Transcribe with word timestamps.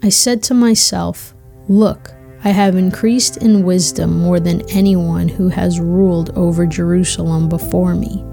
I 0.00 0.10
said 0.10 0.44
to 0.44 0.54
myself, 0.54 1.34
Look, 1.68 2.12
I 2.44 2.50
have 2.50 2.76
increased 2.76 3.38
in 3.38 3.64
wisdom 3.64 4.20
more 4.20 4.38
than 4.38 4.62
anyone 4.70 5.28
who 5.28 5.48
has 5.48 5.80
ruled 5.80 6.30
over 6.38 6.66
Jerusalem 6.66 7.48
before 7.48 7.96
me. 7.96 8.24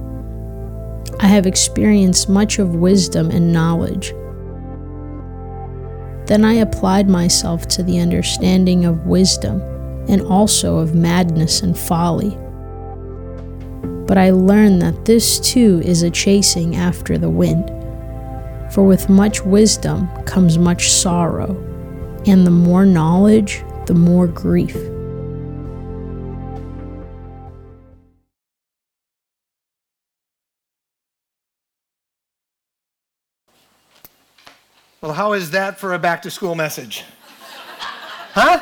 I 1.19 1.27
have 1.27 1.47
experienced 1.47 2.29
much 2.29 2.59
of 2.59 2.75
wisdom 2.75 3.31
and 3.31 3.51
knowledge. 3.51 4.13
Then 6.27 6.45
I 6.45 6.53
applied 6.53 7.09
myself 7.09 7.67
to 7.69 7.83
the 7.83 7.99
understanding 7.99 8.85
of 8.85 9.07
wisdom 9.07 9.59
and 10.07 10.21
also 10.21 10.77
of 10.77 10.93
madness 10.93 11.61
and 11.61 11.75
folly. 11.75 12.37
But 14.05 14.19
I 14.19 14.29
learned 14.29 14.83
that 14.83 15.05
this 15.05 15.39
too 15.39 15.81
is 15.83 16.03
a 16.03 16.11
chasing 16.11 16.75
after 16.75 17.17
the 17.17 17.29
wind. 17.29 17.71
For 18.75 18.83
with 18.83 19.07
much 19.07 19.41
wisdom 19.41 20.09
comes 20.25 20.57
much 20.57 20.91
sorrow, 20.91 21.55
and 22.27 22.45
the 22.45 22.51
more 22.51 22.85
knowledge, 22.85 23.63
the 23.85 23.93
more 23.93 24.27
grief. 24.27 24.75
Well, 34.99 35.13
how 35.13 35.31
is 35.31 35.51
that 35.51 35.79
for 35.79 35.93
a 35.93 35.97
back 35.97 36.21
to 36.23 36.29
school 36.29 36.53
message? 36.53 37.05
huh? 38.33 38.59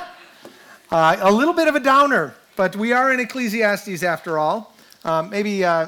Uh, 0.91 1.17
a 1.21 1.31
little 1.31 1.55
bit 1.55 1.67
of 1.67 1.73
a 1.73 1.79
downer, 1.79 2.35
but 2.55 2.75
we 2.75 2.93
are 2.93 3.11
in 3.11 3.19
Ecclesiastes 3.19 4.03
after 4.03 4.37
all. 4.37 4.75
Um, 5.05 5.31
maybe, 5.31 5.65
uh, 5.65 5.87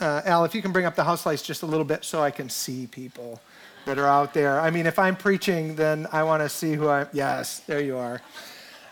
uh, 0.00 0.22
Al, 0.24 0.46
if 0.46 0.54
you 0.54 0.62
can 0.62 0.72
bring 0.72 0.86
up 0.86 0.94
the 0.96 1.04
house 1.04 1.26
lights 1.26 1.42
just 1.42 1.62
a 1.62 1.66
little 1.66 1.84
bit 1.84 2.02
so 2.02 2.22
I 2.22 2.30
can 2.30 2.48
see 2.48 2.86
people 2.86 3.38
that 3.88 3.98
are 3.98 4.06
out 4.06 4.34
there. 4.34 4.60
I 4.60 4.68
mean, 4.68 4.84
if 4.84 4.98
I'm 4.98 5.16
preaching, 5.16 5.74
then 5.74 6.06
I 6.12 6.22
want 6.22 6.42
to 6.42 6.48
see 6.50 6.74
who 6.74 6.88
I. 6.88 7.06
Yes, 7.14 7.60
there 7.60 7.80
you 7.80 7.96
are. 7.96 8.20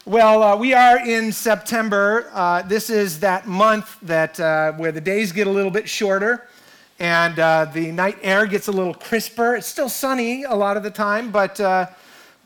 Well, 0.06 0.42
uh, 0.42 0.56
we 0.56 0.72
are 0.72 1.06
in 1.06 1.32
September. 1.32 2.30
Uh, 2.32 2.62
this 2.62 2.88
is 2.88 3.20
that 3.20 3.46
month 3.46 3.98
that 4.00 4.40
uh, 4.40 4.72
where 4.72 4.92
the 4.92 5.00
days 5.02 5.32
get 5.32 5.46
a 5.46 5.50
little 5.50 5.70
bit 5.70 5.86
shorter, 5.86 6.48
and 6.98 7.38
uh, 7.38 7.66
the 7.66 7.92
night 7.92 8.16
air 8.22 8.46
gets 8.46 8.68
a 8.68 8.72
little 8.72 8.94
crisper. 8.94 9.56
It's 9.56 9.66
still 9.66 9.90
sunny 9.90 10.44
a 10.44 10.54
lot 10.54 10.78
of 10.78 10.82
the 10.82 10.90
time, 10.90 11.30
but 11.30 11.60
uh, 11.60 11.88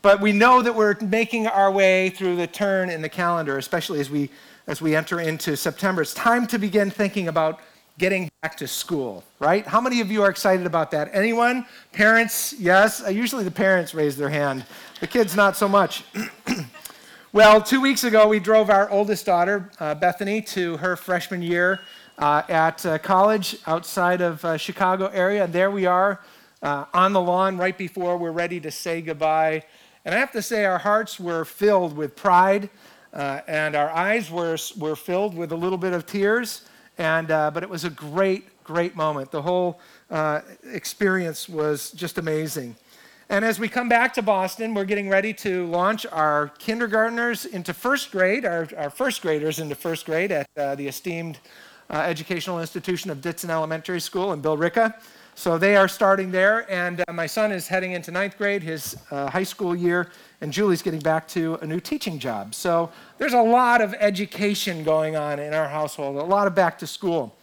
but 0.02 0.20
we 0.20 0.32
know 0.32 0.60
that 0.60 0.74
we're 0.74 0.96
making 1.02 1.46
our 1.46 1.70
way 1.70 2.10
through 2.10 2.34
the 2.34 2.48
turn 2.48 2.90
in 2.90 3.00
the 3.00 3.08
calendar, 3.08 3.58
especially 3.58 4.00
as 4.00 4.10
we 4.10 4.28
as 4.66 4.82
we 4.82 4.96
enter 4.96 5.20
into 5.20 5.56
September. 5.56 6.02
It's 6.02 6.14
time 6.14 6.48
to 6.48 6.58
begin 6.58 6.90
thinking 6.90 7.28
about 7.28 7.60
getting 8.00 8.30
back 8.40 8.56
to 8.56 8.66
school, 8.66 9.22
right? 9.40 9.66
How 9.66 9.78
many 9.78 10.00
of 10.00 10.10
you 10.10 10.22
are 10.22 10.30
excited 10.30 10.64
about 10.64 10.90
that? 10.92 11.10
Anyone? 11.12 11.66
Parents? 11.92 12.54
Yes. 12.58 13.04
Uh, 13.04 13.10
usually 13.10 13.44
the 13.44 13.50
parents 13.50 13.94
raise 13.94 14.16
their 14.16 14.30
hand. 14.30 14.64
The 15.00 15.06
kids 15.06 15.36
not 15.36 15.54
so 15.56 15.68
much. 15.68 16.02
Well, 17.32 17.62
two 17.62 17.80
weeks 17.80 18.02
ago, 18.02 18.26
we 18.26 18.40
drove 18.40 18.70
our 18.70 18.90
oldest 18.90 19.24
daughter, 19.24 19.70
uh, 19.78 19.94
Bethany, 19.94 20.42
to 20.42 20.78
her 20.78 20.96
freshman 20.96 21.42
year 21.42 21.78
uh, 22.18 22.42
at 22.48 22.84
uh, 22.84 22.98
college 22.98 23.56
outside 23.68 24.20
of 24.20 24.44
uh, 24.44 24.56
Chicago 24.56 25.06
area. 25.06 25.44
And 25.44 25.52
there 25.52 25.70
we 25.70 25.86
are 25.86 26.22
uh, 26.60 26.86
on 26.92 27.12
the 27.12 27.20
lawn 27.20 27.56
right 27.56 27.78
before 27.78 28.16
we're 28.16 28.32
ready 28.32 28.58
to 28.58 28.72
say 28.72 29.00
goodbye. 29.00 29.62
And 30.04 30.12
I 30.12 30.18
have 30.18 30.32
to 30.32 30.42
say, 30.42 30.64
our 30.64 30.78
hearts 30.78 31.20
were 31.20 31.44
filled 31.44 31.96
with 31.96 32.16
pride, 32.16 32.68
and 33.12 33.76
our 33.76 33.90
eyes 33.90 34.28
were, 34.28 34.56
were 34.76 34.96
filled 34.96 35.36
with 35.36 35.52
a 35.52 35.56
little 35.56 35.78
bit 35.78 35.92
of 35.92 36.06
tears. 36.06 36.64
And, 37.00 37.28
but 37.28 37.62
it 37.62 37.70
was 37.70 37.84
a 37.84 37.90
great, 37.90 38.62
great 38.62 38.94
moment. 38.94 39.30
The 39.30 39.42
whole 39.42 39.80
experience 40.64 41.48
was 41.48 41.90
just 41.92 42.18
amazing. 42.18 42.76
And 43.30 43.44
as 43.44 43.60
we 43.60 43.68
come 43.68 43.88
back 43.88 44.12
to 44.14 44.22
Boston, 44.22 44.74
we're 44.74 44.84
getting 44.84 45.08
ready 45.08 45.32
to 45.34 45.64
launch 45.66 46.04
our 46.04 46.48
kindergartners 46.58 47.46
into 47.46 47.72
first 47.72 48.10
grade, 48.10 48.44
our, 48.44 48.68
our 48.76 48.90
first 48.90 49.22
graders 49.22 49.60
into 49.60 49.76
first 49.76 50.04
grade 50.04 50.32
at 50.32 50.48
uh, 50.56 50.74
the 50.74 50.88
esteemed 50.88 51.38
uh, 51.88 51.98
educational 51.98 52.60
institution 52.60 53.08
of 53.08 53.20
Ditson 53.20 53.48
Elementary 53.48 54.00
School 54.00 54.32
in 54.32 54.42
Billerica. 54.42 55.00
So 55.40 55.56
they 55.56 55.74
are 55.74 55.88
starting 55.88 56.30
there, 56.30 56.70
and 56.70 57.00
uh, 57.00 57.14
my 57.14 57.26
son 57.26 57.50
is 57.50 57.66
heading 57.66 57.92
into 57.92 58.10
ninth 58.10 58.36
grade, 58.36 58.62
his 58.62 58.98
uh, 59.10 59.30
high 59.30 59.42
school 59.42 59.74
year, 59.74 60.10
and 60.42 60.52
Julie's 60.52 60.82
getting 60.82 61.00
back 61.00 61.26
to 61.28 61.54
a 61.62 61.66
new 61.66 61.80
teaching 61.80 62.18
job. 62.18 62.54
So 62.54 62.90
there's 63.16 63.32
a 63.32 63.40
lot 63.40 63.80
of 63.80 63.94
education 63.94 64.84
going 64.84 65.16
on 65.16 65.38
in 65.38 65.54
our 65.54 65.66
household, 65.66 66.16
a 66.16 66.22
lot 66.22 66.46
of 66.46 66.54
back 66.54 66.78
to 66.80 66.86
school. 66.86 67.34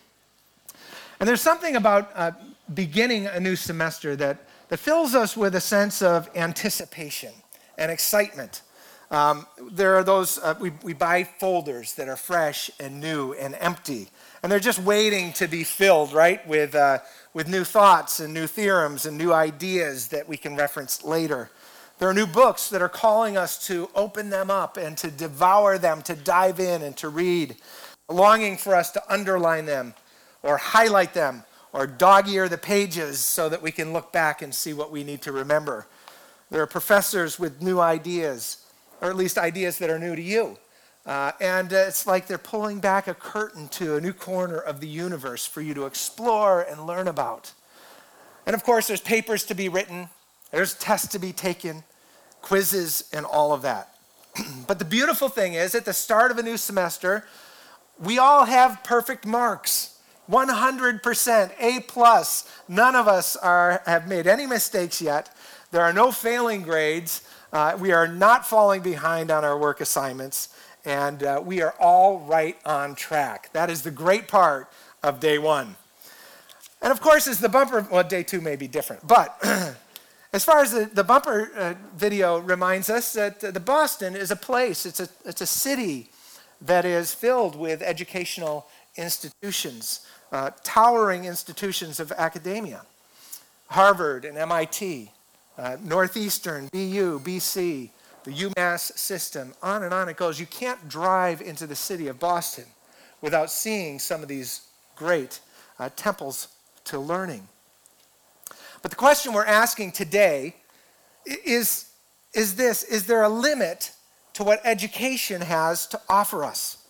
And 1.20 1.28
there's 1.28 1.42
something 1.42 1.76
about 1.76 2.12
uh, 2.14 2.34
beginning 2.72 3.26
a 3.26 3.40
new 3.40 3.56
semester 3.56 4.16
that 4.18 4.48
that 4.70 4.78
fills 4.78 5.16
us 5.16 5.36
with 5.36 5.56
a 5.56 5.62
sense 5.62 6.04
of 6.04 6.30
anticipation 6.36 7.34
and 7.80 7.92
excitement. 7.92 8.62
Um, 9.10 9.48
there 9.72 9.96
are 9.96 10.04
those, 10.04 10.38
uh, 10.38 10.56
we, 10.60 10.72
we 10.84 10.94
buy 10.94 11.24
folders 11.24 11.94
that 11.94 12.10
are 12.10 12.18
fresh 12.18 12.70
and 12.78 13.00
new 13.00 13.34
and 13.34 13.56
empty, 13.60 14.10
and 14.44 14.52
they're 14.52 14.60
just 14.60 14.80
waiting 14.80 15.32
to 15.34 15.48
be 15.48 15.64
filled, 15.64 16.12
right, 16.12 16.46
with, 16.46 16.76
uh, 16.76 17.00
with 17.38 17.48
new 17.48 17.64
thoughts 17.64 18.20
and 18.20 18.34
new 18.34 18.48
theorems 18.48 19.06
and 19.06 19.16
new 19.16 19.32
ideas 19.32 20.08
that 20.08 20.28
we 20.28 20.36
can 20.36 20.56
reference 20.56 21.04
later. 21.04 21.52
There 22.00 22.10
are 22.10 22.14
new 22.14 22.26
books 22.26 22.68
that 22.72 22.82
are 22.82 22.90
calling 22.90 23.38
us 23.38 23.68
to 23.68 23.92
open 23.94 24.32
them 24.32 24.50
up 24.50 24.76
and 24.76 24.98
to 24.98 25.12
devour 25.12 25.78
them, 25.78 26.02
to 26.02 26.16
dive 26.16 26.60
in 26.60 26.82
and 26.82 26.98
to 26.98 27.10
read, 27.10 27.56
longing 28.10 28.58
for 28.58 28.74
us 28.74 28.90
to 28.94 29.04
underline 29.08 29.68
them 29.68 29.94
or 30.42 30.58
highlight 30.58 31.14
them 31.14 31.44
or 31.74 31.86
dog 31.86 32.28
ear 32.28 32.50
the 32.50 32.58
pages 32.58 33.20
so 33.20 33.50
that 33.50 33.62
we 33.62 33.72
can 33.72 33.94
look 33.94 34.12
back 34.12 34.42
and 34.42 34.52
see 34.52 34.74
what 34.74 34.92
we 34.92 35.04
need 35.04 35.22
to 35.22 35.32
remember. 35.32 35.86
There 36.50 36.64
are 36.64 36.68
professors 36.68 37.38
with 37.38 37.62
new 37.62 37.80
ideas, 37.80 38.66
or 39.00 39.12
at 39.12 39.16
least 39.16 39.38
ideas 39.38 39.78
that 39.78 39.92
are 39.92 40.00
new 40.00 40.16
to 40.16 40.24
you. 40.24 40.58
Uh, 41.08 41.32
and 41.40 41.72
uh, 41.72 41.78
it's 41.78 42.06
like 42.06 42.28
they're 42.28 42.38
pulling 42.38 42.80
back 42.80 43.08
a 43.08 43.14
curtain 43.14 43.70
to 43.70 43.96
a 43.96 44.02
new 44.02 44.12
corner 44.12 44.58
of 44.58 44.82
the 44.82 44.88
universe 44.88 45.46
for 45.46 45.62
you 45.62 45.74
to 45.74 45.86
explore 45.86 46.62
and 46.62 46.86
learn 46.86 47.08
about. 47.08 47.54
And 48.46 48.54
of 48.54 48.64
course, 48.66 48.88
there's 48.88 49.00
papers 49.00 49.46
to 49.46 49.56
be 49.56 49.70
written, 49.70 50.10
there's 50.52 50.74
tests 50.74 51.08
to 51.10 51.20
be 51.20 51.32
taken, 51.32 51.86
quizzes, 52.42 53.06
and 53.14 53.26
all 53.26 53.54
of 53.54 53.62
that. 53.62 53.96
but 54.68 54.80
the 54.80 54.86
beautiful 54.86 55.30
thing 55.30 55.54
is, 55.54 55.76
at 55.76 55.86
the 55.86 55.94
start 55.94 56.30
of 56.30 56.40
a 56.40 56.44
new 56.44 56.58
semester, 56.58 57.26
we 57.98 58.18
all 58.18 58.44
have 58.44 58.84
perfect 58.84 59.26
marks. 59.26 59.98
100% 60.30 61.52
A 61.60 61.80
plus. 61.88 62.52
None 62.68 62.96
of 62.96 63.08
us 63.08 63.38
are, 63.38 63.82
have 63.86 64.10
made 64.10 64.28
any 64.28 64.46
mistakes 64.46 65.02
yet. 65.02 65.34
There 65.72 65.82
are 65.82 65.94
no 65.94 66.12
failing 66.12 66.64
grades. 66.64 67.22
Uh, 67.54 67.78
we 67.80 67.94
are 67.94 68.10
not 68.10 68.46
falling 68.46 68.82
behind 68.82 69.32
on 69.32 69.46
our 69.46 69.58
work 69.58 69.80
assignments. 69.80 70.50
And 70.88 71.22
uh, 71.22 71.42
we 71.44 71.62
are 71.62 71.76
all 71.80 72.20
right 72.20 72.58
on 72.66 72.96
track. 72.96 73.52
That 73.52 73.70
is 73.70 73.82
the 73.82 73.92
great 73.92 74.28
part 74.28 74.72
of 75.04 75.20
day 75.20 75.38
one. 75.38 75.76
And 76.82 76.92
of 76.92 77.02
course, 77.02 77.28
as 77.28 77.40
the 77.40 77.50
bumper, 77.50 77.86
well, 77.92 78.04
day 78.04 78.24
two 78.24 78.40
may 78.40 78.56
be 78.56 78.68
different. 78.68 79.06
But 79.06 79.38
as 80.34 80.46
far 80.46 80.62
as 80.62 80.72
the, 80.72 80.86
the 80.86 81.04
bumper 81.04 81.52
uh, 81.56 81.74
video 81.96 82.40
reminds 82.40 82.90
us 82.90 83.14
that 83.14 83.42
the 83.42 83.60
Boston 83.60 84.16
is 84.16 84.32
a 84.32 84.36
place, 84.36 84.86
it's 84.86 85.02
a, 85.02 85.10
it's 85.26 85.42
a 85.42 85.46
city 85.46 86.10
that 86.62 86.86
is 86.86 87.14
filled 87.14 87.58
with 87.58 87.82
educational 87.82 88.66
institutions 88.96 90.08
uh, 90.32 90.52
towering 90.64 91.26
institutions 91.26 92.00
of 92.00 92.12
academia 92.14 92.82
Harvard 93.70 94.24
and 94.24 94.38
MIT, 94.38 95.12
uh, 95.58 95.76
Northeastern, 95.84 96.70
BU, 96.72 97.20
BC, 97.20 97.90
the 98.28 98.34
UMass 98.34 98.98
system, 98.98 99.54
on 99.64 99.84
and 99.84 99.94
on 99.94 100.10
it 100.10 100.18
goes. 100.18 100.38
You 100.38 100.48
can't 100.48 100.90
drive 100.90 101.42
into 101.42 101.66
the 101.66 101.78
city 101.78 102.10
of 102.10 102.20
Boston 102.20 102.66
without 103.22 103.50
seeing 103.50 104.00
some 104.00 104.22
of 104.22 104.28
these 104.28 104.68
great 104.98 105.40
uh, 105.80 105.90
temples 105.96 106.50
to 106.84 107.00
learning. 107.00 107.48
But 108.82 108.92
the 108.92 108.98
question 108.98 109.32
we're 109.32 109.46
asking 109.46 109.94
today 109.94 110.56
is, 111.26 111.90
is 112.34 112.58
this 112.58 112.84
Is 112.84 113.08
there 113.08 113.24
a 113.24 113.30
limit 113.30 113.94
to 114.34 114.44
what 114.44 114.60
education 114.66 115.40
has 115.40 115.88
to 115.88 116.02
offer 116.10 116.44
us? 116.44 116.84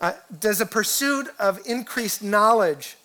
Uh, 0.00 0.12
does 0.40 0.62
a 0.62 0.66
pursuit 0.66 1.28
of 1.38 1.60
increased 1.66 2.22
knowledge 2.22 2.96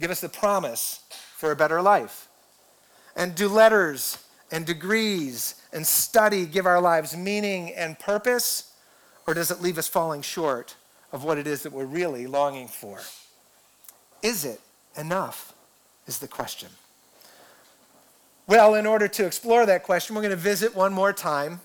give 0.00 0.10
us 0.10 0.22
the 0.22 0.28
promise 0.30 1.00
for 1.36 1.50
a 1.50 1.56
better 1.56 1.82
life? 1.82 2.28
And 3.14 3.34
do 3.34 3.46
letters 3.46 4.16
and 4.52 4.64
degrees 4.64 5.56
and 5.72 5.84
study 5.84 6.46
give 6.46 6.66
our 6.66 6.80
lives 6.80 7.16
meaning 7.16 7.72
and 7.74 7.98
purpose? 7.98 8.72
Or 9.26 9.34
does 9.34 9.50
it 9.50 9.60
leave 9.60 9.78
us 9.78 9.88
falling 9.88 10.22
short 10.22 10.76
of 11.10 11.24
what 11.24 11.38
it 11.38 11.46
is 11.46 11.62
that 11.62 11.72
we're 11.72 11.84
really 11.84 12.26
longing 12.26 12.68
for? 12.68 13.00
Is 14.22 14.44
it 14.44 14.60
enough? 14.96 15.54
Is 16.06 16.18
the 16.18 16.28
question. 16.28 16.68
Well, 18.46 18.74
in 18.74 18.86
order 18.86 19.06
to 19.08 19.24
explore 19.24 19.64
that 19.66 19.84
question, 19.84 20.14
we're 20.14 20.22
going 20.22 20.30
to 20.30 20.36
visit 20.36 20.74
one 20.74 20.92
more 20.92 21.12
time 21.12 21.60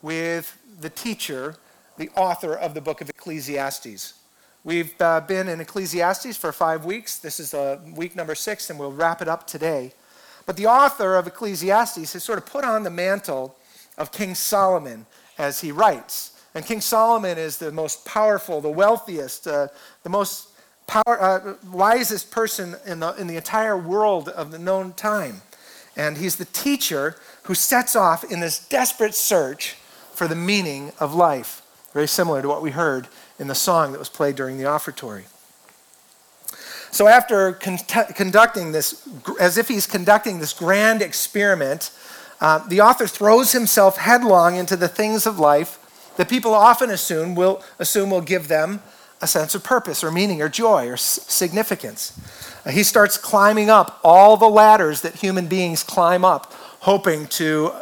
with 0.00 0.56
the 0.80 0.90
teacher 0.90 1.56
the 2.00 2.08
author 2.16 2.54
of 2.54 2.72
the 2.72 2.80
book 2.80 3.02
of 3.02 3.10
Ecclesiastes. 3.10 4.14
We've 4.64 4.94
uh, 5.02 5.20
been 5.20 5.48
in 5.48 5.60
Ecclesiastes 5.60 6.34
for 6.36 6.50
five 6.50 6.86
weeks. 6.86 7.18
This 7.18 7.38
is 7.38 7.52
uh, 7.52 7.78
week 7.94 8.16
number 8.16 8.34
six, 8.34 8.70
and 8.70 8.78
we'll 8.78 8.92
wrap 8.92 9.20
it 9.20 9.28
up 9.28 9.46
today. 9.46 9.92
But 10.50 10.56
the 10.56 10.66
author 10.66 11.14
of 11.14 11.28
Ecclesiastes 11.28 12.12
has 12.12 12.24
sort 12.24 12.36
of 12.36 12.44
put 12.44 12.64
on 12.64 12.82
the 12.82 12.90
mantle 12.90 13.54
of 13.96 14.10
King 14.10 14.34
Solomon 14.34 15.06
as 15.38 15.60
he 15.60 15.70
writes. 15.70 16.32
And 16.56 16.66
King 16.66 16.80
Solomon 16.80 17.38
is 17.38 17.58
the 17.58 17.70
most 17.70 18.04
powerful, 18.04 18.60
the 18.60 18.68
wealthiest, 18.68 19.46
uh, 19.46 19.68
the 20.02 20.10
most 20.10 20.48
power, 20.88 21.22
uh, 21.22 21.54
wisest 21.70 22.32
person 22.32 22.74
in 22.84 22.98
the, 22.98 23.12
in 23.12 23.28
the 23.28 23.36
entire 23.36 23.78
world 23.78 24.28
of 24.28 24.50
the 24.50 24.58
known 24.58 24.92
time. 24.94 25.42
And 25.96 26.18
he's 26.18 26.34
the 26.34 26.46
teacher 26.46 27.14
who 27.44 27.54
sets 27.54 27.94
off 27.94 28.24
in 28.24 28.40
this 28.40 28.58
desperate 28.66 29.14
search 29.14 29.76
for 30.14 30.26
the 30.26 30.34
meaning 30.34 30.90
of 30.98 31.14
life. 31.14 31.62
Very 31.92 32.08
similar 32.08 32.42
to 32.42 32.48
what 32.48 32.60
we 32.60 32.72
heard 32.72 33.06
in 33.38 33.46
the 33.46 33.54
song 33.54 33.92
that 33.92 34.00
was 34.00 34.08
played 34.08 34.34
during 34.34 34.58
the 34.58 34.64
offertory. 34.64 35.26
So, 36.92 37.06
after 37.06 37.52
con- 37.52 37.78
conducting 38.14 38.72
this, 38.72 39.08
as 39.40 39.58
if 39.58 39.68
he's 39.68 39.86
conducting 39.86 40.40
this 40.40 40.52
grand 40.52 41.02
experiment, 41.02 41.90
uh, 42.40 42.66
the 42.66 42.80
author 42.80 43.06
throws 43.06 43.52
himself 43.52 43.96
headlong 43.96 44.56
into 44.56 44.76
the 44.76 44.88
things 44.88 45.26
of 45.26 45.38
life 45.38 45.78
that 46.16 46.28
people 46.28 46.54
often 46.54 46.90
assume 46.90 47.34
will, 47.34 47.62
assume 47.78 48.10
will 48.10 48.20
give 48.20 48.48
them 48.48 48.82
a 49.22 49.26
sense 49.26 49.54
of 49.54 49.62
purpose 49.62 50.02
or 50.02 50.10
meaning 50.10 50.40
or 50.42 50.48
joy 50.48 50.88
or 50.88 50.94
s- 50.94 51.20
significance. 51.28 52.18
Uh, 52.64 52.70
he 52.70 52.82
starts 52.82 53.16
climbing 53.16 53.70
up 53.70 54.00
all 54.02 54.36
the 54.36 54.48
ladders 54.48 55.02
that 55.02 55.16
human 55.16 55.46
beings 55.46 55.82
climb 55.82 56.24
up, 56.24 56.52
hoping 56.80 57.26
to 57.26 57.72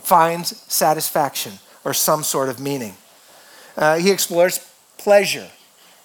find 0.00 0.46
satisfaction 0.46 1.52
or 1.84 1.94
some 1.94 2.22
sort 2.22 2.48
of 2.48 2.60
meaning. 2.60 2.94
Uh, 3.76 3.98
he 3.98 4.10
explores 4.10 4.58
pleasure 4.98 5.48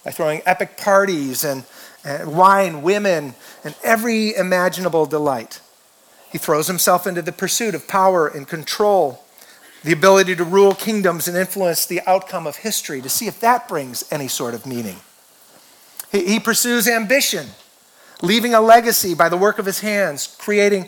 by 0.04 0.12
throwing 0.12 0.42
epic 0.46 0.78
parties 0.78 1.44
and, 1.44 1.60
and 1.60 1.66
Uh, 2.08 2.24
wine, 2.26 2.82
women, 2.84 3.36
and 3.66 3.76
every 3.84 4.34
imaginable 4.34 5.06
delight. 5.06 5.60
He 6.32 6.38
throws 6.38 6.68
himself 6.68 7.06
into 7.06 7.22
the 7.22 7.34
pursuit 7.34 7.76
of 7.76 7.86
power 7.86 8.28
and 8.28 8.48
control, 8.48 9.26
the 9.84 9.92
ability 9.92 10.38
to 10.38 10.46
rule 10.46 10.74
kingdoms 10.74 11.28
and 11.28 11.36
influence 11.36 11.86
the 11.86 12.00
outcome 12.08 12.48
of 12.48 12.58
history 12.58 13.02
to 13.02 13.10
see 13.10 13.28
if 13.28 13.42
that 13.42 13.68
brings 13.68 14.10
any 14.10 14.30
sort 14.30 14.54
of 14.54 14.66
meaning. 14.66 14.96
He, 16.10 16.26
he 16.26 16.40
pursues 16.40 16.88
ambition, 16.88 17.48
leaving 18.22 18.54
a 18.54 18.62
legacy 18.62 19.14
by 19.14 19.28
the 19.28 19.36
work 19.36 19.60
of 19.60 19.66
his 19.66 19.82
hands, 19.82 20.34
creating 20.40 20.88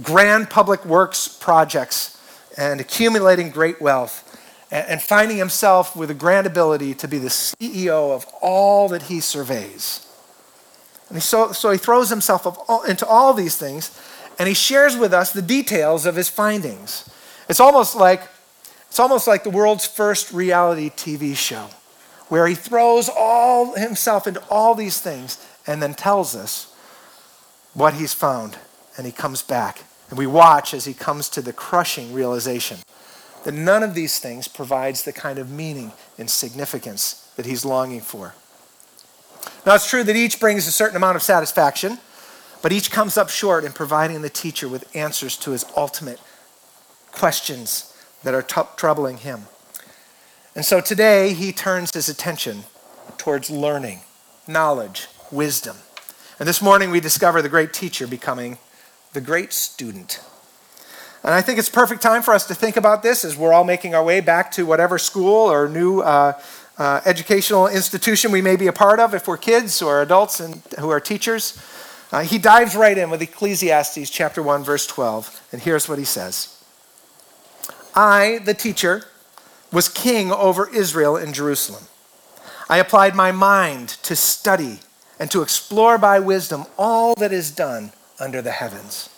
grand 0.00 0.50
public 0.50 0.84
works 0.84 1.26
projects 1.26 2.16
and 2.56 2.80
accumulating 2.80 3.50
great 3.50 3.80
wealth 3.80 4.24
and 4.70 5.02
finding 5.02 5.36
himself 5.36 5.96
with 5.96 6.12
a 6.12 6.14
grand 6.14 6.46
ability 6.46 6.94
to 6.94 7.08
be 7.08 7.18
the 7.18 7.28
CEO 7.28 8.14
of 8.14 8.24
all 8.40 8.88
that 8.88 9.02
he 9.02 9.18
surveys. 9.18 10.06
And 11.10 11.22
so, 11.22 11.52
so 11.52 11.70
he 11.70 11.78
throws 11.78 12.08
himself 12.08 12.46
into 12.88 13.06
all 13.06 13.34
these 13.34 13.56
things 13.56 13.90
and 14.38 14.48
he 14.48 14.54
shares 14.54 14.96
with 14.96 15.12
us 15.12 15.32
the 15.32 15.42
details 15.42 16.06
of 16.06 16.16
his 16.16 16.28
findings. 16.28 17.08
It's 17.48 17.60
almost 17.60 17.96
like, 17.96 18.22
it's 18.88 19.00
almost 19.00 19.26
like 19.26 19.44
the 19.44 19.50
world's 19.50 19.86
first 19.86 20.32
reality 20.32 20.88
TV 20.88 21.36
show, 21.36 21.68
where 22.28 22.46
he 22.46 22.54
throws 22.54 23.08
all 23.08 23.74
himself 23.74 24.26
into 24.26 24.42
all 24.48 24.74
these 24.74 25.00
things 25.00 25.44
and 25.66 25.82
then 25.82 25.94
tells 25.94 26.34
us 26.34 26.74
what 27.74 27.94
he's 27.94 28.14
found. 28.14 28.56
And 28.96 29.04
he 29.04 29.12
comes 29.12 29.42
back. 29.42 29.84
And 30.08 30.18
we 30.18 30.26
watch 30.26 30.74
as 30.74 30.84
he 30.84 30.94
comes 30.94 31.28
to 31.30 31.42
the 31.42 31.52
crushing 31.52 32.12
realization 32.12 32.78
that 33.44 33.54
none 33.54 33.82
of 33.82 33.94
these 33.94 34.18
things 34.18 34.48
provides 34.48 35.04
the 35.04 35.12
kind 35.12 35.38
of 35.38 35.50
meaning 35.50 35.92
and 36.18 36.28
significance 36.28 37.30
that 37.36 37.46
he's 37.46 37.64
longing 37.64 38.00
for. 38.00 38.34
Now, 39.66 39.74
it's 39.74 39.88
true 39.88 40.04
that 40.04 40.16
each 40.16 40.40
brings 40.40 40.66
a 40.66 40.72
certain 40.72 40.96
amount 40.96 41.16
of 41.16 41.22
satisfaction, 41.22 41.98
but 42.62 42.72
each 42.72 42.90
comes 42.90 43.16
up 43.16 43.28
short 43.28 43.64
in 43.64 43.72
providing 43.72 44.22
the 44.22 44.30
teacher 44.30 44.68
with 44.68 44.94
answers 44.94 45.36
to 45.38 45.50
his 45.50 45.64
ultimate 45.76 46.20
questions 47.12 47.94
that 48.22 48.34
are 48.34 48.42
t- 48.42 48.60
troubling 48.76 49.18
him. 49.18 49.46
And 50.54 50.64
so 50.64 50.80
today, 50.80 51.32
he 51.32 51.52
turns 51.52 51.92
his 51.94 52.08
attention 52.08 52.64
towards 53.18 53.50
learning, 53.50 54.00
knowledge, 54.46 55.08
wisdom. 55.30 55.76
And 56.38 56.48
this 56.48 56.62
morning, 56.62 56.90
we 56.90 57.00
discover 57.00 57.42
the 57.42 57.48
great 57.48 57.72
teacher 57.72 58.06
becoming 58.06 58.58
the 59.12 59.20
great 59.20 59.52
student. 59.52 60.20
And 61.22 61.34
I 61.34 61.42
think 61.42 61.58
it's 61.58 61.68
perfect 61.68 62.00
time 62.00 62.22
for 62.22 62.32
us 62.32 62.46
to 62.46 62.54
think 62.54 62.76
about 62.76 63.02
this 63.02 63.24
as 63.24 63.36
we're 63.36 63.52
all 63.52 63.64
making 63.64 63.94
our 63.94 64.02
way 64.02 64.20
back 64.20 64.50
to 64.52 64.64
whatever 64.64 64.96
school 64.96 65.52
or 65.52 65.68
new 65.68 66.00
uh, 66.00 66.40
uh, 66.80 67.02
educational 67.04 67.68
institution 67.68 68.32
we 68.32 68.40
may 68.40 68.56
be 68.56 68.66
a 68.66 68.72
part 68.72 68.98
of, 68.98 69.12
if 69.14 69.28
we're 69.28 69.36
kids 69.36 69.82
or 69.82 70.00
adults 70.00 70.40
and 70.40 70.62
who 70.78 70.88
are 70.88 70.98
teachers. 70.98 71.62
Uh, 72.10 72.22
he 72.22 72.38
dives 72.38 72.74
right 72.74 72.96
in 72.96 73.10
with 73.10 73.20
Ecclesiastes 73.20 74.08
chapter 74.08 74.42
1, 74.42 74.64
verse 74.64 74.86
12. 74.86 75.48
And 75.52 75.60
here's 75.60 75.88
what 75.88 75.98
he 75.98 76.06
says 76.06 76.64
I, 77.94 78.40
the 78.46 78.54
teacher, 78.54 79.04
was 79.70 79.90
king 79.90 80.32
over 80.32 80.74
Israel 80.74 81.18
in 81.18 81.34
Jerusalem. 81.34 81.84
I 82.70 82.78
applied 82.78 83.14
my 83.14 83.30
mind 83.30 83.90
to 84.04 84.16
study 84.16 84.80
and 85.18 85.30
to 85.32 85.42
explore 85.42 85.98
by 85.98 86.18
wisdom 86.18 86.64
all 86.78 87.14
that 87.16 87.30
is 87.32 87.50
done 87.50 87.92
under 88.18 88.40
the 88.40 88.52
heavens. 88.52 89.10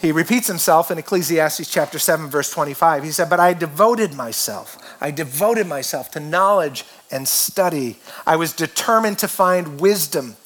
He 0.00 0.12
repeats 0.12 0.46
himself 0.46 0.90
in 0.90 0.98
Ecclesiastes 0.98 1.68
chapter 1.68 1.98
7, 1.98 2.28
verse 2.28 2.50
25. 2.52 3.02
He 3.02 3.10
said, 3.10 3.28
But 3.28 3.40
I 3.40 3.52
devoted 3.52 4.14
myself. 4.14 4.76
I 5.02 5.10
devoted 5.10 5.66
myself 5.66 6.12
to 6.12 6.20
knowledge 6.20 6.84
and 7.10 7.26
study. 7.26 7.98
I 8.24 8.36
was 8.36 8.52
determined 8.52 9.18
to 9.18 9.28
find 9.28 9.80
wisdom 9.80 10.36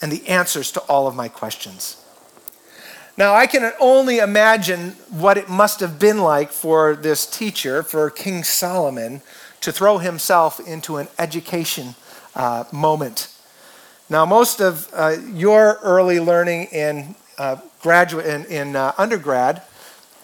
and 0.00 0.12
the 0.12 0.26
answers 0.28 0.70
to 0.72 0.80
all 0.82 1.08
of 1.08 1.16
my 1.16 1.28
questions. 1.28 2.02
Now, 3.18 3.34
I 3.34 3.46
can 3.46 3.72
only 3.80 4.18
imagine 4.18 4.90
what 5.10 5.36
it 5.36 5.48
must 5.48 5.80
have 5.80 5.98
been 5.98 6.18
like 6.18 6.50
for 6.50 6.94
this 6.94 7.26
teacher, 7.26 7.82
for 7.82 8.08
King 8.10 8.44
Solomon, 8.44 9.22
to 9.62 9.72
throw 9.72 9.98
himself 9.98 10.60
into 10.60 10.98
an 10.98 11.08
education 11.18 11.96
uh, 12.36 12.64
moment. 12.72 13.32
Now, 14.08 14.24
most 14.24 14.60
of 14.60 14.88
uh, 14.92 15.16
your 15.32 15.80
early 15.82 16.20
learning 16.20 16.68
in 16.70 17.16
uh, 17.38 17.56
graduate 17.80 18.26
in, 18.26 18.44
in 18.44 18.76
uh, 18.76 18.92
undergrad 18.98 19.62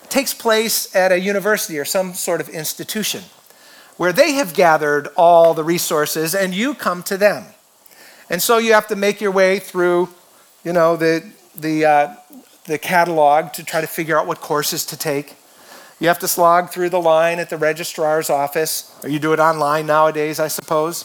takes 0.08 0.34
place 0.34 0.94
at 0.94 1.10
a 1.10 1.18
university 1.18 1.78
or 1.78 1.84
some 1.84 2.14
sort 2.14 2.40
of 2.40 2.48
institution 2.48 3.24
where 3.96 4.12
they 4.12 4.32
have 4.32 4.54
gathered 4.54 5.08
all 5.16 5.54
the 5.54 5.64
resources 5.64 6.34
and 6.34 6.54
you 6.54 6.74
come 6.74 7.02
to 7.04 7.16
them. 7.16 7.44
And 8.30 8.40
so 8.40 8.58
you 8.58 8.72
have 8.72 8.88
to 8.88 8.96
make 8.96 9.20
your 9.20 9.30
way 9.30 9.58
through, 9.58 10.08
you 10.64 10.72
know, 10.72 10.96
the, 10.96 11.30
the, 11.54 11.84
uh, 11.84 12.14
the 12.64 12.78
catalog 12.78 13.52
to 13.54 13.64
try 13.64 13.80
to 13.80 13.86
figure 13.86 14.18
out 14.18 14.26
what 14.26 14.40
courses 14.40 14.86
to 14.86 14.96
take. 14.96 15.34
You 16.00 16.08
have 16.08 16.18
to 16.20 16.28
slog 16.28 16.70
through 16.70 16.90
the 16.90 17.00
line 17.00 17.38
at 17.38 17.50
the 17.50 17.56
registrar's 17.56 18.30
office, 18.30 18.92
or 19.02 19.08
you 19.08 19.18
do 19.18 19.32
it 19.32 19.38
online 19.38 19.86
nowadays, 19.86 20.40
I 20.40 20.48
suppose. 20.48 21.04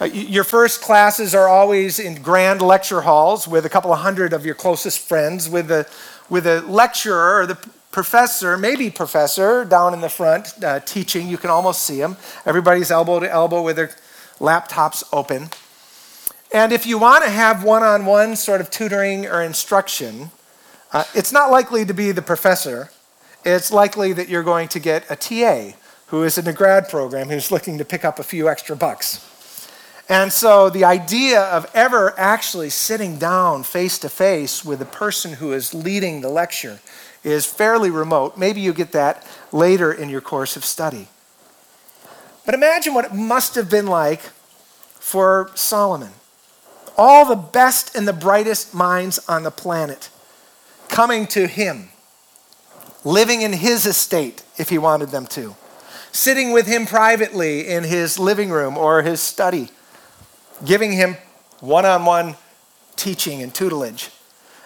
Uh, 0.00 0.06
your 0.06 0.44
first 0.44 0.82
classes 0.82 1.34
are 1.34 1.48
always 1.48 1.98
in 1.98 2.20
grand 2.20 2.60
lecture 2.60 3.02
halls 3.02 3.46
with 3.46 3.64
a 3.64 3.68
couple 3.68 3.92
of 3.92 4.00
hundred 4.00 4.32
of 4.32 4.44
your 4.44 4.54
closest 4.54 4.98
friends, 4.98 5.48
with 5.48 5.70
a, 5.70 5.86
with 6.28 6.46
a 6.46 6.60
lecturer 6.62 7.40
or 7.40 7.46
the 7.46 7.58
professor, 7.92 8.56
maybe 8.56 8.90
professor, 8.90 9.64
down 9.64 9.94
in 9.94 10.00
the 10.00 10.08
front 10.08 10.64
uh, 10.64 10.80
teaching. 10.80 11.28
You 11.28 11.38
can 11.38 11.50
almost 11.50 11.84
see 11.84 11.98
him. 11.98 12.16
Everybody's 12.44 12.90
elbow 12.90 13.20
to 13.20 13.30
elbow 13.30 13.62
with 13.62 13.76
their 13.76 13.90
laptops 14.38 15.04
open. 15.12 15.50
And 16.52 16.72
if 16.72 16.86
you 16.86 16.98
want 16.98 17.24
to 17.24 17.30
have 17.30 17.62
one 17.62 17.82
on 17.82 18.04
one 18.04 18.34
sort 18.34 18.60
of 18.60 18.70
tutoring 18.70 19.26
or 19.26 19.42
instruction, 19.42 20.30
uh, 20.92 21.04
it's 21.14 21.32
not 21.32 21.50
likely 21.50 21.84
to 21.84 21.94
be 21.94 22.12
the 22.12 22.22
professor. 22.22 22.90
It's 23.44 23.70
likely 23.70 24.12
that 24.14 24.28
you're 24.28 24.42
going 24.42 24.68
to 24.68 24.80
get 24.80 25.10
a 25.10 25.16
TA 25.16 25.76
who 26.06 26.24
is 26.24 26.36
in 26.36 26.46
a 26.46 26.52
grad 26.52 26.88
program 26.88 27.28
who's 27.28 27.50
looking 27.50 27.78
to 27.78 27.84
pick 27.84 28.04
up 28.04 28.18
a 28.18 28.22
few 28.22 28.48
extra 28.48 28.76
bucks. 28.76 29.28
And 30.08 30.30
so 30.30 30.68
the 30.68 30.84
idea 30.84 31.40
of 31.40 31.70
ever 31.72 32.12
actually 32.18 32.68
sitting 32.68 33.16
down 33.16 33.62
face 33.62 33.98
to 34.00 34.10
face 34.10 34.62
with 34.64 34.80
the 34.80 34.84
person 34.84 35.34
who 35.34 35.52
is 35.52 35.72
leading 35.72 36.20
the 36.20 36.28
lecture 36.28 36.80
is 37.24 37.46
fairly 37.46 37.90
remote. 37.90 38.36
Maybe 38.36 38.60
you 38.60 38.72
get 38.72 38.92
that 38.92 39.26
later 39.52 39.92
in 39.92 40.08
your 40.08 40.20
course 40.20 40.56
of 40.56 40.64
study. 40.64 41.08
But 42.44 42.54
imagine 42.54 42.94
what 42.94 43.04
it 43.04 43.14
must 43.14 43.54
have 43.54 43.70
been 43.70 43.86
like 43.86 44.20
for 44.94 45.50
Solomon. 45.54 46.10
All 46.96 47.24
the 47.24 47.36
best 47.36 47.94
and 47.96 48.06
the 48.06 48.12
brightest 48.12 48.74
minds 48.74 49.18
on 49.28 49.44
the 49.44 49.50
planet 49.50 50.10
coming 50.88 51.26
to 51.28 51.46
him, 51.46 51.88
living 53.04 53.42
in 53.42 53.52
his 53.52 53.86
estate 53.86 54.42
if 54.58 54.68
he 54.68 54.78
wanted 54.78 55.08
them 55.10 55.26
to, 55.28 55.54
sitting 56.10 56.52
with 56.52 56.66
him 56.66 56.84
privately 56.84 57.66
in 57.66 57.84
his 57.84 58.18
living 58.18 58.50
room 58.50 58.76
or 58.76 59.02
his 59.02 59.20
study 59.20 59.70
giving 60.64 60.92
him 60.92 61.16
one 61.60 61.84
on 61.84 62.04
one 62.04 62.36
teaching 62.96 63.42
and 63.42 63.54
tutelage, 63.54 64.10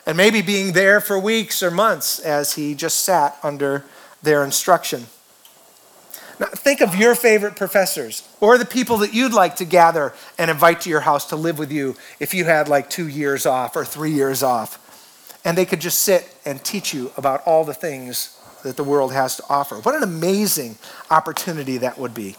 and 0.07 0.17
maybe 0.17 0.41
being 0.41 0.73
there 0.73 1.01
for 1.01 1.19
weeks 1.19 1.63
or 1.63 1.71
months 1.71 2.21
as 2.21 2.55
he 2.55 2.75
just 2.75 3.01
sat 3.01 3.37
under 3.43 3.85
their 4.23 4.45
instruction. 4.45 5.07
Now, 6.39 6.47
think 6.47 6.81
of 6.81 6.95
your 6.95 7.15
favorite 7.15 7.57
professors 7.57 8.29
or 8.41 8.59
the 8.59 8.67
people 8.67 8.99
that 8.99 9.15
you'd 9.15 9.33
like 9.33 9.57
to 9.57 9.65
gather 9.65 10.13
and 10.39 10.51
invite 10.51 10.83
to 10.83 10.91
your 10.91 11.01
house 11.01 11.27
to 11.27 11.37
live 11.37 11.59
with 11.59 11.73
you 11.73 11.97
if 12.21 12.35
you 12.35 12.45
had 12.45 12.69
like 12.69 12.91
two 12.91 13.09
years 13.09 13.47
off 13.47 13.75
or 13.75 13.85
three 13.85 14.13
years 14.13 14.43
off. 14.43 14.83
And 15.45 15.57
they 15.57 15.65
could 15.65 15.81
just 15.81 16.01
sit 16.01 16.35
and 16.45 16.63
teach 16.63 16.93
you 16.93 17.11
about 17.17 17.43
all 17.47 17.65
the 17.65 17.75
things 17.75 18.39
that 18.65 18.77
the 18.77 18.85
world 18.85 19.13
has 19.13 19.37
to 19.37 19.45
offer. 19.49 19.77
What 19.77 19.95
an 19.95 20.03
amazing 20.03 20.77
opportunity 21.11 21.79
that 21.79 21.99
would 21.99 22.15
be. 22.15 22.37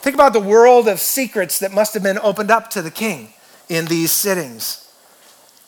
Think 0.00 0.14
about 0.14 0.32
the 0.32 0.40
world 0.40 0.88
of 0.88 1.00
secrets 1.00 1.60
that 1.60 1.72
must 1.72 1.94
have 1.94 2.02
been 2.02 2.18
opened 2.18 2.50
up 2.50 2.68
to 2.70 2.82
the 2.82 2.90
king 2.90 3.32
in 3.68 3.86
these 3.86 4.10
sittings. 4.10 4.81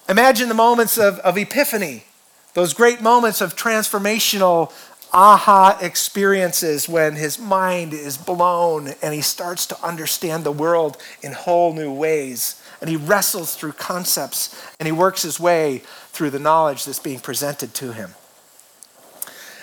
Imagine 0.09 0.49
the 0.49 0.55
moments 0.55 0.99
of, 0.99 1.19
of 1.21 1.39
epiphany, 1.39 2.05
those 2.53 2.75
great 2.75 3.01
moments 3.01 3.41
of 3.41 3.57
transformational 3.57 4.71
aha 5.15 5.79
experiences 5.81 6.89
when 6.89 7.15
his 7.15 7.39
mind 7.39 7.95
is 7.95 8.19
blown 8.19 8.89
and 9.01 9.15
he 9.15 9.23
starts 9.23 9.65
to 9.65 9.81
understand 9.83 10.45
the 10.45 10.53
world 10.53 10.99
in 11.23 11.33
whole 11.33 11.73
new 11.73 11.93
ways. 11.93 12.61
And 12.81 12.91
he 12.91 12.97
wrestles 12.97 13.57
through 13.57 13.73
concepts 13.73 14.61
and 14.79 14.87
he 14.87 14.93
works 14.93 15.23
his 15.23 15.41
way 15.41 15.83
through 16.09 16.31
the 16.31 16.39
knowledge 16.39 16.85
that's 16.85 16.99
being 16.99 17.21
presented 17.21 17.73
to 17.75 17.93
him. 17.93 18.15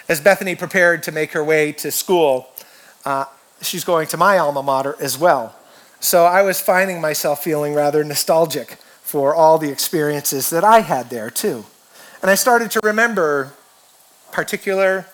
As 0.10 0.20
Bethany 0.20 0.56
prepared 0.56 1.04
to 1.04 1.12
make 1.12 1.34
her 1.34 1.44
way 1.44 1.72
to 1.74 1.92
school, 1.92 2.50
uh, 3.06 3.26
she's 3.62 3.84
going 3.84 4.08
to 4.08 4.18
my 4.18 4.40
alma 4.40 4.64
mater 4.64 4.96
as 5.00 5.18
well. 5.18 5.56
So 6.00 6.26
I 6.26 6.42
was 6.42 6.60
finding 6.60 7.00
myself 7.00 7.44
feeling 7.44 7.76
rather 7.76 8.04
nostalgic 8.04 8.80
for 9.12 9.36
all 9.36 9.58
the 9.58 9.70
experiences 9.70 10.50
that 10.50 10.64
I 10.64 10.80
had 10.80 11.10
there 11.10 11.30
too. 11.30 11.66
And 12.22 12.32
I 12.32 12.36
started 12.36 12.72
to 12.72 12.80
remember 12.82 13.52
particular 14.32 15.06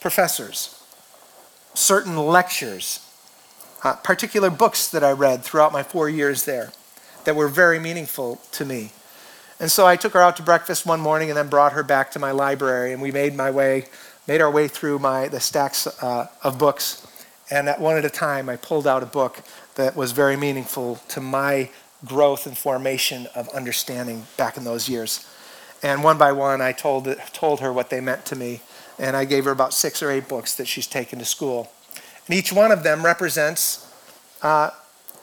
professors, 0.00 0.80
certain 1.74 2.16
lectures, 2.16 3.04
uh, 3.82 3.94
particular 3.94 4.50
books 4.50 4.86
that 4.90 5.02
I 5.02 5.10
read 5.10 5.42
throughout 5.42 5.72
my 5.72 5.82
four 5.82 6.08
years 6.08 6.44
there 6.44 6.70
that 7.24 7.34
were 7.34 7.48
very 7.48 7.80
meaningful 7.80 8.40
to 8.52 8.64
me. 8.64 8.92
And 9.58 9.68
so 9.68 9.84
I 9.84 9.96
took 9.96 10.12
her 10.12 10.20
out 10.20 10.36
to 10.36 10.44
breakfast 10.44 10.86
one 10.86 11.00
morning 11.00 11.28
and 11.28 11.36
then 11.36 11.48
brought 11.48 11.72
her 11.72 11.82
back 11.82 12.12
to 12.12 12.20
my 12.20 12.30
library, 12.30 12.92
and 12.92 13.02
we 13.02 13.10
made 13.10 13.34
my 13.34 13.50
way, 13.50 13.86
made 14.28 14.40
our 14.40 14.50
way 14.50 14.68
through 14.68 15.00
my 15.00 15.26
the 15.26 15.40
stacks 15.40 15.88
uh, 16.00 16.28
of 16.44 16.56
books 16.56 17.04
and 17.50 17.68
at 17.68 17.80
one 17.80 17.96
at 17.96 18.04
a 18.04 18.10
time, 18.10 18.48
I 18.48 18.56
pulled 18.56 18.86
out 18.86 19.02
a 19.02 19.06
book 19.06 19.42
that 19.74 19.96
was 19.96 20.12
very 20.12 20.36
meaningful 20.36 20.96
to 21.08 21.20
my 21.20 21.70
growth 22.04 22.46
and 22.46 22.56
formation 22.56 23.26
of 23.34 23.48
understanding 23.50 24.26
back 24.36 24.56
in 24.56 24.64
those 24.64 24.88
years. 24.88 25.26
And 25.82 26.04
one 26.04 26.18
by 26.18 26.32
one, 26.32 26.60
I 26.60 26.72
told, 26.72 27.08
told 27.32 27.60
her 27.60 27.72
what 27.72 27.90
they 27.90 28.00
meant 28.00 28.26
to 28.26 28.36
me. 28.36 28.60
And 28.98 29.16
I 29.16 29.24
gave 29.24 29.44
her 29.44 29.50
about 29.50 29.72
six 29.72 30.02
or 30.02 30.10
eight 30.10 30.28
books 30.28 30.54
that 30.56 30.68
she's 30.68 30.86
taken 30.86 31.18
to 31.18 31.24
school. 31.24 31.72
And 32.26 32.36
each 32.36 32.52
one 32.52 32.70
of 32.70 32.82
them 32.82 33.04
represents, 33.04 33.90
uh, 34.42 34.70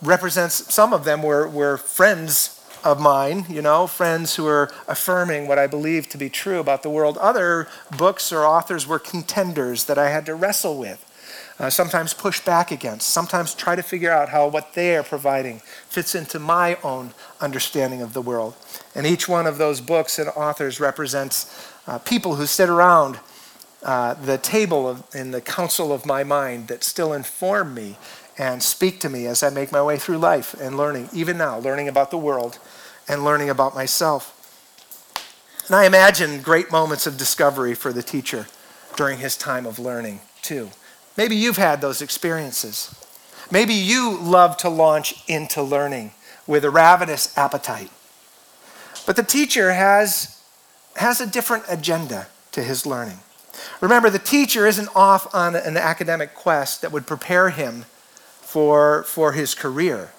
represents 0.02 0.74
some 0.74 0.94
of 0.94 1.04
them 1.04 1.22
were, 1.22 1.48
were 1.48 1.78
friends 1.78 2.54
of 2.84 3.00
mine, 3.00 3.46
you 3.50 3.62
know, 3.62 3.88
friends 3.88 4.36
who 4.36 4.48
are 4.48 4.72
affirming 4.88 5.48
what 5.48 5.60
I 5.60 5.68
believe 5.68 6.10
to 6.10 6.18
be 6.18 6.30
true 6.30 6.60
about 6.60 6.84
the 6.84 6.90
world. 6.90 7.18
Other 7.18 7.68
books 7.98 8.32
or 8.32 8.46
authors 8.46 8.88
were 8.88 9.00
contenders 9.00 9.86
that 9.86 9.98
I 9.98 10.10
had 10.10 10.26
to 10.28 10.36
wrestle 10.36 10.78
with 10.78 11.04
uh, 11.60 11.70
sometimes 11.70 12.14
push 12.14 12.40
back 12.42 12.72
against, 12.72 13.08
sometimes 13.08 13.56
try 13.56 13.76
to 13.76 13.82
figure 13.82 14.12
out 14.12 14.30
how 14.30 14.48
what 14.48 14.74
they 14.74 14.96
are 14.96 15.04
providing 15.04 15.60
fits 15.90 16.14
into 16.14 16.40
my 16.40 16.78
own 16.84 17.14
understanding 17.42 18.02
of 18.02 18.14
the 18.14 18.22
world. 18.22 18.56
And 18.94 19.08
each 19.08 19.28
one 19.28 19.48
of 19.48 19.58
those 19.58 19.82
books 19.82 20.20
and 20.20 20.30
authors 20.30 20.80
represents 20.80 21.72
uh, 21.88 21.98
people 22.00 22.36
who 22.36 22.46
sit 22.46 22.70
around 22.70 23.20
uh, 23.84 24.14
the 24.16 24.38
table 24.38 24.88
of, 24.88 25.04
in 25.16 25.32
the 25.32 25.42
council 25.42 25.92
of 25.92 26.06
my 26.06 26.24
mind 26.24 26.68
that 26.68 26.84
still 26.84 27.14
inform 27.14 27.74
me 27.74 27.98
and 28.38 28.62
speak 28.62 29.00
to 29.00 29.10
me 29.10 29.26
as 29.26 29.42
I 29.42 29.50
make 29.50 29.72
my 29.72 29.82
way 29.82 29.98
through 29.98 30.18
life 30.18 30.54
and 30.60 30.78
learning, 30.78 31.10
even 31.14 31.38
now, 31.38 31.58
learning 31.58 31.88
about 31.88 32.12
the 32.12 32.18
world 32.18 32.60
and 33.08 33.24
learning 33.24 33.50
about 33.50 33.74
myself. 33.74 34.34
And 35.68 35.76
I 35.76 35.86
imagine 35.86 36.42
great 36.42 36.72
moments 36.72 37.08
of 37.08 37.18
discovery 37.18 37.74
for 37.74 37.92
the 37.92 38.04
teacher 38.04 38.48
during 38.96 39.20
his 39.20 39.36
time 39.36 39.66
of 39.66 39.80
learning, 39.80 40.22
too. 40.42 40.70
Maybe 41.18 41.36
you've 41.36 41.58
had 41.58 41.82
those 41.82 42.02
experiences. 42.02 42.94
Maybe 43.52 43.74
you 43.74 44.18
love 44.18 44.56
to 44.58 44.70
launch 44.70 45.24
into 45.28 45.64
learning 45.64 46.12
with 46.46 46.64
a 46.64 46.70
ravenous 46.70 47.36
appetite. 47.38 47.92
But 49.06 49.16
the 49.16 49.24
teacher 49.24 49.74
has, 49.74 50.42
has 50.96 51.20
a 51.20 51.28
different 51.28 51.64
agenda 51.68 52.28
to 52.52 52.62
his 52.62 52.86
learning. 52.86 53.20
Remember, 53.82 54.10
the 54.10 54.20
teacher 54.20 54.68
isn't 54.68 54.90
off 54.96 55.34
on 55.34 55.56
an 55.56 55.78
academic 55.78 56.36
quest 56.36 56.82
that 56.82 56.92
would 56.92 57.08
prepare 57.08 57.50
him 57.50 57.86
for, 58.42 59.04
for 59.04 59.32
his 59.32 59.56
career. 59.56 60.12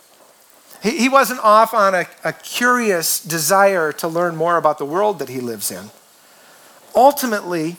He, 0.82 0.98
he 0.98 1.08
wasn't 1.08 1.40
off 1.40 1.74
on 1.74 1.94
a, 1.94 2.06
a 2.24 2.32
curious 2.32 3.22
desire 3.22 3.92
to 3.92 4.08
learn 4.08 4.36
more 4.36 4.56
about 4.56 4.78
the 4.78 4.84
world 4.84 5.18
that 5.18 5.28
he 5.28 5.40
lives 5.40 5.70
in. 5.70 5.90
Ultimately, 6.94 7.76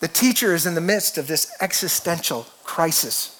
the 0.00 0.08
teacher 0.08 0.54
is 0.54 0.66
in 0.66 0.74
the 0.74 0.80
midst 0.80 1.18
of 1.18 1.26
this 1.26 1.50
existential 1.60 2.46
crisis 2.64 3.34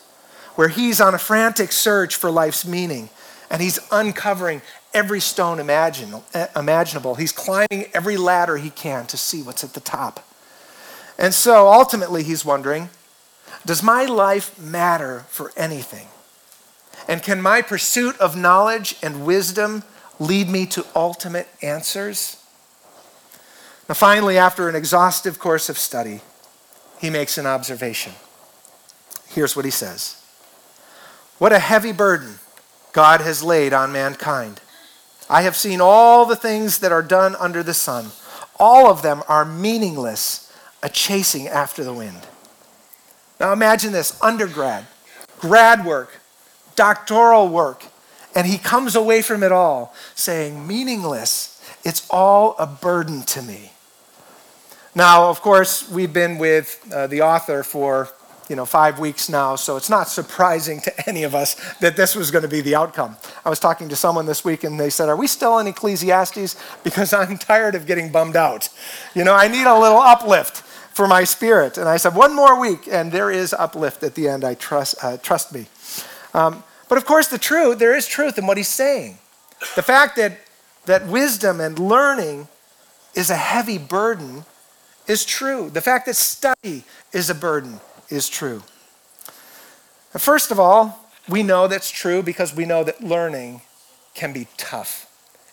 where 0.57 0.69
he's 0.69 1.01
on 1.01 1.15
a 1.15 1.19
frantic 1.19 1.71
search 1.71 2.17
for 2.17 2.31
life's 2.31 2.67
meaning 2.67 3.11
and 3.51 3.63
he's 3.63 3.79
uncovering 3.93 4.61
every 4.93 5.21
stone 5.21 5.61
imaginable. 5.61 7.15
He's 7.15 7.33
climbing 7.33 7.87
every 7.95 8.17
ladder 8.17 8.57
he 8.57 8.71
can 8.71 9.07
to 9.07 9.17
see 9.17 9.43
what's 9.43 9.63
at 9.63 9.75
the 9.75 9.81
top. 9.81 10.27
And 11.19 11.33
so 11.33 11.69
ultimately, 11.69 12.23
he's 12.23 12.45
wondering 12.45 12.91
Does 13.65 13.83
my 13.83 14.05
life 14.05 14.59
matter 14.59 15.27
for 15.29 15.53
anything? 15.57 16.09
And 17.09 17.23
can 17.23 17.41
my 17.41 17.63
pursuit 17.63 18.19
of 18.19 18.37
knowledge 18.37 18.97
and 19.03 19.25
wisdom 19.25 19.83
lead 20.19 20.49
me 20.49 20.67
to 20.67 20.85
ultimate 20.95 21.49
answers? 21.63 22.37
Now, 23.89 23.95
finally, 23.95 24.37
after 24.37 24.69
an 24.69 24.75
exhaustive 24.75 25.39
course 25.39 25.69
of 25.69 25.79
study, 25.79 26.21
he 27.01 27.11
makes 27.11 27.39
an 27.39 27.47
observation. 27.47 28.13
Here's 29.29 29.55
what 29.55 29.65
he 29.65 29.71
says 29.71 30.23
What 31.39 31.53
a 31.53 31.59
heavy 31.59 31.93
burden 31.93 32.39
God 32.93 33.21
has 33.21 33.43
laid 33.43 33.73
on 33.73 33.93
mankind. 33.93 34.61
I 35.31 35.43
have 35.43 35.57
seen 35.57 35.81
all 35.81 36.25
the 36.25 36.37
things 36.37 36.79
that 36.79 36.93
are 36.93 37.03
done 37.03 37.37
under 37.37 37.63
the 37.63 37.75
sun. 37.75 38.07
All 38.59 38.91
of 38.91 39.03
them 39.03 39.23
are 39.29 39.45
meaningless, 39.45 40.53
a 40.83 40.89
chasing 40.89 41.47
after 41.47 41.85
the 41.85 41.93
wind. 41.93 42.27
Now 43.39 43.53
imagine 43.53 43.93
this 43.93 44.21
undergrad, 44.23 44.87
grad 45.39 45.85
work, 45.85 46.21
doctoral 46.75 47.49
work, 47.49 47.85
and 48.35 48.47
he 48.47 48.59
comes 48.59 48.97
away 48.97 49.23
from 49.23 49.43
it 49.43 49.53
all 49.53 49.95
saying, 50.15 50.67
meaningless, 50.67 51.63
it's 51.85 52.07
all 52.11 52.57
a 52.59 52.67
burden 52.67 53.23
to 53.23 53.43
me. 53.43 53.73
Now, 54.95 55.29
of 55.31 55.41
course, 55.41 55.89
we've 55.91 56.13
been 56.13 56.39
with 56.39 56.81
uh, 56.93 57.07
the 57.07 57.23
author 57.23 57.63
for 57.63 58.09
you 58.49 58.57
know 58.57 58.65
five 58.65 58.99
weeks 58.99 59.29
now, 59.29 59.57
so 59.57 59.77
it's 59.77 59.91
not 59.91 60.09
surprising 60.09 60.81
to 60.81 61.09
any 61.09 61.23
of 61.23 61.35
us 61.35 61.55
that 61.81 61.97
this 61.97 62.15
was 62.15 62.31
going 62.31 62.43
to 62.43 62.49
be 62.49 62.61
the 62.63 62.75
outcome. 62.75 63.17
I 63.45 63.51
was 63.51 63.61
talking 63.61 63.89
to 63.91 63.97
someone 63.97 64.27
this 64.27 64.45
week, 64.45 64.65
and 64.65 64.81
they 64.81 64.91
said, 64.91 65.09
"Are 65.09 65.17
we 65.17 65.27
still 65.27 65.59
in 65.59 65.67
Ecclesiastes?" 65.67 66.57
Because 66.83 67.13
I'm 67.13 67.37
tired 67.39 67.75
of 67.75 67.87
getting 67.87 68.11
bummed 68.11 68.37
out. 68.37 68.71
You 69.15 69.25
know, 69.25 69.35
I 69.35 69.49
need 69.49 69.67
a 69.67 69.79
little 69.79 69.99
uplift 69.99 70.63
for 70.93 71.07
my 71.07 71.25
spirit. 71.25 71.79
And 71.79 71.89
I 71.89 71.99
said, 71.99 72.15
"One 72.15 72.35
more 72.35 72.59
week, 72.59 72.89
and 72.91 73.13
there 73.13 73.31
is 73.31 73.53
uplift 73.53 74.03
at 74.03 74.15
the 74.15 74.29
end. 74.29 74.45
I 74.45 74.55
trust. 74.55 74.97
Uh, 75.03 75.19
trust 75.19 75.53
me." 75.53 75.67
Um, 76.33 76.65
but 76.89 76.97
of 76.97 77.05
course, 77.05 77.29
the 77.29 77.39
truth 77.39 77.79
there 77.79 77.95
is 77.95 78.07
truth 78.07 78.39
in 78.39 78.47
what 78.47 78.57
he's 78.57 78.69
saying. 78.69 79.19
The 79.77 79.83
fact 79.83 80.17
that 80.17 80.39
that 80.87 81.07
wisdom 81.07 81.61
and 81.61 81.79
learning 81.79 82.49
is 83.15 83.31
a 83.31 83.37
heavy 83.37 83.79
burden 83.79 84.45
is 85.09 85.25
true. 85.25 85.71
The 85.71 85.81
fact 85.81 86.07
that 86.07 86.15
study 86.15 86.85
is 87.13 87.31
a 87.31 87.35
burden 87.35 87.81
is 88.11 88.29
true. 88.29 88.63
First 90.17 90.51
of 90.51 90.61
all, 90.61 91.05
we 91.29 91.43
know 91.43 91.67
that's 91.67 91.91
true 91.91 92.23
because 92.23 92.55
we 92.55 92.65
know 92.65 92.85
that 92.85 93.03
learning 93.03 93.63
can 94.15 94.33
be 94.33 94.47
tough. 94.57 95.07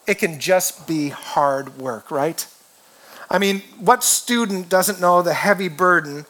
It 0.08 0.16
can 0.16 0.40
just 0.40 0.88
be 0.88 1.10
hard 1.10 1.78
work, 1.78 2.12
right? 2.12 2.46
I 3.30 3.40
mean, 3.40 3.64
what 3.80 4.04
student 4.04 4.70
doesn't 4.70 5.02
know 5.02 5.22
the 5.22 5.34
heavy 5.34 5.68
burden 5.68 6.26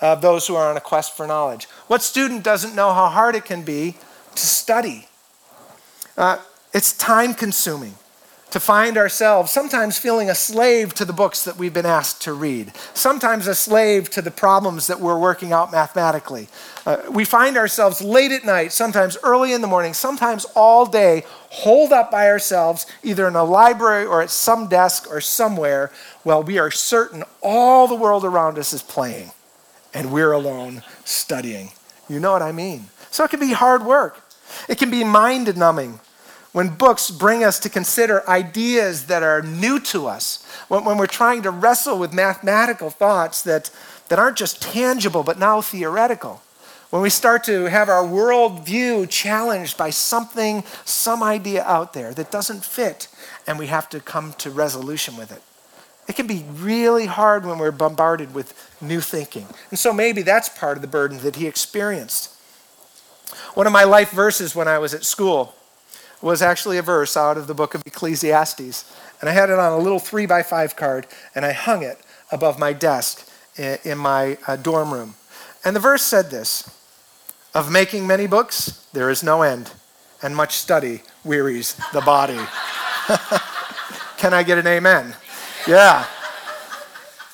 of 0.00 0.22
those 0.22 0.46
who 0.46 0.54
are 0.54 0.70
on 0.70 0.76
a 0.76 0.80
quest 0.80 1.16
for 1.16 1.26
knowledge? 1.26 1.66
What 1.88 2.02
student 2.02 2.42
doesn't 2.42 2.74
know 2.74 2.92
how 2.92 3.08
hard 3.08 3.34
it 3.34 3.44
can 3.44 3.62
be 3.62 3.96
to 4.34 4.46
study? 4.46 5.08
Uh, 6.16 6.38
it's 6.72 6.96
time 6.96 7.34
consuming 7.34 7.94
to 8.50 8.58
find 8.58 8.96
ourselves 8.96 9.50
sometimes 9.50 9.98
feeling 9.98 10.30
a 10.30 10.34
slave 10.34 10.94
to 10.94 11.04
the 11.04 11.12
books 11.12 11.44
that 11.44 11.56
we've 11.56 11.74
been 11.74 11.86
asked 11.86 12.22
to 12.22 12.32
read, 12.32 12.72
sometimes 12.94 13.46
a 13.46 13.54
slave 13.54 14.08
to 14.10 14.22
the 14.22 14.30
problems 14.30 14.86
that 14.86 15.00
we're 15.00 15.18
working 15.18 15.52
out 15.52 15.70
mathematically. 15.70 16.48
Uh, 16.86 16.98
we 17.10 17.24
find 17.24 17.56
ourselves 17.58 18.00
late 18.00 18.32
at 18.32 18.44
night, 18.44 18.72
sometimes 18.72 19.18
early 19.22 19.52
in 19.52 19.60
the 19.60 19.66
morning, 19.66 19.92
sometimes 19.92 20.46
all 20.54 20.86
day, 20.86 21.24
holed 21.50 21.92
up 21.92 22.10
by 22.10 22.26
ourselves, 22.28 22.86
either 23.02 23.28
in 23.28 23.36
a 23.36 23.44
library 23.44 24.06
or 24.06 24.22
at 24.22 24.30
some 24.30 24.66
desk 24.66 25.06
or 25.10 25.20
somewhere, 25.20 25.90
while 26.22 26.42
we 26.42 26.58
are 26.58 26.70
certain 26.70 27.24
all 27.42 27.86
the 27.86 27.94
world 27.94 28.24
around 28.24 28.58
us 28.58 28.72
is 28.72 28.82
playing 28.82 29.30
and 29.92 30.12
we're 30.12 30.32
alone 30.32 30.82
studying. 31.04 31.70
You 32.08 32.20
know 32.20 32.32
what 32.32 32.42
I 32.42 32.52
mean? 32.52 32.86
So 33.10 33.24
it 33.24 33.30
can 33.30 33.40
be 33.40 33.52
hard 33.52 33.84
work, 33.84 34.22
it 34.68 34.78
can 34.78 34.90
be 34.90 35.04
mind 35.04 35.54
numbing 35.56 36.00
when 36.58 36.70
books 36.70 37.08
bring 37.08 37.44
us 37.44 37.60
to 37.60 37.68
consider 37.68 38.28
ideas 38.28 39.06
that 39.06 39.22
are 39.22 39.42
new 39.42 39.78
to 39.78 40.08
us, 40.08 40.44
when, 40.66 40.84
when 40.84 40.98
we're 40.98 41.06
trying 41.06 41.40
to 41.40 41.52
wrestle 41.52 41.96
with 41.96 42.12
mathematical 42.12 42.90
thoughts 42.90 43.42
that, 43.42 43.70
that 44.08 44.18
aren't 44.18 44.36
just 44.36 44.60
tangible 44.60 45.22
but 45.22 45.38
now 45.38 45.60
theoretical, 45.60 46.42
when 46.90 47.00
we 47.00 47.10
start 47.10 47.44
to 47.44 47.66
have 47.66 47.88
our 47.88 48.02
worldview 48.02 49.08
challenged 49.08 49.78
by 49.78 49.90
something, 49.90 50.64
some 50.84 51.22
idea 51.22 51.62
out 51.62 51.92
there 51.92 52.12
that 52.14 52.32
doesn't 52.32 52.64
fit, 52.64 53.06
and 53.46 53.56
we 53.56 53.68
have 53.68 53.88
to 53.90 54.00
come 54.00 54.32
to 54.38 54.50
resolution 54.50 55.16
with 55.16 55.30
it. 55.30 55.42
It 56.08 56.16
can 56.16 56.26
be 56.26 56.44
really 56.54 57.06
hard 57.06 57.46
when 57.46 57.58
we're 57.60 57.70
bombarded 57.70 58.34
with 58.34 58.52
new 58.80 59.00
thinking. 59.00 59.46
And 59.70 59.78
so 59.78 59.92
maybe 59.92 60.22
that's 60.22 60.48
part 60.48 60.76
of 60.76 60.82
the 60.82 60.88
burden 60.88 61.20
that 61.20 61.36
he 61.36 61.46
experienced. 61.46 62.34
One 63.54 63.68
of 63.68 63.72
my 63.72 63.84
life 63.84 64.10
verses 64.10 64.56
when 64.56 64.66
I 64.66 64.78
was 64.78 64.92
at 64.92 65.04
school 65.04 65.54
was 66.20 66.42
actually 66.42 66.78
a 66.78 66.82
verse 66.82 67.16
out 67.16 67.36
of 67.36 67.46
the 67.46 67.54
book 67.54 67.74
of 67.74 67.82
Ecclesiastes. 67.86 68.94
And 69.20 69.28
I 69.28 69.32
had 69.32 69.50
it 69.50 69.58
on 69.58 69.72
a 69.72 69.78
little 69.78 69.98
three 69.98 70.26
by 70.26 70.42
five 70.42 70.76
card, 70.76 71.06
and 71.34 71.44
I 71.44 71.52
hung 71.52 71.82
it 71.82 71.98
above 72.30 72.58
my 72.58 72.72
desk 72.72 73.28
in 73.56 73.98
my 73.98 74.38
uh, 74.46 74.56
dorm 74.56 74.92
room. 74.92 75.14
And 75.64 75.74
the 75.74 75.80
verse 75.80 76.02
said 76.02 76.30
this 76.30 76.70
Of 77.54 77.70
making 77.70 78.06
many 78.06 78.26
books, 78.26 78.86
there 78.92 79.10
is 79.10 79.22
no 79.22 79.42
end, 79.42 79.72
and 80.22 80.34
much 80.36 80.56
study 80.56 81.02
wearies 81.24 81.74
the 81.92 82.00
body. 82.00 82.38
Can 84.18 84.34
I 84.34 84.42
get 84.42 84.58
an 84.58 84.66
amen? 84.66 85.14
Yeah. 85.66 86.06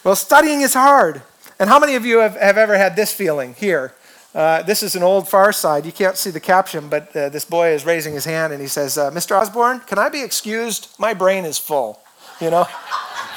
Well, 0.03 0.17
studying 0.17 0.61
is 0.61 0.75
hard. 0.75 1.23
And 1.59 1.71
how 1.71 1.79
many 1.79 1.95
of 1.95 2.05
you 2.05 2.19
have, 2.19 2.37
have 2.37 2.59
ever 2.59 2.77
had 2.77 2.97
this 2.97 3.13
feeling 3.13 3.55
here? 3.55 3.95
Uh, 4.35 4.63
this 4.63 4.83
is 4.83 4.97
an 4.97 5.03
old 5.05 5.29
Far 5.29 5.53
Side. 5.53 5.87
You 5.87 5.93
can't 5.93 6.17
see 6.17 6.31
the 6.31 6.41
caption, 6.41 6.89
but 6.89 7.15
uh, 7.15 7.29
this 7.29 7.45
boy 7.45 7.69
is 7.69 7.87
raising 7.87 8.15
his 8.15 8.25
hand 8.25 8.53
and 8.53 8.61
he 8.61 8.67
says, 8.67 8.99
uh, 8.99 9.13
Mr. 9.13 9.41
Osborne, 9.41 9.79
can 9.81 9.97
I 9.97 10.09
be 10.09 10.23
excused? 10.23 10.93
My 10.99 11.15
brain 11.15 11.45
is 11.45 11.57
full. 11.57 12.01
You 12.41 12.51
know? 12.51 12.67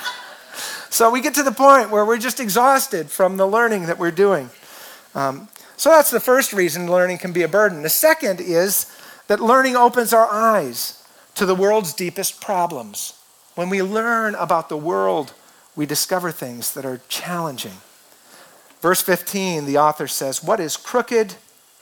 so 0.90 1.12
we 1.12 1.22
get 1.22 1.36
to 1.36 1.44
the 1.44 1.52
point 1.52 1.92
where 1.92 2.04
we're 2.04 2.18
just 2.18 2.40
exhausted 2.40 3.12
from 3.12 3.38
the 3.38 3.46
learning 3.46 3.86
that 3.86 4.00
we're 4.00 4.10
doing. 4.10 4.50
Um, 5.14 5.50
so 5.76 5.92
that's 5.92 6.10
the 6.10 6.20
first 6.20 6.52
reason 6.52 6.90
learning 6.90 7.20
can 7.20 7.32
be 7.32 7.44
a 7.44 7.48
burden. 7.48 7.84
The 7.84 7.90
second 7.90 8.42
is 8.42 8.92
that 9.28 9.40
learning 9.40 9.76
opens 9.76 10.14
our 10.14 10.28
eyes 10.32 11.04
to 11.36 11.46
the 11.46 11.54
world's 11.54 11.94
deepest 11.94 12.42
problems. 12.42 13.14
When 13.54 13.70
we 13.70 13.84
learn 13.84 14.34
about 14.34 14.70
the 14.70 14.78
world, 14.78 15.34
we 15.76 15.86
discover 15.86 16.32
things 16.32 16.74
that 16.74 16.86
are 16.86 17.02
challenging. 17.08 17.78
Verse 18.88 19.02
15, 19.02 19.66
the 19.66 19.78
author 19.78 20.08
says, 20.08 20.42
What 20.42 20.62
is 20.62 20.78
crooked 20.78 21.36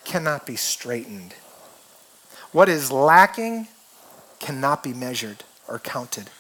cannot 0.06 0.48
be 0.48 0.56
straightened. 0.56 1.36
What 2.52 2.68
is 2.68 2.92
lacking 2.92 3.68
cannot 4.40 4.82
be 4.82 4.92
measured 4.92 5.44
or 5.68 5.78
counted. 5.78 6.32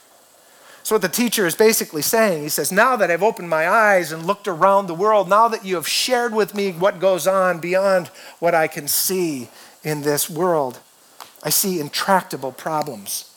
So, 0.82 0.96
what 0.96 1.04
the 1.04 1.08
teacher 1.08 1.46
is 1.46 1.54
basically 1.54 2.02
saying, 2.02 2.42
he 2.42 2.50
says, 2.50 2.72
Now 2.72 2.96
that 2.96 3.12
I've 3.12 3.22
opened 3.22 3.48
my 3.48 3.70
eyes 3.70 4.12
and 4.12 4.26
looked 4.26 4.48
around 4.48 4.88
the 4.88 4.96
world, 4.96 5.30
now 5.30 5.48
that 5.50 5.64
you 5.64 5.76
have 5.76 5.88
shared 5.88 6.34
with 6.34 6.56
me 6.56 6.72
what 6.72 7.00
goes 7.00 7.28
on 7.28 7.60
beyond 7.60 8.08
what 8.40 8.56
I 8.56 8.66
can 8.66 8.88
see 8.88 9.50
in 9.84 10.02
this 10.02 10.32
world, 10.32 10.80
I 11.44 11.52
see 11.52 11.80
intractable 11.80 12.54
problems. 12.54 13.32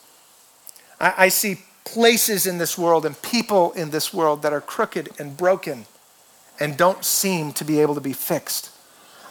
I, 0.99 1.13
I 1.19 1.29
see 1.29 1.59
places 1.85 2.47
in 2.47 2.57
this 2.57 2.79
world 2.79 3.05
and 3.05 3.21
people 3.21 3.73
in 3.73 3.91
this 3.91 4.15
world 4.15 4.41
that 4.41 4.55
are 4.55 4.63
crooked 4.63 5.11
and 5.19 5.37
broken 5.37 5.85
and 6.61 6.77
don't 6.77 7.05
seem 7.05 7.53
to 7.55 7.65
be 7.65 7.81
able 7.81 7.95
to 7.95 8.01
be 8.01 8.13
fixed. 8.13 8.71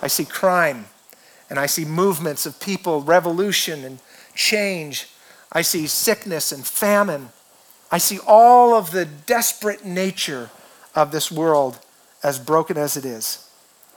I 0.02 0.08
see 0.08 0.26
crime 0.26 0.86
and 1.50 1.60
I 1.60 1.66
see 1.66 1.86
movements 1.86 2.46
of 2.46 2.60
people, 2.60 3.02
revolution 3.02 3.84
and 3.84 4.00
change. 4.36 5.10
I 5.52 5.62
see 5.62 5.88
sickness 5.88 6.52
and 6.52 6.66
famine. 6.66 7.30
I 7.92 7.98
see 7.98 8.20
all 8.26 8.74
of 8.74 8.92
the 8.92 9.06
desperate 9.06 9.86
nature 9.86 10.50
of 10.96 11.12
this 11.12 11.32
world 11.32 11.80
as 12.24 12.40
broken 12.40 12.78
as 12.78 12.98
it 12.98 13.06
is. 13.06 13.50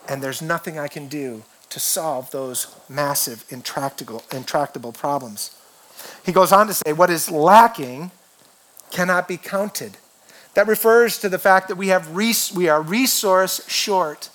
And 0.08 0.22
there's 0.22 0.42
nothing 0.42 0.78
I 0.78 0.88
can 0.88 1.08
do 1.08 1.42
to 1.70 1.80
solve 1.80 2.30
those 2.30 2.74
massive, 2.88 3.44
intractable, 3.48 4.24
intractable 4.32 4.92
problems. 4.92 5.56
He 6.24 6.32
goes 6.32 6.52
on 6.52 6.66
to 6.66 6.74
say, 6.74 6.92
What 6.92 7.10
is 7.10 7.30
lacking 7.30 8.10
cannot 8.90 9.28
be 9.28 9.36
counted. 9.36 9.96
That 10.54 10.66
refers 10.66 11.18
to 11.18 11.28
the 11.28 11.38
fact 11.38 11.68
that 11.68 11.76
we, 11.76 11.88
have 11.88 12.14
res- 12.14 12.52
we 12.52 12.68
are 12.68 12.82
resource 12.82 13.68
short, 13.68 14.30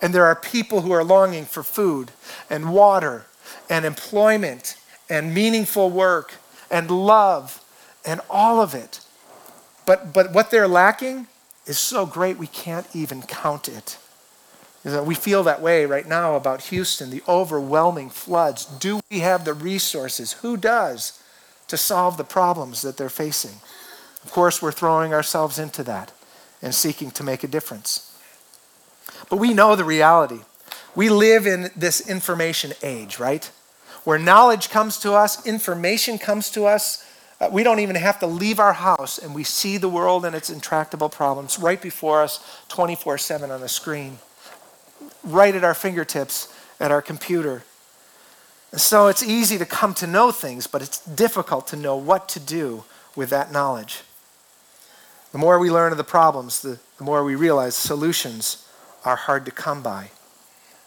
and 0.00 0.14
there 0.14 0.26
are 0.26 0.34
people 0.34 0.80
who 0.80 0.92
are 0.92 1.04
longing 1.04 1.44
for 1.44 1.62
food 1.62 2.10
and 2.50 2.72
water 2.72 3.26
and 3.70 3.84
employment 3.84 4.76
and 5.08 5.34
meaningful 5.34 5.90
work 5.90 6.34
and 6.70 6.90
love 6.90 7.62
and 8.04 8.20
all 8.28 8.60
of 8.60 8.74
it. 8.74 9.00
But, 9.86 10.12
but 10.12 10.32
what 10.32 10.50
they're 10.50 10.68
lacking 10.68 11.28
is 11.66 11.78
so 11.78 12.06
great 12.06 12.38
we 12.38 12.46
can't 12.46 12.86
even 12.94 13.22
count 13.22 13.68
it. 13.68 13.98
We 14.84 15.14
feel 15.14 15.44
that 15.44 15.62
way 15.62 15.86
right 15.86 16.06
now 16.06 16.34
about 16.34 16.62
Houston, 16.62 17.10
the 17.10 17.22
overwhelming 17.28 18.10
floods. 18.10 18.64
Do 18.64 19.00
we 19.12 19.20
have 19.20 19.44
the 19.44 19.54
resources? 19.54 20.32
Who 20.32 20.56
does 20.56 21.22
to 21.68 21.76
solve 21.76 22.16
the 22.16 22.24
problems 22.24 22.82
that 22.82 22.96
they're 22.96 23.08
facing? 23.08 23.60
Of 24.24 24.30
course, 24.30 24.62
we're 24.62 24.72
throwing 24.72 25.12
ourselves 25.12 25.58
into 25.58 25.82
that 25.84 26.12
and 26.60 26.74
seeking 26.74 27.10
to 27.12 27.24
make 27.24 27.42
a 27.42 27.48
difference. 27.48 28.16
But 29.28 29.36
we 29.36 29.52
know 29.52 29.74
the 29.76 29.84
reality. 29.84 30.40
We 30.94 31.08
live 31.08 31.46
in 31.46 31.70
this 31.74 32.08
information 32.08 32.72
age, 32.82 33.18
right? 33.18 33.50
Where 34.04 34.18
knowledge 34.18 34.68
comes 34.70 34.98
to 34.98 35.12
us, 35.12 35.46
information 35.46 36.18
comes 36.18 36.50
to 36.50 36.66
us. 36.66 37.08
Uh, 37.40 37.48
we 37.50 37.62
don't 37.62 37.80
even 37.80 37.96
have 37.96 38.18
to 38.20 38.26
leave 38.26 38.60
our 38.60 38.74
house 38.74 39.18
and 39.18 39.34
we 39.34 39.42
see 39.42 39.76
the 39.76 39.88
world 39.88 40.24
and 40.24 40.36
its 40.36 40.50
intractable 40.50 41.08
problems 41.08 41.58
right 41.58 41.80
before 41.80 42.22
us 42.22 42.62
24 42.68 43.18
7 43.18 43.50
on 43.50 43.62
a 43.62 43.68
screen, 43.68 44.18
right 45.24 45.54
at 45.54 45.64
our 45.64 45.74
fingertips 45.74 46.52
at 46.78 46.90
our 46.90 47.02
computer. 47.02 47.62
So 48.74 49.08
it's 49.08 49.22
easy 49.22 49.58
to 49.58 49.66
come 49.66 49.94
to 49.94 50.06
know 50.06 50.32
things, 50.32 50.66
but 50.66 50.82
it's 50.82 51.04
difficult 51.04 51.66
to 51.68 51.76
know 51.76 51.96
what 51.96 52.28
to 52.30 52.40
do 52.40 52.84
with 53.14 53.30
that 53.30 53.52
knowledge. 53.52 54.02
The 55.32 55.38
more 55.38 55.58
we 55.58 55.70
learn 55.70 55.92
of 55.92 55.98
the 55.98 56.04
problems, 56.04 56.60
the, 56.60 56.78
the 56.98 57.04
more 57.04 57.24
we 57.24 57.34
realize 57.34 57.74
solutions 57.74 58.68
are 59.04 59.16
hard 59.16 59.44
to 59.46 59.50
come 59.50 59.82
by. 59.82 60.10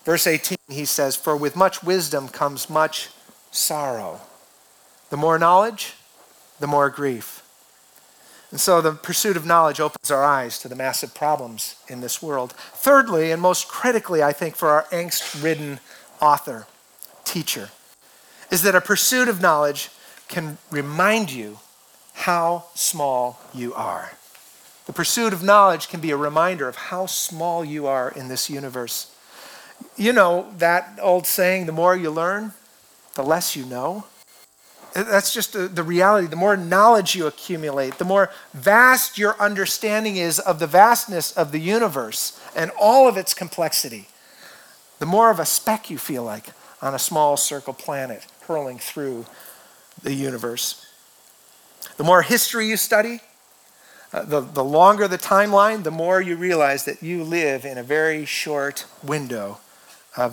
Verse 0.03 0.27
18, 0.27 0.57
he 0.69 0.85
says, 0.85 1.15
For 1.15 1.35
with 1.35 1.55
much 1.55 1.83
wisdom 1.83 2.29
comes 2.29 2.69
much 2.69 3.09
sorrow. 3.51 4.21
The 5.09 5.17
more 5.17 5.39
knowledge, 5.39 5.95
the 6.59 6.67
more 6.67 6.89
grief. 6.91 7.41
And 8.51 8.61
so 8.61 8.81
the 8.81 8.91
pursuit 8.91 9.35
of 9.35 9.45
knowledge 9.45 9.79
opens 9.79 10.11
our 10.11 10.23
eyes 10.23 10.59
to 10.59 10.67
the 10.67 10.75
massive 10.75 11.15
problems 11.15 11.75
in 11.87 12.01
this 12.01 12.21
world. 12.21 12.53
Thirdly, 12.53 13.31
and 13.31 13.41
most 13.41 13.67
critically, 13.67 14.21
I 14.21 14.31
think, 14.31 14.55
for 14.55 14.69
our 14.69 14.83
angst 14.91 15.43
ridden 15.43 15.79
author, 16.21 16.67
teacher, 17.23 17.69
is 18.51 18.61
that 18.61 18.75
a 18.75 18.81
pursuit 18.81 19.27
of 19.27 19.41
knowledge 19.41 19.89
can 20.27 20.59
remind 20.69 21.31
you 21.31 21.59
how 22.13 22.65
small 22.75 23.39
you 23.53 23.73
are. 23.73 24.11
The 24.85 24.93
pursuit 24.93 25.33
of 25.33 25.43
knowledge 25.43 25.89
can 25.89 25.99
be 25.99 26.11
a 26.11 26.17
reminder 26.17 26.67
of 26.67 26.75
how 26.75 27.07
small 27.07 27.65
you 27.65 27.87
are 27.87 28.11
in 28.11 28.27
this 28.27 28.49
universe. 28.49 29.11
You 29.97 30.13
know 30.13 30.47
that 30.57 30.99
old 31.01 31.25
saying, 31.25 31.65
the 31.65 31.71
more 31.71 31.95
you 31.95 32.11
learn, 32.11 32.53
the 33.15 33.23
less 33.23 33.55
you 33.55 33.65
know. 33.65 34.05
Uh, 34.95 35.03
that's 35.03 35.33
just 35.33 35.53
the, 35.53 35.67
the, 35.67 35.83
reality. 35.83 36.27
The 36.27 36.35
more 36.35 36.55
knowledge 36.55 37.15
you 37.15 37.27
accumulate, 37.27 37.97
the 37.97 38.05
more 38.05 38.29
vast 38.53 39.17
your 39.17 39.35
understanding 39.41 40.15
is 40.17 40.39
of 40.39 40.59
the 40.59 40.67
vastness 40.67 41.31
of 41.33 41.51
the 41.51 41.59
universe 41.59 42.39
and 42.55 42.71
all 42.79 43.07
of 43.07 43.17
its 43.17 43.33
complexity, 43.33 44.07
the 44.99 45.05
more 45.05 45.31
of 45.31 45.39
a 45.39 45.45
speck 45.45 45.89
you 45.89 45.97
feel 45.97 46.23
like 46.23 46.51
on 46.81 46.93
a 46.93 46.99
small 46.99 47.35
circle 47.35 47.73
planet 47.73 48.25
hurling 48.47 48.77
through 48.77 49.25
the 50.03 50.13
universe. 50.13 50.85
The 51.97 52.03
more 52.03 52.21
history 52.21 52.67
you 52.67 52.77
study, 52.77 53.19
uh, 54.15 54.23
the, 54.23 54.39
the 54.39 54.63
longer 54.63 55.09
the 55.09 55.17
timeline, 55.17 55.83
the 55.83 55.91
more 55.91 56.21
you 56.21 56.37
realize 56.37 56.85
that 56.85 57.03
you 57.03 57.21
live 57.21 57.65
in 57.65 57.77
a 57.77 57.83
very 57.83 58.23
short 58.23 58.85
window 59.03 59.57
uh, 60.15 60.29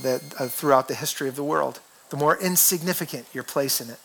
that, 0.00 0.22
uh, 0.40 0.46
throughout 0.46 0.88
the 0.88 0.94
history 0.94 1.28
of 1.28 1.36
the 1.36 1.44
world. 1.44 1.80
The 2.08 2.16
more 2.16 2.38
insignificant 2.38 3.26
your 3.34 3.44
place 3.44 3.78
in 3.78 3.90
it. 3.90 3.98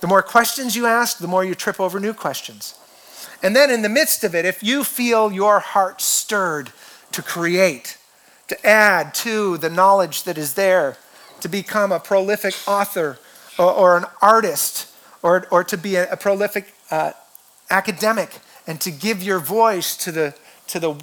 The 0.00 0.06
more 0.06 0.22
questions 0.22 0.74
you 0.74 0.86
ask, 0.86 1.18
the 1.18 1.28
more 1.28 1.44
you 1.44 1.54
trip 1.54 1.78
over 1.78 2.00
new 2.00 2.14
questions. 2.14 2.78
And 3.42 3.54
then 3.54 3.70
in 3.70 3.82
the 3.82 3.90
midst 3.90 4.24
of 4.24 4.34
it, 4.34 4.46
if 4.46 4.62
you 4.62 4.84
feel 4.84 5.30
your 5.30 5.60
heart 5.60 6.00
stirred 6.00 6.72
to 7.12 7.20
create, 7.20 7.98
to 8.46 8.66
add 8.66 9.12
to 9.16 9.58
the 9.58 9.68
knowledge 9.68 10.22
that 10.22 10.38
is 10.38 10.54
there, 10.54 10.96
to 11.40 11.48
become 11.48 11.92
a 11.92 12.00
prolific 12.00 12.54
author 12.66 13.18
or, 13.58 13.70
or 13.70 13.96
an 13.98 14.06
artist, 14.22 14.90
or, 15.22 15.46
or 15.50 15.62
to 15.62 15.76
be 15.76 15.96
a, 15.96 16.10
a 16.10 16.16
prolific 16.16 16.72
uh, 16.90 17.12
academic, 17.68 18.38
and 18.68 18.80
to 18.82 18.90
give 18.90 19.22
your 19.22 19.40
voice 19.40 19.96
to 19.96 20.12
the, 20.12 20.34
to 20.68 20.78
the, 20.78 20.94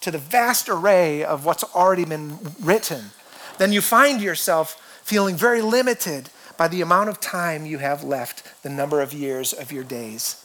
to 0.00 0.10
the 0.10 0.18
vast 0.18 0.68
array 0.68 1.24
of 1.24 1.46
what's 1.46 1.62
already 1.74 2.04
been 2.04 2.38
written, 2.60 3.04
then 3.56 3.72
you 3.72 3.80
find 3.80 4.20
yourself 4.20 4.72
feeling 5.04 5.36
very 5.36 5.62
limited 5.62 6.28
by 6.58 6.66
the 6.66 6.80
amount 6.80 7.08
of 7.08 7.20
time 7.20 7.64
you 7.64 7.78
have 7.78 8.02
left, 8.02 8.62
the 8.64 8.68
number 8.68 9.00
of 9.00 9.12
years 9.12 9.52
of 9.52 9.70
your 9.70 9.84
days. 9.84 10.44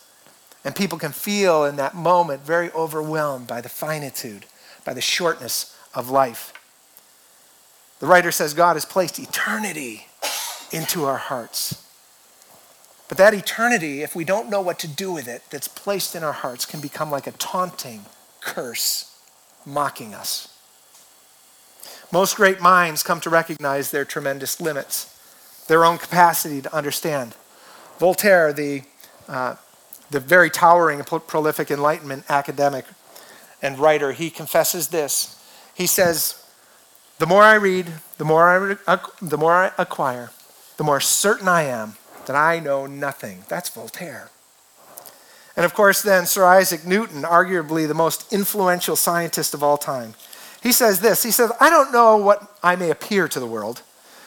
And 0.64 0.76
people 0.76 1.00
can 1.00 1.12
feel 1.12 1.66
in 1.66 1.76
that 1.78 1.96
moment 1.96 2.42
very 2.42 2.70
overwhelmed 2.72 3.48
by 3.48 3.62
the 3.62 3.70
finitude, 3.70 4.46
by 4.86 4.94
the 4.94 5.02
shortness 5.02 5.76
of 5.96 6.10
life. 6.10 6.54
The 8.00 8.08
writer 8.08 8.32
says 8.32 8.54
God 8.54 8.76
has 8.76 8.86
placed 8.86 9.18
eternity 9.18 10.08
into 10.72 11.06
our 11.06 11.18
hearts. 11.18 11.84
But 13.10 13.18
that 13.18 13.34
eternity, 13.34 14.04
if 14.04 14.16
we 14.16 14.24
don't 14.24 14.50
know 14.50 14.62
what 14.62 14.78
to 14.80 14.88
do 14.88 15.12
with 15.12 15.28
it, 15.28 15.42
that's 15.50 15.68
placed 15.68 16.16
in 16.16 16.24
our 16.24 16.32
hearts, 16.32 16.66
can 16.66 16.80
become 16.80 17.10
like 17.10 17.26
a 17.26 17.32
taunting 17.32 18.06
curse, 18.40 19.20
mocking 19.66 20.14
us. 20.14 20.56
Most 22.12 22.36
great 22.36 22.62
minds 22.62 23.02
come 23.02 23.20
to 23.22 23.30
recognize 23.30 23.90
their 23.90 24.06
tremendous 24.06 24.62
limits, 24.62 25.20
their 25.68 25.84
own 25.84 25.98
capacity 25.98 26.62
to 26.62 26.74
understand. 26.74 27.36
Voltaire, 27.98 28.54
the, 28.54 28.84
uh, 29.28 29.56
the 30.12 30.20
very 30.20 30.52
towering 30.52 31.00
and 31.00 31.08
prolific 31.08 31.72
Enlightenment 31.72 32.26
academic 32.30 32.86
and 33.60 33.80
writer, 33.80 34.12
he 34.12 34.30
confesses 34.30 34.90
this. 34.90 35.36
He 35.74 35.88
says, 35.88 36.44
The 37.18 37.26
more 37.26 37.42
I 37.42 37.56
read, 37.56 37.88
the 38.20 38.26
more 38.26 38.78
I, 38.88 39.00
the 39.20 39.38
more 39.38 39.54
I 39.54 39.72
acquire, 39.80 40.30
the 40.78 40.84
more 40.84 41.00
certain 41.00 41.48
I 41.48 41.64
am 41.64 41.98
that 42.30 42.36
I 42.36 42.60
know 42.60 42.86
nothing. 42.86 43.44
That's 43.50 43.70
Voltaire. 43.70 44.30
And 45.56 45.66
of 45.66 45.74
course, 45.74 46.04
then, 46.04 46.28
Sir 46.28 46.46
Isaac 46.46 46.86
Newton, 46.86 47.24
arguably 47.24 47.88
the 47.88 47.96
most 47.96 48.32
influential 48.32 48.96
scientist 48.96 49.56
of 49.56 49.64
all 49.64 49.80
time, 49.80 50.14
he 50.62 50.72
says 50.72 51.00
this 51.00 51.24
He 51.24 51.32
says, 51.32 51.52
I 51.60 51.72
don't 51.72 51.92
know 51.92 52.18
what 52.18 52.56
I 52.62 52.76
may 52.76 52.92
appear 52.92 53.28
to 53.28 53.40
the 53.40 53.48
world, 53.48 53.82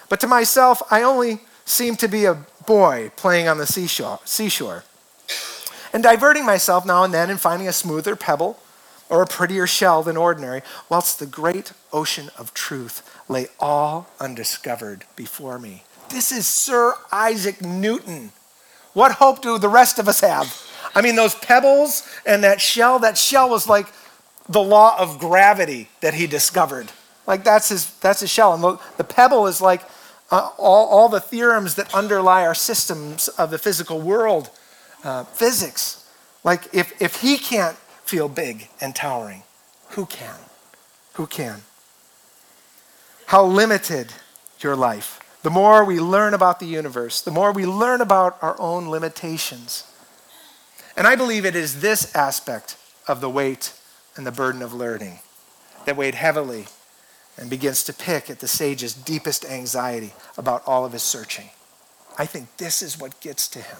but 0.08 0.18
to 0.18 0.26
myself, 0.26 0.82
I 0.90 1.04
only 1.04 1.42
seem 1.64 1.94
to 1.94 2.08
be 2.08 2.24
a 2.24 2.44
boy 2.66 3.12
playing 3.14 3.46
on 3.46 3.58
the 3.58 3.66
seashore, 3.66 4.18
seashore 4.24 4.82
and 5.92 6.02
diverting 6.02 6.44
myself 6.44 6.84
now 6.84 7.04
and 7.04 7.14
then 7.14 7.30
and 7.30 7.40
finding 7.40 7.68
a 7.68 7.72
smoother 7.72 8.16
pebble 8.16 8.58
or 9.08 9.22
a 9.22 9.26
prettier 9.26 9.66
shell 9.66 10.02
than 10.02 10.16
ordinary, 10.16 10.62
whilst 10.88 11.20
the 11.20 11.26
great 11.26 11.72
ocean 11.92 12.30
of 12.36 12.52
truth 12.54 13.08
lay 13.28 13.46
all 13.60 14.08
undiscovered 14.18 15.04
before 15.14 15.58
me. 15.58 15.84
This 16.12 16.30
is 16.30 16.46
Sir 16.46 16.94
Isaac 17.10 17.62
Newton. 17.62 18.32
What 18.92 19.12
hope 19.12 19.40
do 19.40 19.58
the 19.58 19.70
rest 19.70 19.98
of 19.98 20.08
us 20.08 20.20
have? 20.20 20.54
I 20.94 21.00
mean, 21.00 21.16
those 21.16 21.34
pebbles 21.34 22.06
and 22.26 22.44
that 22.44 22.60
shell, 22.60 22.98
that 22.98 23.16
shell 23.16 23.48
was 23.48 23.66
like 23.66 23.86
the 24.46 24.62
law 24.62 24.94
of 24.98 25.18
gravity 25.18 25.88
that 26.02 26.12
he 26.12 26.26
discovered. 26.26 26.92
Like 27.26 27.44
that's 27.44 27.70
his, 27.70 27.94
that's 28.00 28.20
his 28.20 28.28
shell. 28.28 28.52
And 28.52 28.78
the, 28.98 29.04
pebble 29.04 29.46
is 29.46 29.62
like 29.62 29.82
uh, 30.30 30.50
all, 30.58 30.86
all 30.88 31.08
the 31.08 31.20
theorems 31.20 31.76
that 31.76 31.94
underlie 31.94 32.44
our 32.44 32.54
systems 32.54 33.28
of 33.28 33.50
the 33.50 33.58
physical 33.58 33.98
world, 33.98 34.50
uh, 35.04 35.24
physics. 35.24 36.06
Like 36.44 36.74
if, 36.74 37.00
if 37.00 37.22
he 37.22 37.38
can't 37.38 37.76
feel 38.04 38.28
big 38.28 38.68
and 38.82 38.94
towering, 38.94 39.44
who 39.90 40.04
can? 40.04 40.36
Who 41.14 41.26
can? 41.26 41.62
How 43.26 43.46
limited 43.46 44.12
your 44.60 44.76
life. 44.76 45.21
The 45.42 45.50
more 45.50 45.84
we 45.84 45.98
learn 45.98 46.34
about 46.34 46.60
the 46.60 46.66
universe, 46.66 47.20
the 47.20 47.32
more 47.32 47.52
we 47.52 47.66
learn 47.66 48.00
about 48.00 48.38
our 48.42 48.58
own 48.60 48.88
limitations. 48.88 49.84
And 50.96 51.06
I 51.06 51.16
believe 51.16 51.44
it 51.44 51.56
is 51.56 51.80
this 51.80 52.14
aspect 52.14 52.76
of 53.08 53.20
the 53.20 53.30
weight 53.30 53.72
and 54.16 54.24
the 54.26 54.32
burden 54.32 54.62
of 54.62 54.72
learning 54.72 55.18
that 55.84 55.96
weighed 55.96 56.14
heavily 56.14 56.66
and 57.36 57.50
begins 57.50 57.82
to 57.84 57.92
pick 57.92 58.30
at 58.30 58.38
the 58.38 58.46
sage's 58.46 58.94
deepest 58.94 59.44
anxiety 59.44 60.12
about 60.36 60.62
all 60.66 60.84
of 60.84 60.92
his 60.92 61.02
searching. 61.02 61.50
I 62.18 62.26
think 62.26 62.56
this 62.58 62.82
is 62.82 62.98
what 62.98 63.20
gets 63.20 63.48
to 63.48 63.58
him. 63.58 63.78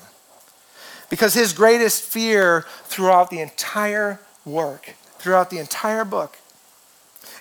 Because 1.11 1.35
his 1.35 1.53
greatest 1.53 2.03
fear 2.03 2.65
throughout 2.85 3.31
the 3.31 3.41
entire 3.41 4.19
work, 4.45 4.95
throughout 5.19 5.51
the 5.51 5.59
entire 5.59 6.05
book, 6.05 6.39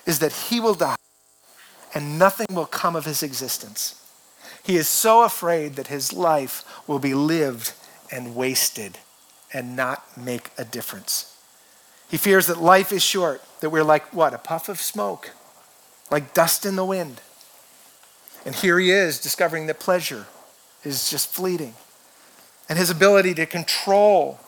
is 0.06 0.18
that 0.18 0.32
he 0.32 0.60
will 0.60 0.74
die 0.74 0.96
and 1.94 2.18
nothing 2.18 2.46
will 2.54 2.66
come 2.66 2.94
of 2.94 3.04
his 3.04 3.22
existence. 3.22 4.01
He 4.62 4.76
is 4.76 4.88
so 4.88 5.22
afraid 5.22 5.74
that 5.76 5.88
his 5.88 6.12
life 6.12 6.64
will 6.86 6.98
be 6.98 7.14
lived 7.14 7.72
and 8.10 8.36
wasted 8.36 8.98
and 9.52 9.76
not 9.76 10.16
make 10.16 10.50
a 10.56 10.64
difference. 10.64 11.36
He 12.10 12.16
fears 12.16 12.46
that 12.46 12.58
life 12.58 12.92
is 12.92 13.02
short, 13.02 13.42
that 13.60 13.70
we're 13.70 13.82
like 13.82 14.12
what? 14.12 14.34
A 14.34 14.38
puff 14.38 14.68
of 14.68 14.80
smoke, 14.80 15.30
like 16.10 16.34
dust 16.34 16.64
in 16.66 16.76
the 16.76 16.84
wind. 16.84 17.20
And 18.44 18.54
here 18.54 18.78
he 18.78 18.90
is 18.90 19.20
discovering 19.20 19.66
that 19.66 19.80
pleasure 19.80 20.26
is 20.84 21.08
just 21.08 21.32
fleeting. 21.32 21.74
And 22.68 22.78
his 22.78 22.90
ability 22.90 23.34
to 23.34 23.46
control 23.46 24.40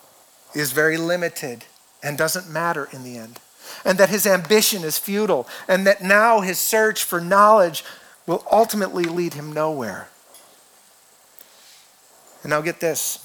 is 0.55 0.73
very 0.73 0.97
limited 0.97 1.65
and 2.03 2.19
doesn't 2.19 2.51
matter 2.51 2.89
in 2.93 3.03
the 3.03 3.17
end. 3.17 3.41
And 3.85 3.99
that 3.99 4.11
his 4.11 4.27
ambition 4.27 4.85
is 4.85 4.99
futile, 4.99 5.49
and 5.67 5.87
that 5.87 6.03
now 6.03 6.41
his 6.41 6.59
search 6.59 7.03
for 7.03 7.21
knowledge 7.21 7.85
will 8.27 8.45
ultimately 8.51 9.05
lead 9.05 9.35
him 9.35 9.53
nowhere. 9.53 10.09
And 12.43 12.51
now 12.51 12.61
get 12.61 12.81
this 12.81 13.25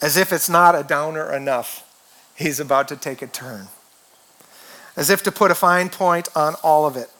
as 0.00 0.16
if 0.16 0.32
it's 0.32 0.48
not 0.48 0.74
a 0.74 0.82
downer 0.82 1.32
enough 1.32 1.88
he's 2.34 2.60
about 2.60 2.88
to 2.88 2.96
take 2.96 3.22
a 3.22 3.26
turn. 3.26 3.68
As 4.96 5.10
if 5.10 5.22
to 5.22 5.32
put 5.32 5.50
a 5.50 5.54
fine 5.54 5.88
point 5.88 6.28
on 6.36 6.54
all 6.62 6.86
of 6.86 6.96
it. 6.96 7.10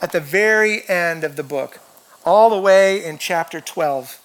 At 0.00 0.12
the 0.12 0.20
very 0.20 0.88
end 0.88 1.24
of 1.24 1.36
the 1.36 1.42
book, 1.42 1.78
all 2.24 2.50
the 2.50 2.58
way 2.58 3.04
in 3.04 3.18
chapter 3.18 3.60
12, 3.60 4.18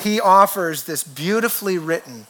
he 0.00 0.20
offers 0.20 0.84
this 0.84 1.04
beautifully 1.04 1.78
written 1.78 2.26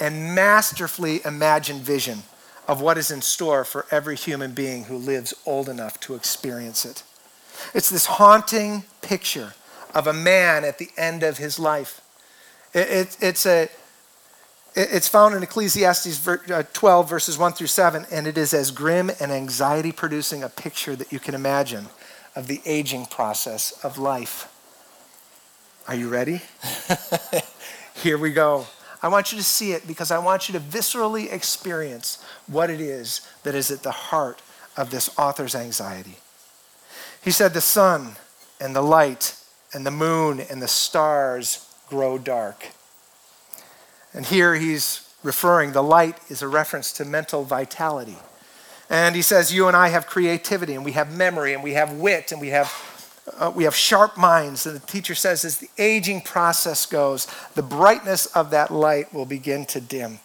and 0.00 0.34
masterfully 0.34 1.20
imagined 1.24 1.80
vision 1.80 2.22
of 2.66 2.80
what 2.80 2.98
is 2.98 3.10
in 3.10 3.22
store 3.22 3.64
for 3.64 3.86
every 3.90 4.14
human 4.14 4.52
being 4.52 4.84
who 4.84 4.96
lives 4.96 5.32
old 5.46 5.68
enough 5.68 5.98
to 6.00 6.14
experience 6.14 6.84
it. 6.84 7.02
It's 7.74 7.90
this 7.90 8.06
haunting 8.06 8.84
picture 9.02 9.54
of 9.94 10.06
a 10.06 10.12
man 10.12 10.64
at 10.64 10.78
the 10.78 10.88
end 10.96 11.22
of 11.22 11.38
his 11.38 11.58
life. 11.58 12.00
It, 12.74 12.88
it, 12.88 13.16
it's 13.20 13.46
a 13.46 13.68
it's 14.74 15.08
found 15.08 15.34
in 15.34 15.42
Ecclesiastes 15.42 16.28
uh, 16.28 16.62
12, 16.72 17.10
verses 17.10 17.36
1 17.36 17.52
through 17.54 17.66
7, 17.66 18.06
and 18.12 18.26
it 18.28 18.38
is 18.38 18.54
as 18.54 18.70
grim 18.70 19.10
and 19.20 19.32
anxiety 19.32 19.90
producing 19.90 20.44
a 20.44 20.48
picture 20.48 20.94
that 20.94 21.10
you 21.10 21.18
can 21.18 21.34
imagine 21.34 21.86
of 22.36 22.46
the 22.46 22.60
aging 22.64 23.06
process 23.06 23.72
of 23.84 23.98
life. 23.98 24.46
Are 25.88 25.96
you 25.96 26.08
ready? 26.08 26.42
Here 27.94 28.18
we 28.18 28.30
go. 28.32 28.66
I 29.02 29.08
want 29.08 29.32
you 29.32 29.38
to 29.38 29.44
see 29.44 29.72
it 29.72 29.86
because 29.86 30.10
I 30.10 30.18
want 30.18 30.48
you 30.48 30.52
to 30.52 30.60
viscerally 30.60 31.32
experience 31.32 32.24
what 32.46 32.70
it 32.70 32.80
is 32.80 33.22
that 33.42 33.54
is 33.54 33.70
at 33.70 33.82
the 33.82 33.90
heart 33.90 34.42
of 34.76 34.90
this 34.90 35.10
author's 35.18 35.54
anxiety. 35.54 36.18
He 37.22 37.30
said, 37.30 37.54
The 37.54 37.60
sun 37.60 38.12
and 38.60 38.74
the 38.74 38.82
light 38.82 39.36
and 39.72 39.84
the 39.84 39.90
moon 39.90 40.40
and 40.40 40.62
the 40.62 40.68
stars 40.68 41.66
grow 41.88 42.18
dark 42.18 42.66
and 44.14 44.24
here 44.26 44.54
he's 44.54 45.08
referring, 45.22 45.72
the 45.72 45.82
light 45.82 46.18
is 46.28 46.42
a 46.42 46.48
reference 46.48 46.92
to 46.94 47.04
mental 47.04 47.44
vitality. 47.44 48.16
And 48.90 49.14
he 49.14 49.22
says, 49.22 49.52
You 49.52 49.68
and 49.68 49.76
I 49.76 49.88
have 49.88 50.06
creativity, 50.06 50.74
and 50.74 50.84
we 50.84 50.92
have 50.92 51.16
memory, 51.16 51.52
and 51.52 51.62
we 51.62 51.74
have 51.74 51.92
wit, 51.92 52.32
and 52.32 52.40
we 52.40 52.48
have, 52.48 52.72
uh, 53.38 53.52
we 53.54 53.64
have 53.64 53.74
sharp 53.74 54.16
minds. 54.16 54.66
And 54.66 54.76
the 54.76 54.86
teacher 54.86 55.14
says, 55.14 55.44
as 55.44 55.58
the 55.58 55.68
aging 55.78 56.22
process 56.22 56.86
goes, 56.86 57.26
the 57.54 57.62
brightness 57.62 58.26
of 58.26 58.50
that 58.50 58.70
light 58.70 59.12
will 59.12 59.26
begin 59.26 59.66
to 59.66 59.80
dim. 59.80 60.20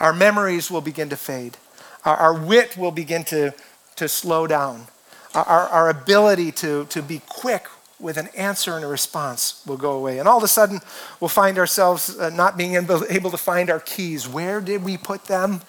Our 0.00 0.12
memories 0.12 0.70
will 0.70 0.80
begin 0.80 1.08
to 1.10 1.16
fade. 1.16 1.56
Our, 2.04 2.16
our 2.16 2.34
wit 2.34 2.76
will 2.76 2.90
begin 2.90 3.22
to, 3.24 3.54
to 3.96 4.08
slow 4.08 4.46
down. 4.48 4.88
Our, 5.34 5.68
our 5.68 5.88
ability 5.90 6.52
to, 6.52 6.84
to 6.86 7.02
be 7.02 7.20
quick 7.28 7.66
with 7.98 8.18
an 8.18 8.28
answer 8.36 8.76
and 8.76 8.84
a 8.84 8.88
response 8.88 9.62
will 9.66 9.76
go 9.76 9.92
away. 9.92 10.18
And 10.18 10.28
all 10.28 10.36
of 10.36 10.44
a 10.44 10.48
sudden, 10.48 10.80
we'll 11.20 11.28
find 11.28 11.58
ourselves 11.58 12.18
uh, 12.18 12.30
not 12.30 12.56
being 12.56 12.74
able, 12.74 13.02
able, 13.10 13.30
to 13.30 13.36
find 13.36 13.70
our 13.70 13.80
keys. 13.80 14.28
Where 14.28 14.60
did 14.60 14.84
we 14.84 14.96
put 14.96 15.24
them? 15.24 15.62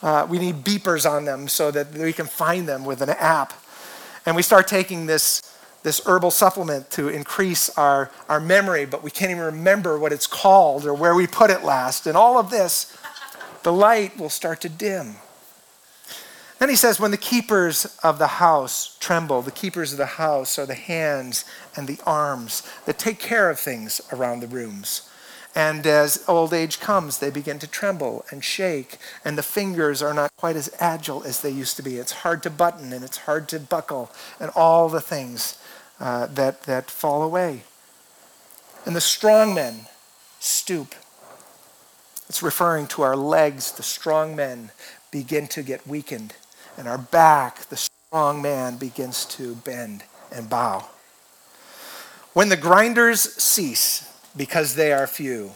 Uh, 0.00 0.26
we 0.28 0.38
need 0.38 0.64
beepers 0.64 1.08
on 1.08 1.24
them 1.24 1.48
so 1.48 1.70
that 1.70 1.92
we 1.92 2.12
can 2.12 2.26
find 2.26 2.68
them 2.68 2.84
with 2.84 3.02
an 3.02 3.10
app. 3.10 3.52
And 4.26 4.36
we 4.36 4.42
start 4.42 4.68
taking 4.68 5.06
this, 5.06 5.42
this 5.82 6.00
herbal 6.06 6.30
supplement 6.30 6.90
to 6.92 7.08
increase 7.08 7.68
our, 7.76 8.10
our 8.28 8.40
memory, 8.40 8.86
but 8.86 9.02
we 9.02 9.10
can't 9.10 9.30
even 9.30 9.44
remember 9.44 9.98
what 9.98 10.12
it's 10.12 10.26
called 10.26 10.86
or 10.86 10.94
where 10.94 11.14
we 11.14 11.26
put 11.26 11.50
it 11.50 11.62
last. 11.62 12.06
And 12.06 12.16
all 12.16 12.38
of 12.38 12.50
this, 12.50 12.96
the 13.62 13.72
light 13.72 14.18
will 14.18 14.30
start 14.30 14.60
to 14.62 14.68
dim. 14.68 15.16
Then 16.62 16.68
he 16.68 16.76
says, 16.76 17.00
when 17.00 17.10
the 17.10 17.16
keepers 17.16 17.98
of 18.04 18.20
the 18.20 18.38
house 18.38 18.96
tremble, 19.00 19.42
the 19.42 19.50
keepers 19.50 19.90
of 19.90 19.98
the 19.98 20.06
house 20.06 20.60
are 20.60 20.64
the 20.64 20.76
hands 20.76 21.44
and 21.74 21.88
the 21.88 21.98
arms 22.06 22.62
that 22.86 23.00
take 23.00 23.18
care 23.18 23.50
of 23.50 23.58
things 23.58 24.00
around 24.12 24.38
the 24.38 24.46
rooms. 24.46 25.10
And 25.56 25.84
as 25.88 26.24
old 26.28 26.54
age 26.54 26.78
comes, 26.78 27.18
they 27.18 27.30
begin 27.30 27.58
to 27.58 27.66
tremble 27.66 28.24
and 28.30 28.44
shake, 28.44 28.98
and 29.24 29.36
the 29.36 29.42
fingers 29.42 30.02
are 30.02 30.14
not 30.14 30.30
quite 30.36 30.54
as 30.54 30.72
agile 30.78 31.24
as 31.24 31.42
they 31.42 31.50
used 31.50 31.76
to 31.78 31.82
be. 31.82 31.96
It's 31.96 32.12
hard 32.12 32.44
to 32.44 32.50
button 32.50 32.92
and 32.92 33.04
it's 33.04 33.18
hard 33.18 33.48
to 33.48 33.58
buckle, 33.58 34.12
and 34.38 34.52
all 34.54 34.88
the 34.88 35.00
things 35.00 35.58
uh, 35.98 36.26
that, 36.26 36.62
that 36.62 36.92
fall 36.92 37.24
away. 37.24 37.64
And 38.86 38.94
the 38.94 39.00
strong 39.00 39.52
men 39.52 39.86
stoop. 40.38 40.94
It's 42.28 42.40
referring 42.40 42.86
to 42.86 43.02
our 43.02 43.16
legs, 43.16 43.72
the 43.72 43.82
strong 43.82 44.36
men 44.36 44.70
begin 45.10 45.48
to 45.48 45.64
get 45.64 45.86
weakened, 45.86 46.34
and 46.82 46.88
our 46.88 46.98
back, 46.98 47.60
the 47.66 47.76
strong 47.76 48.42
man 48.42 48.76
begins 48.76 49.24
to 49.24 49.54
bend 49.54 50.02
and 50.32 50.50
bow. 50.50 50.84
When 52.32 52.48
the 52.48 52.56
grinders 52.56 53.20
cease 53.20 54.12
because 54.36 54.74
they 54.74 54.92
are 54.92 55.06
few. 55.06 55.52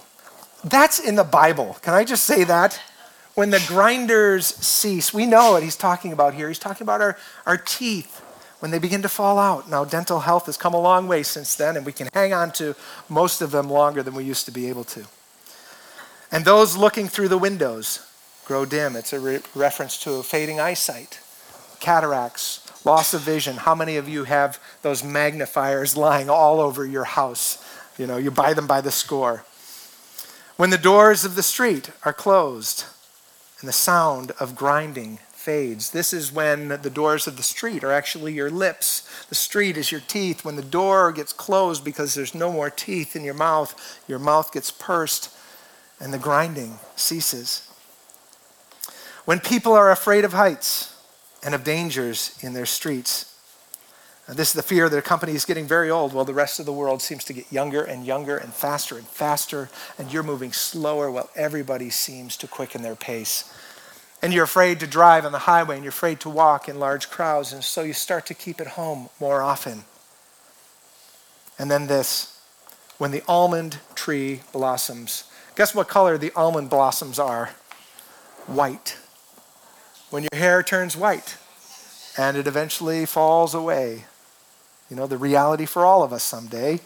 That's 0.62 1.00
in 1.00 1.16
the 1.16 1.24
Bible. 1.24 1.78
Can 1.82 1.94
I 1.94 2.04
just 2.04 2.22
say 2.26 2.44
that? 2.44 2.80
When 3.34 3.50
the 3.50 3.64
grinders 3.66 4.46
cease, 4.46 5.12
we 5.12 5.26
know 5.26 5.50
what 5.50 5.64
he's 5.64 5.74
talking 5.74 6.12
about 6.12 6.32
here. 6.32 6.46
He's 6.46 6.60
talking 6.60 6.84
about 6.84 7.00
our, 7.00 7.18
our 7.44 7.56
teeth 7.56 8.20
when 8.60 8.70
they 8.70 8.78
begin 8.78 9.02
to 9.02 9.08
fall 9.08 9.36
out. 9.36 9.68
Now, 9.68 9.84
dental 9.84 10.20
health 10.20 10.46
has 10.46 10.56
come 10.56 10.74
a 10.74 10.80
long 10.80 11.08
way 11.08 11.24
since 11.24 11.56
then, 11.56 11.76
and 11.76 11.84
we 11.84 11.92
can 11.92 12.08
hang 12.14 12.34
on 12.34 12.52
to 12.52 12.76
most 13.08 13.42
of 13.42 13.50
them 13.50 13.68
longer 13.68 14.04
than 14.04 14.14
we 14.14 14.22
used 14.22 14.44
to 14.44 14.52
be 14.52 14.68
able 14.68 14.84
to. 14.84 15.04
And 16.30 16.44
those 16.44 16.76
looking 16.76 17.08
through 17.08 17.28
the 17.28 17.36
windows 17.36 18.08
grow 18.46 18.64
dim. 18.64 18.96
It's 18.96 19.12
a 19.12 19.20
re- 19.20 19.40
reference 19.54 19.98
to 20.04 20.22
fading 20.22 20.60
eyesight, 20.60 21.20
cataracts, 21.80 22.62
loss 22.86 23.12
of 23.12 23.20
vision. 23.22 23.56
How 23.56 23.74
many 23.74 23.96
of 23.96 24.08
you 24.08 24.24
have 24.24 24.60
those 24.82 25.02
magnifiers 25.02 25.96
lying 25.96 26.30
all 26.30 26.60
over 26.60 26.86
your 26.86 27.04
house? 27.04 27.62
You 27.98 28.06
know, 28.06 28.16
you 28.16 28.30
buy 28.30 28.54
them 28.54 28.68
by 28.68 28.80
the 28.80 28.92
score. 28.92 29.44
When 30.56 30.70
the 30.70 30.78
doors 30.78 31.24
of 31.24 31.34
the 31.34 31.42
street 31.42 31.90
are 32.04 32.12
closed 32.12 32.84
and 33.60 33.68
the 33.68 33.72
sound 33.72 34.30
of 34.38 34.54
grinding 34.54 35.18
fades, 35.32 35.90
this 35.90 36.12
is 36.12 36.32
when 36.32 36.68
the 36.68 36.90
doors 36.90 37.26
of 37.26 37.36
the 37.36 37.42
street 37.42 37.82
are 37.82 37.92
actually 37.92 38.32
your 38.32 38.50
lips. 38.50 39.26
The 39.28 39.34
street 39.34 39.76
is 39.76 39.90
your 39.90 40.00
teeth. 40.00 40.44
When 40.44 40.56
the 40.56 40.62
door 40.62 41.10
gets 41.10 41.32
closed 41.32 41.84
because 41.84 42.14
there's 42.14 42.34
no 42.34 42.52
more 42.52 42.70
teeth 42.70 43.16
in 43.16 43.24
your 43.24 43.34
mouth, 43.34 43.74
your 44.06 44.20
mouth 44.20 44.52
gets 44.52 44.70
pursed 44.70 45.34
and 46.00 46.14
the 46.14 46.18
grinding 46.18 46.78
ceases. 46.94 47.65
When 49.26 49.40
people 49.40 49.72
are 49.72 49.90
afraid 49.90 50.24
of 50.24 50.32
heights 50.32 50.94
and 51.44 51.52
of 51.52 51.64
dangers 51.64 52.38
in 52.42 52.52
their 52.52 52.64
streets, 52.64 53.36
this 54.28 54.50
is 54.50 54.54
the 54.54 54.62
fear 54.62 54.88
that 54.88 54.96
a 54.96 55.02
company 55.02 55.32
is 55.32 55.44
getting 55.44 55.66
very 55.66 55.90
old 55.90 56.12
while 56.12 56.24
the 56.24 56.32
rest 56.32 56.60
of 56.60 56.66
the 56.66 56.72
world 56.72 57.02
seems 57.02 57.24
to 57.24 57.32
get 57.32 57.50
younger 57.52 57.82
and 57.82 58.06
younger 58.06 58.36
and 58.36 58.54
faster 58.54 58.96
and 58.96 59.06
faster, 59.06 59.68
and 59.98 60.12
you're 60.12 60.22
moving 60.22 60.52
slower 60.52 61.10
while 61.10 61.28
everybody 61.34 61.90
seems 61.90 62.36
to 62.36 62.46
quicken 62.46 62.82
their 62.82 62.94
pace. 62.94 63.52
And 64.22 64.32
you're 64.32 64.44
afraid 64.44 64.78
to 64.78 64.86
drive 64.86 65.24
on 65.24 65.32
the 65.32 65.40
highway 65.40 65.74
and 65.74 65.82
you're 65.82 65.90
afraid 65.90 66.20
to 66.20 66.30
walk 66.30 66.68
in 66.68 66.78
large 66.78 67.10
crowds, 67.10 67.52
and 67.52 67.64
so 67.64 67.82
you 67.82 67.94
start 67.94 68.26
to 68.26 68.34
keep 68.34 68.60
it 68.60 68.68
home 68.68 69.08
more 69.18 69.42
often. 69.42 69.82
And 71.58 71.68
then 71.68 71.88
this 71.88 72.40
when 72.96 73.10
the 73.10 73.24
almond 73.26 73.78
tree 73.96 74.42
blossoms. 74.52 75.24
Guess 75.56 75.74
what 75.74 75.88
color 75.88 76.16
the 76.16 76.32
almond 76.36 76.70
blossoms 76.70 77.18
are? 77.18 77.50
White. 78.46 78.96
When 80.10 80.22
your 80.22 80.38
hair 80.38 80.62
turns 80.62 80.96
white 80.96 81.36
and 82.16 82.36
it 82.36 82.46
eventually 82.46 83.06
falls 83.06 83.54
away, 83.54 84.04
you 84.88 84.96
know, 84.96 85.06
the 85.06 85.18
reality 85.18 85.66
for 85.66 85.84
all 85.84 86.02
of 86.04 86.12
us 86.12 86.22
someday. 86.22 86.80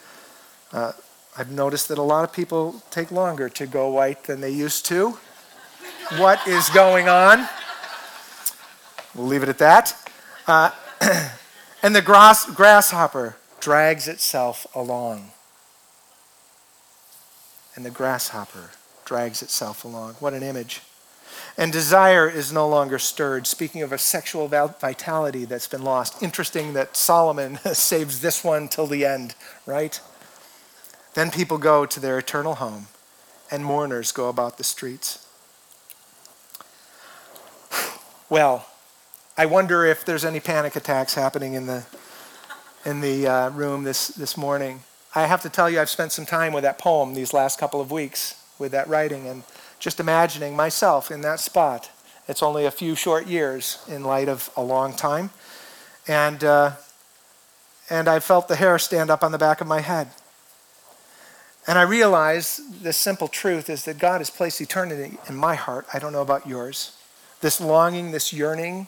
Uh, 0.72 0.92
I've 1.36 1.50
noticed 1.50 1.88
that 1.88 1.98
a 1.98 2.02
lot 2.02 2.24
of 2.24 2.32
people 2.32 2.82
take 2.90 3.10
longer 3.10 3.48
to 3.50 3.66
go 3.66 3.90
white 3.90 4.24
than 4.24 4.40
they 4.40 4.50
used 4.50 4.86
to. 4.86 5.18
what 6.16 6.46
is 6.48 6.70
going 6.70 7.08
on? 7.08 7.46
We'll 9.14 9.26
leave 9.26 9.42
it 9.42 9.48
at 9.48 9.58
that. 9.58 9.94
Uh, 10.46 10.70
and 11.82 11.94
the 11.94 12.02
grass, 12.02 12.46
grasshopper 12.46 13.36
drags 13.60 14.08
itself 14.08 14.66
along. 14.74 15.30
And 17.76 17.84
the 17.84 17.90
grasshopper 17.90 18.70
drags 19.04 19.42
itself 19.42 19.84
along. 19.84 20.14
What 20.20 20.32
an 20.32 20.42
image. 20.42 20.80
And 21.56 21.72
desire 21.72 22.28
is 22.28 22.52
no 22.52 22.68
longer 22.68 22.98
stirred. 22.98 23.46
Speaking 23.46 23.82
of 23.82 23.92
a 23.92 23.98
sexual 23.98 24.48
vitality 24.48 25.44
that's 25.44 25.68
been 25.68 25.82
lost. 25.82 26.22
Interesting 26.22 26.72
that 26.74 26.96
Solomon 26.96 27.56
saves 27.72 28.20
this 28.20 28.42
one 28.44 28.68
till 28.68 28.86
the 28.86 29.04
end, 29.04 29.34
right? 29.66 30.00
Then 31.14 31.30
people 31.30 31.58
go 31.58 31.86
to 31.86 32.00
their 32.00 32.18
eternal 32.18 32.54
home, 32.56 32.86
and 33.50 33.64
mourners 33.64 34.12
go 34.12 34.28
about 34.28 34.58
the 34.58 34.64
streets. 34.64 35.26
Well, 38.28 38.64
I 39.36 39.46
wonder 39.46 39.84
if 39.84 40.04
there's 40.04 40.24
any 40.24 40.38
panic 40.38 40.76
attacks 40.76 41.14
happening 41.14 41.54
in 41.54 41.66
the, 41.66 41.84
in 42.84 43.00
the 43.00 43.26
uh, 43.26 43.50
room 43.50 43.82
this, 43.82 44.08
this 44.08 44.36
morning. 44.36 44.84
I 45.14 45.26
have 45.26 45.42
to 45.42 45.48
tell 45.48 45.68
you, 45.68 45.80
I've 45.80 45.90
spent 45.90 46.12
some 46.12 46.26
time 46.26 46.52
with 46.52 46.62
that 46.62 46.78
poem 46.78 47.14
these 47.14 47.32
last 47.32 47.58
couple 47.58 47.80
of 47.80 47.90
weeks, 47.90 48.40
with 48.60 48.70
that 48.70 48.86
writing, 48.86 49.26
and 49.26 49.42
just 49.80 49.98
imagining 49.98 50.54
myself 50.54 51.10
in 51.10 51.22
that 51.22 51.40
spot. 51.40 51.90
It's 52.28 52.42
only 52.42 52.66
a 52.66 52.70
few 52.70 52.94
short 52.94 53.26
years 53.26 53.82
in 53.88 54.04
light 54.04 54.28
of 54.28 54.50
a 54.56 54.62
long 54.62 54.94
time. 54.94 55.30
And, 56.06 56.44
uh, 56.44 56.72
and 57.88 58.06
I 58.06 58.20
felt 58.20 58.46
the 58.46 58.56
hair 58.56 58.78
stand 58.78 59.10
up 59.10 59.24
on 59.24 59.32
the 59.32 59.38
back 59.38 59.60
of 59.60 59.66
my 59.66 59.80
head. 59.80 60.08
And 61.66 61.78
I 61.78 61.82
realized 61.82 62.82
the 62.82 62.92
simple 62.92 63.26
truth 63.26 63.68
is 63.68 63.84
that 63.84 63.98
God 63.98 64.18
has 64.18 64.30
placed 64.30 64.60
eternity 64.60 65.18
in 65.28 65.34
my 65.34 65.54
heart. 65.54 65.86
I 65.92 65.98
don't 65.98 66.12
know 66.12 66.22
about 66.22 66.46
yours. 66.46 66.96
This 67.40 67.60
longing, 67.60 68.12
this 68.12 68.32
yearning 68.32 68.86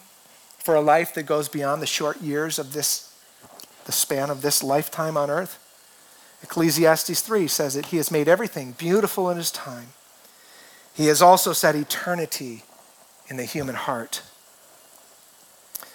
for 0.59 0.75
a 0.75 0.81
life 0.81 1.13
that 1.15 1.23
goes 1.23 1.49
beyond 1.49 1.81
the 1.81 1.87
short 1.87 2.21
years 2.21 2.59
of 2.59 2.73
this, 2.73 3.13
the 3.85 3.91
span 3.91 4.29
of 4.29 4.41
this 4.41 4.63
lifetime 4.63 5.17
on 5.17 5.29
earth. 5.29 5.59
Ecclesiastes 6.43 7.21
3 7.21 7.47
says 7.47 7.73
that 7.73 7.87
He 7.87 7.97
has 7.97 8.11
made 8.11 8.27
everything 8.27 8.73
beautiful 8.73 9.29
in 9.29 9.37
His 9.37 9.51
time. 9.51 9.89
He 10.93 11.07
has 11.07 11.21
also 11.21 11.53
set 11.53 11.75
eternity 11.75 12.63
in 13.27 13.37
the 13.37 13.45
human 13.45 13.75
heart. 13.75 14.21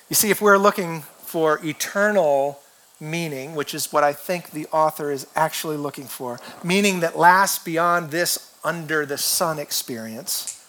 You 0.08 0.16
see, 0.16 0.30
if 0.30 0.40
we're 0.40 0.58
looking 0.58 1.02
for 1.02 1.64
eternal 1.64 2.60
meaning, 3.00 3.54
which 3.54 3.74
is 3.74 3.92
what 3.92 4.02
I 4.02 4.12
think 4.12 4.50
the 4.50 4.66
author 4.66 5.12
is 5.12 5.26
actually 5.36 5.76
looking 5.76 6.06
for, 6.06 6.40
meaning 6.64 7.00
that 7.00 7.16
lasts 7.16 7.62
beyond 7.62 8.10
this 8.10 8.54
under 8.64 9.06
the 9.06 9.18
sun 9.18 9.58
experience, 9.58 10.64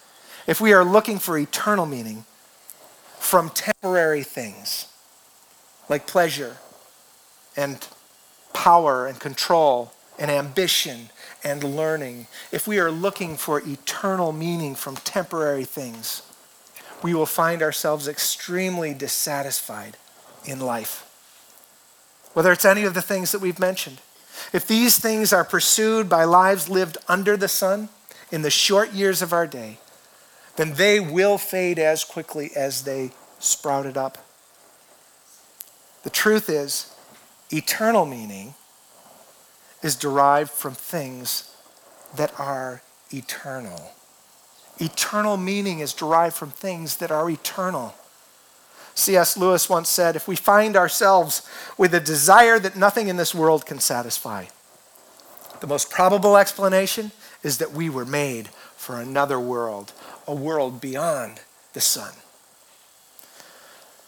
if 0.45 0.61
we 0.61 0.73
are 0.73 0.83
looking 0.83 1.17
for 1.19 1.37
eternal 1.37 1.85
meaning 1.85 2.25
from 3.17 3.49
temporary 3.49 4.23
things 4.23 4.87
like 5.89 6.05
pleasure 6.07 6.57
and 7.57 7.87
power 8.53 9.07
and 9.07 9.19
control 9.19 9.91
and 10.17 10.29
ambition 10.29 11.09
and 11.43 11.63
learning, 11.63 12.28
if 12.52 12.67
we 12.67 12.80
are 12.80 12.91
looking 12.91 13.38
for 13.38 13.62
eternal 13.65 14.32
meaning 14.32 14.75
from 14.75 14.95
temporary 14.97 15.65
things, 15.65 16.21
we 17.02 17.13
will 17.13 17.25
find 17.25 17.62
ourselves 17.62 18.08
extremely 18.08 18.93
dissatisfied 18.93 19.95
in 20.45 20.60
life. 20.60 21.06
Whether 22.34 22.52
it's 22.52 22.65
any 22.65 22.84
of 22.84 22.93
the 22.93 23.02
things 23.02 23.32
that 23.32 23.41
we've 23.41 23.60
mentioned. 23.60 24.02
If 24.54 24.67
these 24.67 24.99
things 24.99 25.34
are 25.34 25.43
pursued 25.43 26.10
by 26.10 26.23
lives 26.23 26.69
lived 26.69 26.97
under 27.08 27.36
the 27.36 27.47
sun 27.47 27.89
in 28.32 28.41
the 28.41 28.49
short 28.49 28.93
years 28.93 29.21
of 29.21 29.34
our 29.34 29.47
day, 29.47 29.80
then 30.56 30.73
they 30.73 30.99
will 30.99 31.38
fade 31.38 31.80
as 31.80 32.04
quickly 32.04 32.52
as 32.56 32.84
they 32.84 33.12
sprouted 33.39 33.97
up. 33.97 34.17
The 36.04 36.10
truth 36.10 36.49
is, 36.49 36.93
eternal 37.52 38.06
meaning 38.06 38.56
is 39.81 39.95
derived 39.95 40.51
from 40.51 40.73
things 40.73 41.55
that 42.15 42.37
are 42.39 42.81
eternal. 43.11 43.93
Eternal 44.79 45.37
meaning 45.37 45.79
is 45.79 45.93
derived 45.93 46.35
from 46.35 46.51
things 46.51 46.97
that 46.97 47.11
are 47.11 47.29
eternal. 47.29 47.93
C.S. 48.95 49.37
Lewis 49.37 49.69
once 49.69 49.89
said 49.89 50.15
if 50.15 50.27
we 50.27 50.35
find 50.35 50.75
ourselves 50.75 51.47
with 51.77 51.93
a 51.93 51.99
desire 51.99 52.59
that 52.59 52.75
nothing 52.75 53.07
in 53.07 53.17
this 53.17 53.33
world 53.33 53.65
can 53.65 53.79
satisfy, 53.79 54.45
the 55.59 55.67
most 55.67 55.89
probable 55.89 56.37
explanation 56.37 57.11
is 57.43 57.57
that 57.57 57.71
we 57.71 57.89
were 57.89 58.05
made 58.05 58.49
for 58.75 58.99
another 58.99 59.39
world, 59.39 59.93
a 60.27 60.33
world 60.33 60.81
beyond 60.81 61.41
the 61.73 61.81
sun. 61.81 62.13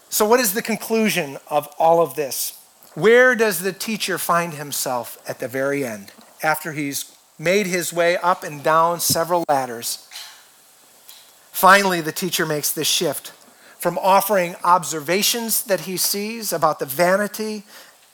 So, 0.09 0.25
what 0.25 0.39
is 0.39 0.53
the 0.53 0.61
conclusion 0.61 1.37
of 1.49 1.67
all 1.79 2.01
of 2.01 2.15
this? 2.15 2.60
Where 2.93 3.35
does 3.35 3.59
the 3.59 3.71
teacher 3.71 4.17
find 4.17 4.53
himself 4.53 5.17
at 5.27 5.39
the 5.39 5.47
very 5.47 5.85
end 5.85 6.11
after 6.43 6.73
he's 6.73 7.15
made 7.39 7.67
his 7.67 7.93
way 7.93 8.17
up 8.17 8.43
and 8.43 8.61
down 8.61 8.99
several 8.99 9.45
ladders? 9.47 10.07
Finally, 11.51 12.01
the 12.01 12.11
teacher 12.11 12.45
makes 12.45 12.71
this 12.71 12.87
shift 12.87 13.31
from 13.79 13.97
offering 13.97 14.55
observations 14.63 15.63
that 15.63 15.81
he 15.81 15.95
sees 15.95 16.51
about 16.51 16.79
the 16.79 16.85
vanity 16.85 17.63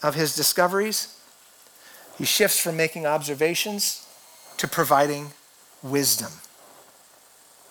of 0.04 0.16
his 0.16 0.36
discoveries. 0.36 1.20
He 2.18 2.26
shifts 2.26 2.60
from 2.60 2.78
making 2.78 3.06
observations 3.06 4.08
to 4.58 4.68
providing 4.68 5.32
wisdom 5.82 6.32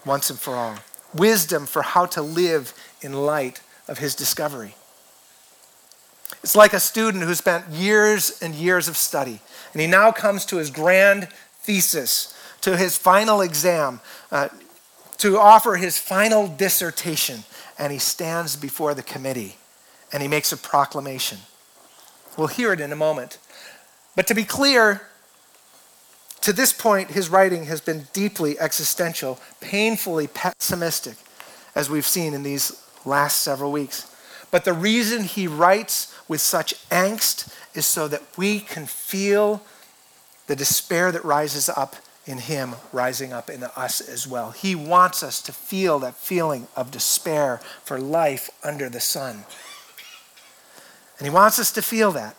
once 0.05 0.31
and 0.31 0.39
for 0.39 0.55
all. 0.55 0.77
Wisdom 1.15 1.67
for 1.67 1.83
how 1.83 2.07
to 2.07 2.23
live 2.23 2.75
in 3.01 3.13
light 3.13 3.61
of 3.89 3.99
his 3.99 4.15
discovery. 4.15 4.75
It's 6.47 6.55
like 6.55 6.75
a 6.75 6.79
student 6.79 7.25
who 7.25 7.35
spent 7.35 7.67
years 7.71 8.39
and 8.41 8.55
years 8.55 8.87
of 8.87 8.97
study, 8.97 9.41
and 9.73 9.83
he 9.83 9.89
now 9.89 10.13
comes 10.13 10.45
to 10.45 10.59
his 10.59 10.71
grand 10.71 11.27
thesis, 11.63 12.39
to 12.61 12.77
his 12.77 12.97
final 12.97 13.41
exam, 13.41 13.99
uh, 14.31 14.51
to 15.19 15.41
offer 15.41 15.75
his 15.75 15.99
final 15.99 16.47
dissertation, 16.47 17.43
and 17.81 17.93
he 17.93 17.99
stands 17.99 18.55
before 18.55 18.95
the 18.95 19.03
committee 19.03 19.57
and 20.13 20.23
he 20.23 20.29
makes 20.29 20.53
a 20.53 20.57
proclamation. 20.57 21.39
We'll 22.39 22.47
hear 22.47 22.73
it 22.73 22.79
in 22.79 22.93
a 22.93 22.97
moment. 22.97 23.39
But 24.15 24.29
to 24.29 24.35
be 24.37 24.45
clear, 24.45 25.03
to 26.43 26.53
this 26.53 26.73
point, 26.73 27.11
his 27.11 27.29
writing 27.29 27.65
has 27.65 27.81
been 27.81 28.07
deeply 28.13 28.57
existential, 28.61 29.41
painfully 29.61 30.29
pessimistic, 30.29 31.17
as 31.75 31.91
we've 31.91 32.07
seen 32.07 32.35
in 32.35 32.45
these 32.45 32.81
last 33.05 33.41
several 33.41 33.73
weeks. 33.73 34.13
But 34.53 34.65
the 34.65 34.73
reason 34.73 35.25
he 35.25 35.49
writes 35.49 36.15
with 36.29 36.41
such 36.41 36.75
angst 36.89 37.53
is 37.75 37.87
so 37.87 38.09
that 38.09 38.23
we 38.37 38.61
can 38.61 38.87
feel 38.87 39.63
the 40.47 40.57
despair 40.57 41.13
that 41.13 41.25
rises 41.25 41.69
up 41.69 41.97
in 42.27 42.39
him 42.39 42.75
rising 42.93 43.33
up 43.33 43.49
in 43.49 43.63
us 43.63 44.01
as 44.01 44.27
well. 44.27 44.51
He 44.51 44.75
wants 44.75 45.23
us 45.23 45.41
to 45.43 45.53
feel 45.53 46.01
that 46.01 46.17
feeling 46.17 46.67
of 46.75 46.91
despair 46.91 47.61
for 47.85 48.01
life 48.01 48.51
under 48.65 48.89
the 48.89 49.01
sun. 49.01 49.45
And 51.19 51.27
he 51.27 51.31
wants 51.31 51.59
us 51.59 51.71
to 51.73 51.83
feel 51.83 52.11
that. 52.13 52.37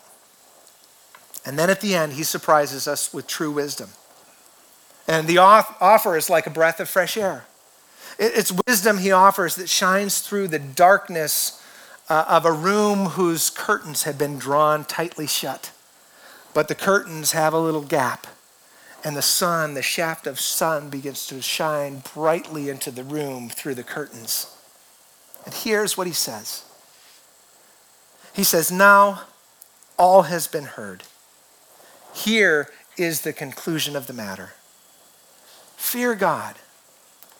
And 1.46 1.58
then 1.58 1.70
at 1.70 1.80
the 1.80 1.94
end, 1.94 2.12
he 2.12 2.22
surprises 2.22 2.86
us 2.86 3.14
with 3.14 3.26
true 3.26 3.50
wisdom. 3.50 3.90
And 5.08 5.26
the 5.26 5.38
offer 5.38 6.16
is 6.16 6.28
like 6.28 6.46
a 6.46 6.50
breath 6.50 6.78
of 6.80 6.88
fresh 6.88 7.16
air. 7.16 7.46
It's 8.18 8.52
wisdom 8.66 8.98
he 8.98 9.10
offers 9.10 9.54
that 9.56 9.68
shines 9.68 10.20
through 10.20 10.48
the 10.48 10.58
darkness 10.58 11.57
uh, 12.08 12.24
of 12.28 12.44
a 12.44 12.52
room 12.52 13.10
whose 13.10 13.50
curtains 13.50 14.04
had 14.04 14.18
been 14.18 14.38
drawn 14.38 14.84
tightly 14.84 15.26
shut. 15.26 15.72
But 16.54 16.68
the 16.68 16.74
curtains 16.74 17.32
have 17.32 17.52
a 17.52 17.58
little 17.58 17.82
gap, 17.82 18.26
and 19.04 19.16
the 19.16 19.22
sun, 19.22 19.74
the 19.74 19.82
shaft 19.82 20.26
of 20.26 20.40
sun, 20.40 20.88
begins 20.88 21.26
to 21.28 21.42
shine 21.42 22.02
brightly 22.14 22.68
into 22.68 22.90
the 22.90 23.04
room 23.04 23.48
through 23.48 23.74
the 23.74 23.82
curtains. 23.82 24.54
And 25.44 25.54
here's 25.54 25.96
what 25.96 26.06
he 26.06 26.12
says 26.12 26.64
He 28.32 28.44
says, 28.44 28.72
Now 28.72 29.22
all 29.98 30.22
has 30.22 30.46
been 30.46 30.64
heard. 30.64 31.04
Here 32.14 32.70
is 32.96 33.20
the 33.20 33.32
conclusion 33.32 33.94
of 33.94 34.06
the 34.06 34.12
matter 34.12 34.54
fear 35.76 36.14
God 36.14 36.56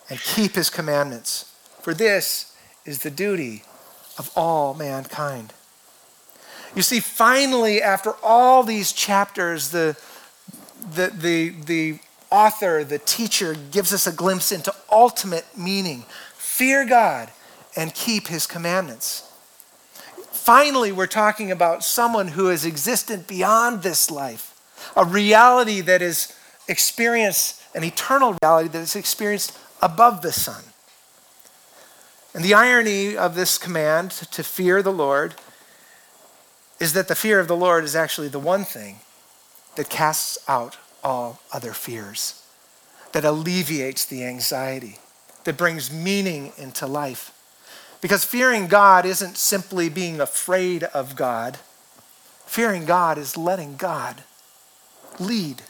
and 0.09 0.19
keep 0.19 0.55
his 0.55 0.71
commandments, 0.71 1.55
for 1.83 1.93
this 1.93 2.57
is 2.87 3.01
the 3.01 3.11
duty 3.11 3.63
of 4.19 4.31
all 4.37 4.75
mankind. 4.75 5.53
You 6.75 6.83
see, 6.83 7.01
finally, 7.01 7.83
after 7.83 8.15
all 8.23 8.63
these 8.63 8.93
chapters, 8.93 9.71
the, 9.71 9.97
the, 10.95 11.09
the, 11.09 11.49
the 11.49 11.99
author, 12.31 12.85
the 12.85 12.99
teacher, 12.99 13.55
gives 13.71 13.93
us 13.93 14.07
a 14.07 14.13
glimpse 14.13 14.53
into 14.53 14.75
ultimate 14.91 15.47
meaning 15.57 16.05
fear 16.37 16.85
God 16.85 17.31
and 17.77 17.95
keep 17.95 18.29
his 18.29 18.47
commandments. 18.47 19.25
Finally, 20.31 20.93
we're 20.93 21.07
talking 21.07 21.51
about 21.51 21.85
someone 21.85 22.29
who 22.29 22.51
is 22.51 22.67
existent 22.67 23.27
beyond 23.27 23.83
this 23.83 24.11
life 24.11 24.55
a 24.97 25.05
reality 25.05 25.81
that 25.81 26.03
is 26.03 26.35
experienced, 26.69 27.63
an 27.75 27.85
eternal 27.85 28.37
reality 28.43 28.69
that 28.69 28.81
is 28.81 28.97
experienced 28.97 29.57
above 29.83 30.23
the 30.23 30.33
sun. 30.33 30.63
And 32.39 32.45
the 32.45 32.55
irony 32.55 33.17
of 33.17 33.35
this 33.35 33.59
command 33.59 34.13
to 34.13 34.45
fear 34.45 34.81
the 34.81 34.93
Lord 34.93 35.35
is 36.79 36.93
that 36.93 37.09
the 37.09 37.17
fear 37.17 37.41
of 37.41 37.49
the 37.49 37.57
Lord 37.57 37.83
is 37.83 37.97
actually 37.97 38.29
the 38.29 38.39
one 38.39 38.63
thing 38.65 39.01
that 39.75 39.91
casts 39.91 40.39
out 40.47 40.77
all 41.03 41.41
other 41.53 41.73
fears, 41.73 42.41
that 43.11 43.25
alleviates 43.25 44.05
the 44.05 44.23
anxiety, 44.23 44.99
that 45.43 45.57
brings 45.57 45.93
meaning 45.93 46.53
into 46.57 46.87
life. 46.87 47.33
Because 48.01 48.25
fearing 48.25 48.69
God 48.69 49.05
isn't 49.05 49.37
simply 49.37 49.89
being 49.89 50.21
afraid 50.21 50.85
of 50.85 51.17
God. 51.17 51.59
Fearing 52.47 52.85
God 52.85 53.19
is 53.19 53.37
letting 53.37 53.75
God 53.75 54.23
lead, 55.19 55.63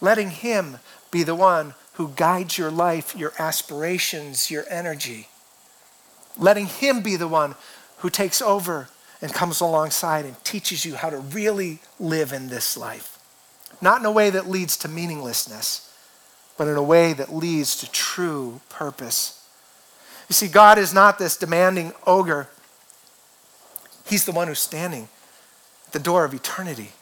letting 0.00 0.30
Him 0.30 0.78
be 1.10 1.24
the 1.24 1.34
one 1.34 1.74
who 1.94 2.12
guides 2.14 2.56
your 2.56 2.70
life, 2.70 3.16
your 3.16 3.32
aspirations, 3.36 4.48
your 4.48 4.64
energy. 4.70 5.26
Letting 6.38 6.66
Him 6.66 7.02
be 7.02 7.16
the 7.16 7.28
one 7.28 7.54
who 7.98 8.10
takes 8.10 8.40
over 8.40 8.88
and 9.20 9.32
comes 9.32 9.60
alongside 9.60 10.24
and 10.24 10.42
teaches 10.44 10.84
you 10.84 10.94
how 10.94 11.10
to 11.10 11.18
really 11.18 11.80
live 11.98 12.32
in 12.32 12.48
this 12.48 12.76
life. 12.76 13.18
Not 13.80 14.00
in 14.00 14.06
a 14.06 14.12
way 14.12 14.30
that 14.30 14.48
leads 14.48 14.76
to 14.78 14.88
meaninglessness, 14.88 15.92
but 16.56 16.68
in 16.68 16.76
a 16.76 16.82
way 16.82 17.12
that 17.12 17.34
leads 17.34 17.76
to 17.78 17.90
true 17.90 18.60
purpose. 18.68 19.46
You 20.28 20.34
see, 20.34 20.48
God 20.48 20.78
is 20.78 20.94
not 20.94 21.18
this 21.18 21.36
demanding 21.36 21.92
ogre, 22.06 22.48
He's 24.06 24.24
the 24.24 24.32
one 24.32 24.48
who's 24.48 24.58
standing 24.58 25.08
at 25.86 25.92
the 25.92 25.98
door 25.98 26.24
of 26.24 26.32
eternity. 26.32 26.92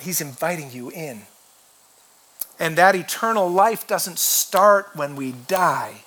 He's 0.00 0.20
inviting 0.20 0.72
you 0.72 0.90
in. 0.90 1.22
And 2.58 2.76
that 2.76 2.96
eternal 2.96 3.48
life 3.48 3.86
doesn't 3.86 4.18
start 4.18 4.88
when 4.94 5.14
we 5.14 5.32
die, 5.32 6.02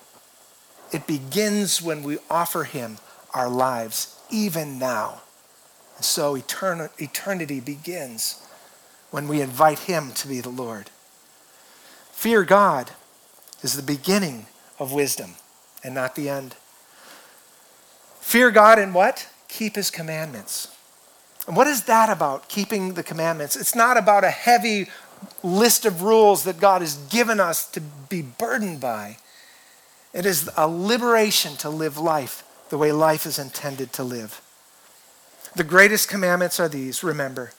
it 0.92 1.06
begins 1.06 1.80
when 1.80 2.02
we 2.02 2.18
offer 2.30 2.64
Him 2.64 2.98
our 3.34 3.48
lives, 3.48 4.20
even 4.30 4.78
now. 4.78 5.22
And 5.96 6.04
so 6.04 6.36
etern- 6.36 6.90
eternity 7.00 7.60
begins 7.60 8.46
when 9.10 9.26
we 9.26 9.40
invite 9.40 9.80
Him 9.80 10.12
to 10.12 10.28
be 10.28 10.40
the 10.40 10.50
Lord. 10.50 10.90
Fear 12.12 12.44
God 12.44 12.90
is 13.62 13.74
the 13.74 13.82
beginning 13.82 14.46
of 14.78 14.92
wisdom 14.92 15.32
and 15.82 15.94
not 15.94 16.14
the 16.14 16.28
end. 16.28 16.54
Fear 18.20 18.50
God 18.50 18.78
and 18.78 18.94
what? 18.94 19.28
Keep 19.48 19.76
His 19.76 19.90
commandments. 19.90 20.68
And 21.46 21.56
what 21.56 21.66
is 21.66 21.84
that 21.84 22.08
about, 22.08 22.48
keeping 22.48 22.94
the 22.94 23.02
commandments? 23.02 23.56
It's 23.56 23.74
not 23.74 23.96
about 23.96 24.24
a 24.24 24.30
heavy 24.30 24.88
list 25.42 25.84
of 25.84 26.02
rules 26.02 26.44
that 26.44 26.60
God 26.60 26.82
has 26.82 26.96
given 27.10 27.40
us 27.40 27.66
to 27.72 27.80
be 27.80 28.22
burdened 28.22 28.80
by. 28.80 29.16
It 30.12 30.26
is 30.26 30.50
a 30.56 30.68
liberation 30.68 31.56
to 31.56 31.70
live 31.70 31.98
life 31.98 32.44
the 32.68 32.78
way 32.78 32.92
life 32.92 33.26
is 33.26 33.38
intended 33.38 33.92
to 33.94 34.02
live. 34.02 34.40
The 35.54 35.64
greatest 35.64 36.08
commandments 36.08 36.58
are 36.58 36.68
these 36.68 37.04
remember, 37.04 37.52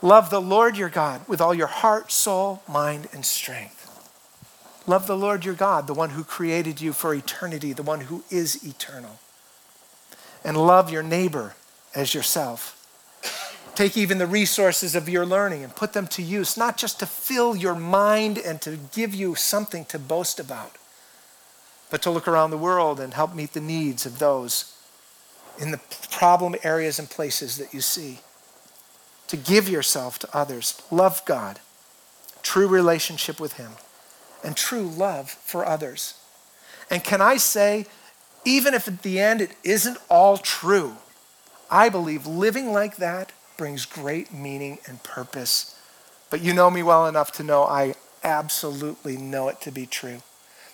love 0.00 0.30
the 0.30 0.40
Lord 0.40 0.76
your 0.76 0.88
God 0.88 1.28
with 1.28 1.40
all 1.40 1.54
your 1.54 1.66
heart, 1.66 2.10
soul, 2.10 2.62
mind, 2.66 3.08
and 3.12 3.24
strength. 3.24 3.82
Love 4.86 5.06
the 5.06 5.16
Lord 5.16 5.44
your 5.44 5.54
God, 5.54 5.86
the 5.86 5.94
one 5.94 6.10
who 6.10 6.24
created 6.24 6.80
you 6.80 6.92
for 6.92 7.14
eternity, 7.14 7.72
the 7.72 7.82
one 7.82 8.00
who 8.00 8.24
is 8.30 8.66
eternal. 8.66 9.20
And 10.42 10.56
love 10.56 10.90
your 10.90 11.04
neighbor 11.04 11.54
as 11.94 12.14
yourself. 12.14 12.78
Take 13.74 13.96
even 13.96 14.18
the 14.18 14.26
resources 14.26 14.94
of 14.94 15.08
your 15.08 15.24
learning 15.24 15.62
and 15.62 15.74
put 15.74 15.92
them 15.92 16.06
to 16.08 16.22
use, 16.22 16.56
not 16.56 16.76
just 16.76 16.98
to 17.00 17.06
fill 17.06 17.54
your 17.54 17.74
mind 17.74 18.38
and 18.38 18.60
to 18.62 18.78
give 18.92 19.14
you 19.14 19.34
something 19.34 19.84
to 19.86 19.98
boast 19.98 20.40
about, 20.40 20.76
but 21.92 22.00
to 22.00 22.10
look 22.10 22.26
around 22.26 22.50
the 22.50 22.56
world 22.56 22.98
and 22.98 23.12
help 23.12 23.34
meet 23.34 23.52
the 23.52 23.60
needs 23.60 24.06
of 24.06 24.18
those 24.18 24.74
in 25.58 25.72
the 25.72 25.80
problem 26.10 26.54
areas 26.62 26.98
and 26.98 27.10
places 27.10 27.58
that 27.58 27.74
you 27.74 27.82
see. 27.82 28.20
To 29.28 29.36
give 29.36 29.68
yourself 29.68 30.18
to 30.20 30.28
others, 30.34 30.80
love 30.90 31.22
God, 31.26 31.60
true 32.42 32.66
relationship 32.66 33.38
with 33.38 33.54
Him, 33.54 33.72
and 34.42 34.56
true 34.56 34.88
love 34.88 35.30
for 35.30 35.66
others. 35.66 36.14
And 36.90 37.04
can 37.04 37.20
I 37.20 37.36
say, 37.36 37.84
even 38.46 38.72
if 38.72 38.88
at 38.88 39.02
the 39.02 39.20
end 39.20 39.42
it 39.42 39.54
isn't 39.62 39.98
all 40.08 40.38
true, 40.38 40.94
I 41.70 41.90
believe 41.90 42.26
living 42.26 42.72
like 42.72 42.96
that 42.96 43.32
brings 43.58 43.84
great 43.84 44.32
meaning 44.32 44.78
and 44.88 45.02
purpose. 45.02 45.78
But 46.30 46.40
you 46.40 46.54
know 46.54 46.70
me 46.70 46.82
well 46.82 47.06
enough 47.06 47.32
to 47.32 47.42
know 47.42 47.64
I 47.64 47.96
absolutely 48.24 49.18
know 49.18 49.48
it 49.48 49.60
to 49.60 49.70
be 49.70 49.84
true. 49.84 50.22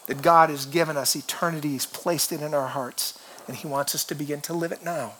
That 0.08 0.22
God 0.22 0.50
has 0.50 0.66
given 0.66 0.96
us 0.96 1.14
eternity, 1.14 1.68
He's 1.68 1.86
placed 1.86 2.32
it 2.32 2.42
in 2.42 2.54
our 2.54 2.66
hearts, 2.68 3.18
and 3.46 3.56
He 3.56 3.68
wants 3.68 3.94
us 3.94 4.04
to 4.04 4.14
begin 4.14 4.40
to 4.42 4.52
live 4.52 4.72
it 4.72 4.84
now. 4.84 5.12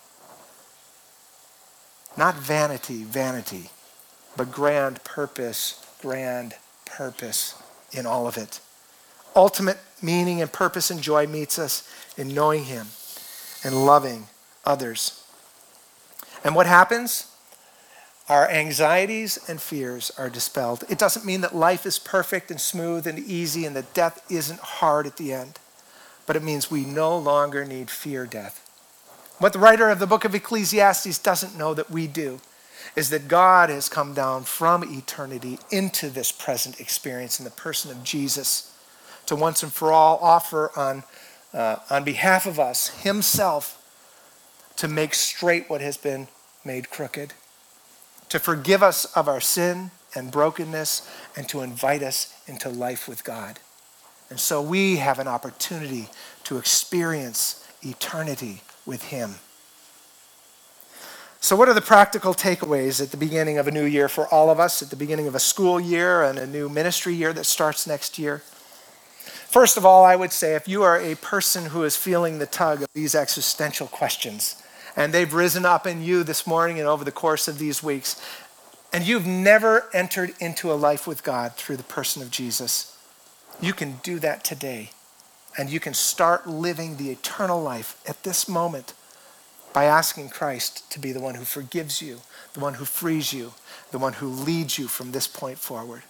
Not 2.16 2.34
vanity, 2.34 3.05
vanity, 3.05 3.70
but 4.36 4.51
grand 4.51 5.05
purpose, 5.05 5.84
grand 6.01 6.55
purpose 6.84 7.55
in 7.93 8.07
all 8.07 8.26
of 8.26 8.36
it. 8.36 8.61
Ultimate 9.36 9.78
meaning 10.03 10.41
and 10.41 10.51
purpose 10.51 10.91
and 10.91 11.01
joy 11.01 11.26
meets 11.26 11.59
us 11.59 11.89
in 12.16 12.34
knowing 12.34 12.64
Him 12.64 12.89
and 13.62 13.86
loving 13.86 14.26
others. 14.64 15.22
And 16.43 16.55
what 16.55 16.66
happens? 16.66 17.28
Our 18.29 18.49
anxieties 18.51 19.39
and 19.49 19.61
fears 19.61 20.11
are 20.18 20.29
dispelled. 20.29 20.85
It 20.91 20.99
doesn't 20.99 21.24
mean 21.24 21.41
that 21.41 21.57
life 21.57 21.87
is 21.87 21.99
perfect 21.99 22.51
and 22.51 22.61
smooth 22.61 23.07
and 23.07 23.18
easy 23.18 23.64
and 23.64 23.74
that 23.74 23.95
death 23.95 24.22
isn't 24.31 24.61
hard 24.61 25.07
at 25.07 25.16
the 25.16 25.33
end, 25.33 25.59
but 26.26 26.37
it 26.37 26.43
means 26.43 26.70
we 26.70 26.85
no 26.85 27.16
longer 27.16 27.64
need 27.64 27.89
fear 27.89 28.26
death. 28.26 28.64
What 29.39 29.55
the 29.55 29.59
writer 29.59 29.89
of 29.89 29.99
the 29.99 30.07
book 30.07 30.26
of 30.26 30.35
Ecclesiastes 30.35 31.18
doesn't 31.20 31.57
know 31.57 31.72
that 31.72 31.91
we 31.91 32.07
do 32.07 32.41
is 32.97 33.09
that 33.11 33.29
God 33.29 33.70
has 33.70 33.89
come 33.89 34.12
down 34.12 34.45
from 34.45 34.85
eternity 34.85 35.59
into 35.70 36.11
this 36.11 36.31
present 36.31 36.81
experience 36.81 37.39
in 37.39 37.45
the 37.45 37.51
person 37.51 37.91
of 37.91 38.05
Jesus 38.05 38.74
to 39.26 39.37
once 39.37 39.62
and 39.62 39.72
for 39.72 39.93
all 39.93 40.18
offer 40.20 40.70
on, 40.76 41.05
uh, 41.55 41.76
on 41.89 42.05
behalf 42.05 42.47
of 42.47 42.59
us 42.59 42.89
Himself 43.03 43.74
to 44.76 44.89
make 44.89 45.14
straight 45.14 45.70
what 45.70 45.81
has 45.81 45.97
been 45.97 46.29
made 46.64 46.91
crooked, 46.91 47.33
to 48.29 48.39
forgive 48.39 48.83
us 48.83 49.05
of 49.16 49.29
our 49.29 49.41
sin 49.41 49.91
and 50.14 50.31
brokenness, 50.31 51.09
and 51.37 51.49
to 51.49 51.61
invite 51.61 52.03
us 52.03 52.35
into 52.47 52.68
life 52.68 53.07
with 53.07 53.24
God. 53.24 53.59
And 54.31 54.41
so 54.41 54.61
we 54.62 54.97
have 54.97 55.18
an 55.18 55.29
opportunity 55.29 56.09
to 56.45 56.57
experience 56.57 57.66
eternity 57.83 58.62
with 58.87 59.05
Him. 59.05 59.37
So, 61.41 61.55
what 61.55 61.68
are 61.68 61.74
the 61.74 61.81
practical 61.81 62.35
takeaways 62.35 63.01
at 63.01 63.11
the 63.11 63.16
beginning 63.16 63.59
of 63.59 63.68
a 63.68 63.70
new 63.70 63.85
year 63.85 64.09
for 64.09 64.26
all 64.26 64.51
of 64.51 64.59
us, 64.59 64.83
at 64.83 64.91
the 64.91 64.97
beginning 64.97 65.29
of 65.29 65.35
a 65.35 65.41
school 65.41 65.79
year 65.79 66.22
and 66.22 66.39
a 66.39 66.47
new 66.47 66.68
ministry 66.68 67.14
year 67.14 67.33
that 67.33 67.45
starts 67.45 67.87
next 67.87 68.18
year? 68.18 68.39
First 69.49 69.76
of 69.76 69.87
all, 69.87 70.05
I 70.05 70.16
would 70.16 70.33
say 70.33 70.57
if 70.57 70.66
you 70.66 70.83
are 70.83 71.01
a 71.01 71.14
person 71.14 71.66
who 71.66 71.85
is 71.85 71.97
feeling 71.97 72.39
the 72.39 72.47
tug 72.47 72.83
of 72.83 72.89
these 72.93 73.14
existential 73.14 73.87
questions, 73.87 74.62
and 74.99 75.14
they've 75.14 75.32
risen 75.32 75.64
up 75.64 75.86
in 75.86 76.03
you 76.03 76.24
this 76.24 76.44
morning 76.44 76.80
and 76.80 76.88
over 76.88 77.05
the 77.05 77.12
course 77.12 77.46
of 77.46 77.61
these 77.61 77.84
weeks, 77.84 78.20
and 78.92 79.07
you've 79.07 79.26
never 79.26 79.84
entered 79.94 80.32
into 80.40 80.72
a 80.72 80.74
life 80.74 81.07
with 81.07 81.22
God 81.22 81.55
through 81.55 81.76
the 81.76 81.84
person 81.84 82.20
of 82.20 82.32
Jesus, 82.32 82.99
you 83.61 83.72
can 83.72 84.01
do 84.03 84.18
that 84.18 84.42
today. 84.42 84.90
And 85.57 85.70
you 85.70 85.78
can 85.78 85.94
start 85.94 86.49
living 86.49 86.96
the 86.96 87.11
eternal 87.11 87.62
life 87.62 88.01
at 88.09 88.24
this 88.24 88.49
moment 88.49 88.92
by 89.72 89.84
asking 89.84 90.30
Christ 90.30 90.90
to 90.90 90.99
be 90.99 91.12
the 91.12 91.20
one 91.20 91.36
who 91.36 91.44
forgives 91.44 92.03
you, 92.03 92.20
the 92.55 92.61
one 92.61 92.74
who 92.74 92.84
frees 92.84 93.32
you, 93.32 93.55
the 93.92 93.99
one 93.99 94.14
who 94.14 94.26
leads 94.26 94.78
you 94.78 94.88
from 94.88 95.12
this 95.12 95.28
point 95.28 95.59
forward. 95.59 96.03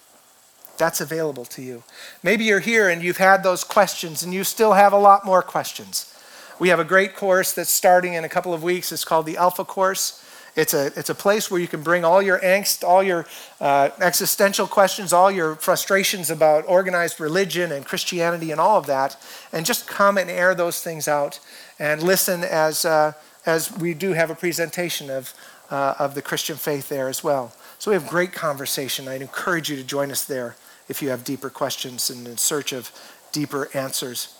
That's 0.79 1.01
available 1.03 1.45
to 1.47 1.63
you. 1.63 1.83
Maybe 2.23 2.45
you're 2.45 2.61
here 2.61 2.89
and 2.89 3.03
you've 3.03 3.19
had 3.19 3.43
those 3.43 3.65
questions 3.65 4.23
and 4.23 4.33
you 4.33 4.45
still 4.45 4.73
have 4.73 4.95
a 4.95 4.99
lot 4.99 5.27
more 5.27 5.43
questions. 5.43 6.15
We 6.59 6.71
have 6.71 6.81
a 6.81 6.85
great 6.85 7.15
course 7.15 7.53
that's 7.53 7.71
starting 7.71 8.15
in 8.15 8.25
a 8.25 8.29
couple 8.29 8.53
of 8.53 8.65
weeks. 8.65 8.91
It's 8.91 9.05
called 9.05 9.27
the 9.27 9.37
Alpha 9.37 9.65
Course. 9.65 10.25
It's 10.57 10.75
a, 10.75 10.87
it's 10.97 11.09
a 11.09 11.15
place 11.15 11.53
where 11.53 11.61
you 11.61 11.69
can 11.69 11.85
bring 11.85 12.05
all 12.05 12.21
your 12.21 12.41
angst, 12.41 12.83
all 12.83 13.01
your 13.01 13.27
uh, 13.61 13.91
existential 14.01 14.67
questions, 14.67 15.13
all 15.13 15.31
your 15.31 15.55
frustrations 15.55 16.31
about 16.31 16.65
organized 16.67 17.21
religion 17.21 17.71
and 17.71 17.87
Christianity 17.87 18.51
and 18.51 18.61
all 18.61 18.77
of 18.77 18.87
that, 18.87 19.17
and 19.53 19.65
just 19.65 19.87
come 19.87 20.19
and 20.19 20.29
air 20.29 20.53
those 20.53 20.83
things 20.83 21.07
out 21.07 21.39
and 21.79 22.03
listen 22.03 22.43
as, 22.43 22.85
uh, 22.85 23.13
as 23.47 23.71
we 23.79 23.95
do 23.95 24.15
have 24.15 24.31
a 24.31 24.35
presentation 24.35 25.11
of, 25.11 25.33
uh, 25.71 25.95
of 26.01 26.17
the 26.17 26.23
Christian 26.23 26.57
faith 26.57 26.89
there 26.89 27.09
as 27.09 27.23
well. 27.23 27.53
So 27.79 27.93
we 27.93 27.95
have 27.95 28.09
great 28.09 28.33
conversation. 28.33 29.07
I'd 29.07 29.23
encourage 29.23 29.71
you 29.71 29.77
to 29.77 29.85
join 29.85 30.11
us 30.11 30.25
there 30.25 30.57
if 30.89 31.03
you 31.03 31.11
have 31.11 31.23
deeper 31.23 31.51
questions 31.51 32.11
and 32.11 32.27
in 32.27 32.37
search 32.37 32.73
of 32.73 32.91
deeper 33.31 33.69
answers. 33.75 34.38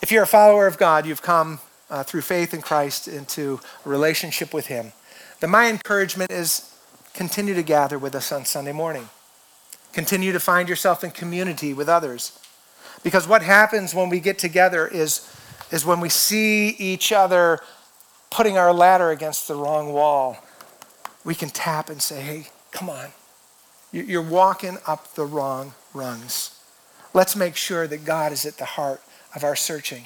If 0.00 0.12
you're 0.12 0.22
a 0.22 0.28
follower 0.28 0.66
of 0.66 0.78
God, 0.78 1.06
you've 1.06 1.22
come 1.22 1.58
uh, 1.90 2.02
through 2.02 2.20
faith 2.20 2.54
in 2.54 2.62
Christ 2.62 3.08
into 3.08 3.60
a 3.84 3.88
relationship 3.88 4.54
with 4.54 4.66
Him, 4.66 4.92
then 5.40 5.50
my 5.50 5.68
encouragement 5.68 6.30
is 6.30 6.74
continue 7.14 7.54
to 7.54 7.62
gather 7.62 7.98
with 7.98 8.14
us 8.14 8.30
on 8.30 8.44
Sunday 8.44 8.72
morning. 8.72 9.08
Continue 9.92 10.32
to 10.32 10.40
find 10.40 10.68
yourself 10.68 11.02
in 11.02 11.10
community 11.10 11.74
with 11.74 11.88
others. 11.88 12.38
Because 13.02 13.26
what 13.26 13.42
happens 13.42 13.94
when 13.94 14.08
we 14.08 14.20
get 14.20 14.38
together 14.38 14.86
is, 14.86 15.28
is 15.72 15.84
when 15.84 16.00
we 16.00 16.08
see 16.08 16.68
each 16.68 17.10
other 17.10 17.58
putting 18.30 18.56
our 18.56 18.72
ladder 18.72 19.10
against 19.10 19.48
the 19.48 19.54
wrong 19.54 19.92
wall, 19.92 20.36
we 21.24 21.34
can 21.34 21.48
tap 21.48 21.90
and 21.90 22.00
say, 22.00 22.20
hey, 22.20 22.46
come 22.70 22.88
on. 22.88 23.08
You're 23.90 24.22
walking 24.22 24.78
up 24.86 25.14
the 25.14 25.24
wrong 25.24 25.72
rungs. 25.94 26.60
Let's 27.14 27.34
make 27.34 27.56
sure 27.56 27.86
that 27.86 28.04
God 28.04 28.32
is 28.32 28.44
at 28.44 28.58
the 28.58 28.64
heart 28.64 29.00
of 29.34 29.44
our 29.44 29.56
searching. 29.56 30.04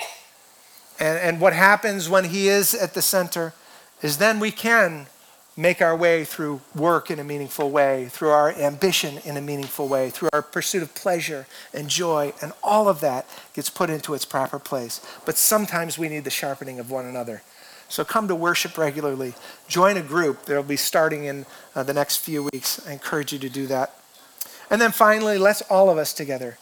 And, 0.99 1.19
and 1.19 1.41
what 1.41 1.53
happens 1.53 2.09
when 2.09 2.25
He 2.25 2.49
is 2.49 2.75
at 2.75 2.95
the 2.95 3.03
center 3.03 3.55
is 4.03 4.19
then 4.19 4.41
we 4.41 4.51
can 4.51 5.07
make 5.57 5.83
our 5.83 5.95
way 5.95 6.25
through 6.25 6.61
work 6.75 7.11
in 7.11 7.19
a 7.19 7.25
meaningful 7.25 7.71
way, 7.71 8.07
through 8.07 8.31
our 8.31 8.51
ambition 8.53 9.19
in 9.25 9.37
a 9.37 9.41
meaningful 9.41 9.87
way, 9.87 10.09
through 10.09 10.31
our 10.33 10.41
pursuit 10.41 10.83
of 10.83 10.95
pleasure 10.95 11.47
and 11.75 11.89
joy, 11.89 12.33
and 12.41 12.53
all 12.63 12.89
of 12.89 13.01
that 13.01 13.27
gets 13.53 13.69
put 13.69 13.91
into 13.91 14.15
its 14.15 14.25
proper 14.25 14.59
place. 14.59 15.05
But 15.27 15.37
sometimes 15.37 15.99
we 15.99 16.09
need 16.09 16.25
the 16.25 16.31
sharpening 16.31 16.79
of 16.79 16.91
one 16.91 17.05
another. 17.05 17.43
So 17.89 18.05
come 18.05 18.29
to 18.29 18.35
worship 18.35 18.79
regularly. 18.79 19.35
Join 19.69 19.99
a 19.99 20.03
group 20.03 20.47
that 20.47 20.57
will 20.57 20.63
be 20.63 20.77
starting 20.77 21.25
in 21.25 21.45
uh, 21.75 21.83
the 21.83 21.93
next 21.93 22.19
few 22.19 22.49
weeks. 22.53 22.81
I 22.87 22.93
encourage 22.93 23.35
you 23.35 23.39
to 23.41 23.51
do 23.51 23.67
that. 23.67 23.95
And 24.71 24.81
then 24.81 24.93
finally, 24.93 25.37
let's 25.37 25.61
all 25.63 25.91
of 25.91 25.99
us 25.99 26.15
together 26.15 26.57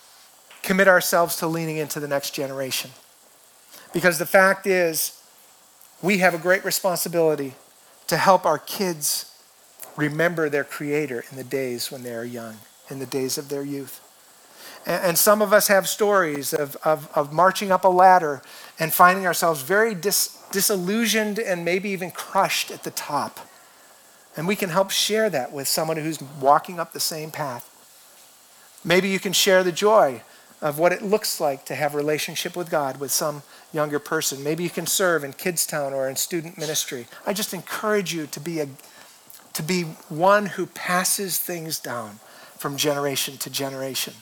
commit 0.62 0.88
ourselves 0.88 1.36
to 1.36 1.46
leaning 1.46 1.76
into 1.76 2.00
the 2.00 2.08
next 2.08 2.34
generation. 2.34 2.90
Because 3.92 4.18
the 4.18 4.26
fact 4.26 4.66
is, 4.66 5.22
we 6.02 6.18
have 6.18 6.34
a 6.34 6.38
great 6.38 6.64
responsibility 6.64 7.54
to 8.06 8.16
help 8.16 8.46
our 8.46 8.58
kids 8.58 9.26
remember 9.96 10.48
their 10.48 10.64
Creator 10.64 11.24
in 11.30 11.36
the 11.36 11.44
days 11.44 11.90
when 11.90 12.02
they 12.02 12.14
are 12.14 12.24
young, 12.24 12.56
in 12.88 12.98
the 12.98 13.06
days 13.06 13.38
of 13.38 13.48
their 13.48 13.62
youth. 13.62 14.00
And, 14.86 15.18
some 15.18 15.42
of 15.42 15.52
us 15.52 15.68
have 15.68 15.86
stories 15.86 16.54
of, 16.54 16.74
of, 16.84 17.11
of, 17.14 17.34
marching 17.34 17.70
up 17.70 17.84
a 17.84 17.88
ladder 17.88 18.40
and 18.78 18.94
finding 18.94 19.26
ourselves 19.26 19.61
very 19.61 19.94
dis, 19.94 20.42
disillusioned 20.52 21.38
and 21.38 21.66
maybe 21.66 21.90
even 21.90 22.11
crushed 22.11 22.70
at 22.70 22.82
the 22.82 22.90
top. 22.90 23.40
And 24.38 24.48
we 24.48 24.56
can 24.56 24.70
help 24.70 24.90
share 24.90 25.28
that 25.28 25.52
with 25.52 25.68
someone 25.68 25.98
who's 25.98 26.22
walking 26.40 26.80
up 26.80 26.94
the 26.94 27.00
same 27.00 27.30
path. 27.30 27.66
Maybe 28.82 29.11
you 29.11 29.18
can 29.18 29.34
share 29.34 29.62
the 29.62 29.72
joy 29.72 30.22
of 30.62 30.78
what 30.78 30.92
it 30.92 31.02
looks 31.02 31.40
like 31.40 31.64
to 31.64 31.74
have 31.74 31.94
a 31.94 31.96
relationship 31.96 32.54
with 32.54 32.70
God 32.70 33.00
with 33.00 33.11
some 33.11 33.42
younger 33.72 33.98
person. 33.98 34.44
Maybe 34.44 34.62
you 34.62 34.70
can 34.70 34.86
serve 34.86 35.24
in 35.24 35.32
Kidstown 35.32 35.92
or 35.92 36.08
in 36.08 36.16
student 36.16 36.58
ministry. 36.58 37.06
I 37.26 37.32
just 37.32 37.54
encourage 37.54 38.12
you 38.12 38.26
to 38.26 38.40
be 38.40 38.61
a 38.61 38.68
to 39.52 39.62
be 39.64 39.82
one 40.08 40.46
who 40.46 40.66
passes 40.66 41.38
things 41.38 41.80
down 41.80 42.20
from 42.56 42.76
generation 42.76 43.36
to 43.38 43.50
generation. 43.50 44.14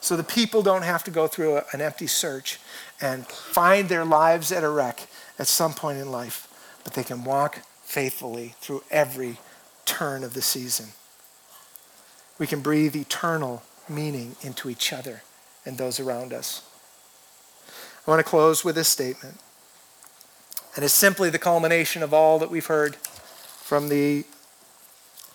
So 0.00 0.16
the 0.16 0.22
people 0.22 0.62
don't 0.62 0.82
have 0.82 1.02
to 1.04 1.10
go 1.10 1.26
through 1.26 1.56
a, 1.56 1.64
an 1.72 1.80
empty 1.80 2.06
search 2.06 2.60
and 3.00 3.26
find 3.26 3.88
their 3.88 4.04
lives 4.04 4.52
at 4.52 4.62
a 4.62 4.68
wreck 4.68 5.08
at 5.36 5.48
some 5.48 5.74
point 5.74 5.98
in 5.98 6.12
life, 6.12 6.46
but 6.84 6.94
they 6.94 7.02
can 7.02 7.24
walk 7.24 7.58
faithfully 7.82 8.54
through 8.60 8.84
every 8.90 9.38
turn 9.84 10.22
of 10.22 10.34
the 10.34 10.42
season. 10.42 10.90
We 12.38 12.46
can 12.46 12.60
breathe 12.60 12.94
eternal 12.94 13.64
meaning 13.88 14.36
into 14.42 14.70
each 14.70 14.92
other 14.92 15.22
and 15.68 15.76
those 15.76 16.00
around 16.00 16.32
us. 16.32 16.62
I 18.06 18.10
want 18.10 18.24
to 18.24 18.28
close 18.28 18.64
with 18.64 18.74
this 18.74 18.88
statement. 18.88 19.38
And 20.74 20.84
it's 20.84 20.94
simply 20.94 21.28
the 21.28 21.38
culmination 21.38 22.02
of 22.02 22.14
all 22.14 22.38
that 22.38 22.50
we've 22.50 22.66
heard 22.66 22.96
from 22.96 23.90
the 23.90 24.24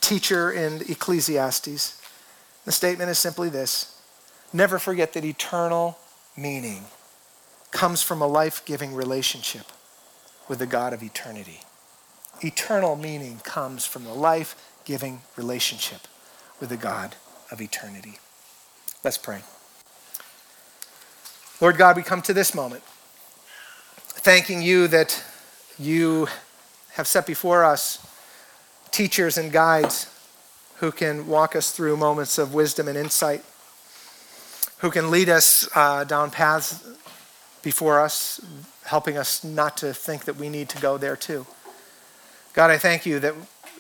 teacher 0.02 0.52
in 0.52 0.82
Ecclesiastes. 0.90 2.02
The 2.66 2.72
statement 2.72 3.12
is 3.12 3.20
simply 3.20 3.50
this 3.50 3.96
Never 4.52 4.80
forget 4.80 5.14
that 5.14 5.24
eternal 5.24 6.00
meaning 6.36 6.86
comes 7.72 8.02
from 8.02 8.22
a 8.22 8.28
life 8.28 8.64
giving 8.66 8.96
relationship 8.96 9.68
with 10.50 10.60
the 10.60 10.66
God 10.66 10.94
of 10.94 11.04
eternity. 11.04 11.62
Eternal 12.42 12.96
meaning 12.96 13.40
comes 13.44 13.86
from 13.86 14.04
the 14.04 14.14
life 14.14 14.56
giving 14.84 15.22
relationship 15.38 16.02
with 16.60 16.70
the 16.70 16.78
God 16.78 17.16
of 17.52 17.62
eternity. 17.62 18.18
Let's 19.04 19.18
pray. 19.18 19.42
Lord 21.64 21.78
God, 21.78 21.96
we 21.96 22.04
come 22.04 22.22
to 22.24 22.34
this 22.34 22.54
moment 22.54 22.84
thanking 23.96 24.62
you 24.62 24.90
that 24.90 25.24
you 25.80 26.28
have 26.96 27.08
set 27.08 27.26
before 27.26 27.64
us 27.64 28.06
teachers 28.92 29.38
and 29.38 29.50
guides 29.50 30.14
who 30.80 30.92
can 30.92 31.26
walk 31.26 31.56
us 31.56 31.72
through 31.72 31.96
moments 31.96 32.38
of 32.38 32.54
wisdom 32.54 32.90
and 32.90 32.98
insight, 32.98 33.46
who 34.80 34.92
can 34.92 35.10
lead 35.10 35.30
us 35.30 35.70
uh, 35.74 36.04
down 36.04 36.32
paths 36.32 36.86
before 37.62 38.02
us, 38.02 38.42
helping 38.84 39.18
us 39.18 39.42
not 39.42 39.78
to 39.78 39.94
think 39.94 40.26
that 40.26 40.36
we 40.36 40.50
need 40.50 40.68
to 40.68 40.82
go 40.82 40.98
there 40.98 41.16
too. 41.16 41.48
God, 42.52 42.72
I 42.72 42.78
thank 42.78 43.06
you 43.06 43.22
that 43.22 43.36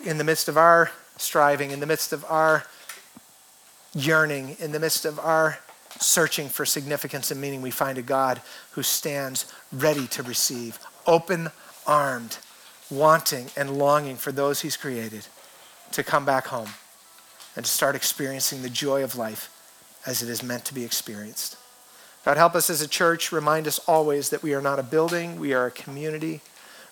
in 0.06 0.18
the 0.18 0.24
midst 0.24 0.48
of 0.48 0.58
our 0.58 0.90
striving, 1.18 1.72
in 1.72 1.82
the 1.82 1.86
midst 1.86 2.14
of 2.14 2.24
our 2.30 2.64
yearning, 3.94 4.56
in 4.58 4.72
the 4.72 4.80
midst 4.80 5.04
of 5.04 5.20
our 5.20 5.58
searching 6.04 6.50
for 6.50 6.66
significance 6.66 7.32
and 7.32 7.40
meaning, 7.40 7.62
we 7.62 7.72
find 7.72 7.98
a 7.98 8.02
God 8.02 8.42
who 8.72 8.84
stands 8.84 9.52
ready 9.72 10.08
to 10.08 10.24
receive, 10.24 10.80
open 11.08 11.50
armed, 11.88 12.38
wanting 12.90 13.48
and 13.56 13.78
longing 13.78 14.16
for 14.16 14.32
those 14.32 14.62
he's 14.62 14.78
created 14.78 15.26
to 15.92 16.04
come 16.04 16.26
back 16.26 16.48
home 16.48 16.70
and 17.56 17.66
to 17.66 17.72
start 17.72 17.96
experiencing 17.96 18.62
the 18.62 18.70
joy 18.70 19.04
of 19.04 19.16
life 19.16 19.50
as 20.06 20.22
it 20.22 20.30
is 20.30 20.44
meant 20.44 20.66
to 20.66 20.74
be 20.74 20.84
experienced. 20.84 21.58
God, 22.26 22.38
help 22.38 22.56
us 22.56 22.70
as 22.70 22.82
a 22.82 22.88
church, 22.88 23.32
remind 23.32 23.68
us 23.68 23.80
always 23.80 24.30
that 24.30 24.44
we 24.44 24.54
are 24.54 24.62
not 24.62 24.80
a 24.80 24.84
building, 24.84 25.40
we 25.40 25.54
are 25.54 25.68
a 25.68 25.72
community. 25.72 26.42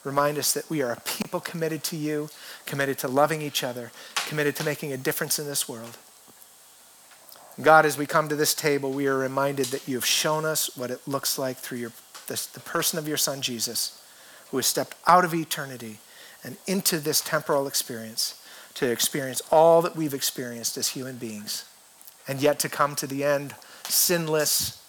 Remind 0.04 0.40
us 0.40 0.54
that 0.54 0.70
we 0.70 0.82
are 0.82 0.92
a 0.92 1.00
people 1.02 1.40
committed 1.40 1.84
to 1.86 1.96
you, 1.96 2.30
committed 2.66 2.98
to 3.00 3.08
loving 3.08 3.42
each 3.42 3.64
other, 3.64 3.92
committed 4.16 4.56
to 4.56 4.64
making 4.64 4.92
a 4.92 4.98
difference 4.98 5.38
in 5.38 5.46
this 5.46 5.70
world. 5.70 5.98
God, 7.60 7.86
as 7.86 7.98
we 7.98 8.06
come 8.06 8.30
to 8.30 8.36
this 8.36 8.54
table, 8.54 8.92
we 8.92 9.08
are 9.08 9.18
reminded 9.18 9.68
that 9.68 9.88
you 9.88 9.96
have 9.96 10.06
shown 10.06 10.46
us 10.46 10.76
what 10.78 10.92
it 10.92 11.06
looks 11.08 11.38
like 11.38 11.58
through 11.58 11.80
your, 11.80 11.92
the, 12.28 12.48
the 12.54 12.62
person 12.62 12.98
of 12.98 13.08
your 13.08 13.18
Son, 13.18 13.42
Jesus, 13.42 14.02
who 14.50 14.58
has 14.58 14.66
stepped 14.66 14.96
out 15.06 15.26
of 15.26 15.34
eternity 15.34 16.00
and 16.44 16.58
into 16.66 16.98
this 16.98 17.22
temporal 17.22 17.68
experience 17.68 18.42
to 18.76 18.90
experience 18.90 19.42
all 19.52 19.82
that 19.82 19.96
we've 19.96 20.14
experienced 20.14 20.78
as 20.78 20.90
human 20.90 21.18
beings, 21.18 21.66
and 22.28 22.42
yet 22.42 22.58
to 22.60 22.70
come 22.70 22.96
to 22.96 23.06
the 23.06 23.24
end 23.24 23.54
sinless, 23.84 24.82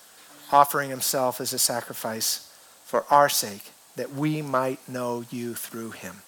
offering 0.52 0.90
himself 0.90 1.40
as 1.40 1.52
a 1.52 1.58
sacrifice 1.58 2.52
for 2.84 3.04
our 3.10 3.28
sake, 3.28 3.72
that 3.96 4.12
we 4.12 4.40
might 4.40 4.86
know 4.88 5.24
you 5.30 5.54
through 5.54 5.90
him. 5.90 6.22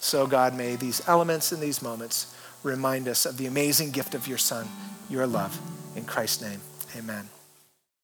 So, 0.00 0.26
God, 0.26 0.54
may 0.54 0.76
these 0.76 1.06
elements 1.08 1.50
and 1.50 1.62
these 1.62 1.82
moments 1.82 2.34
remind 2.62 3.08
us 3.08 3.26
of 3.26 3.36
the 3.36 3.46
amazing 3.46 3.90
gift 3.90 4.14
of 4.14 4.26
your 4.26 4.38
Son, 4.38 4.66
your 5.08 5.26
love. 5.26 5.58
In 5.96 6.04
Christ's 6.04 6.42
name, 6.42 6.60
amen. 6.96 7.28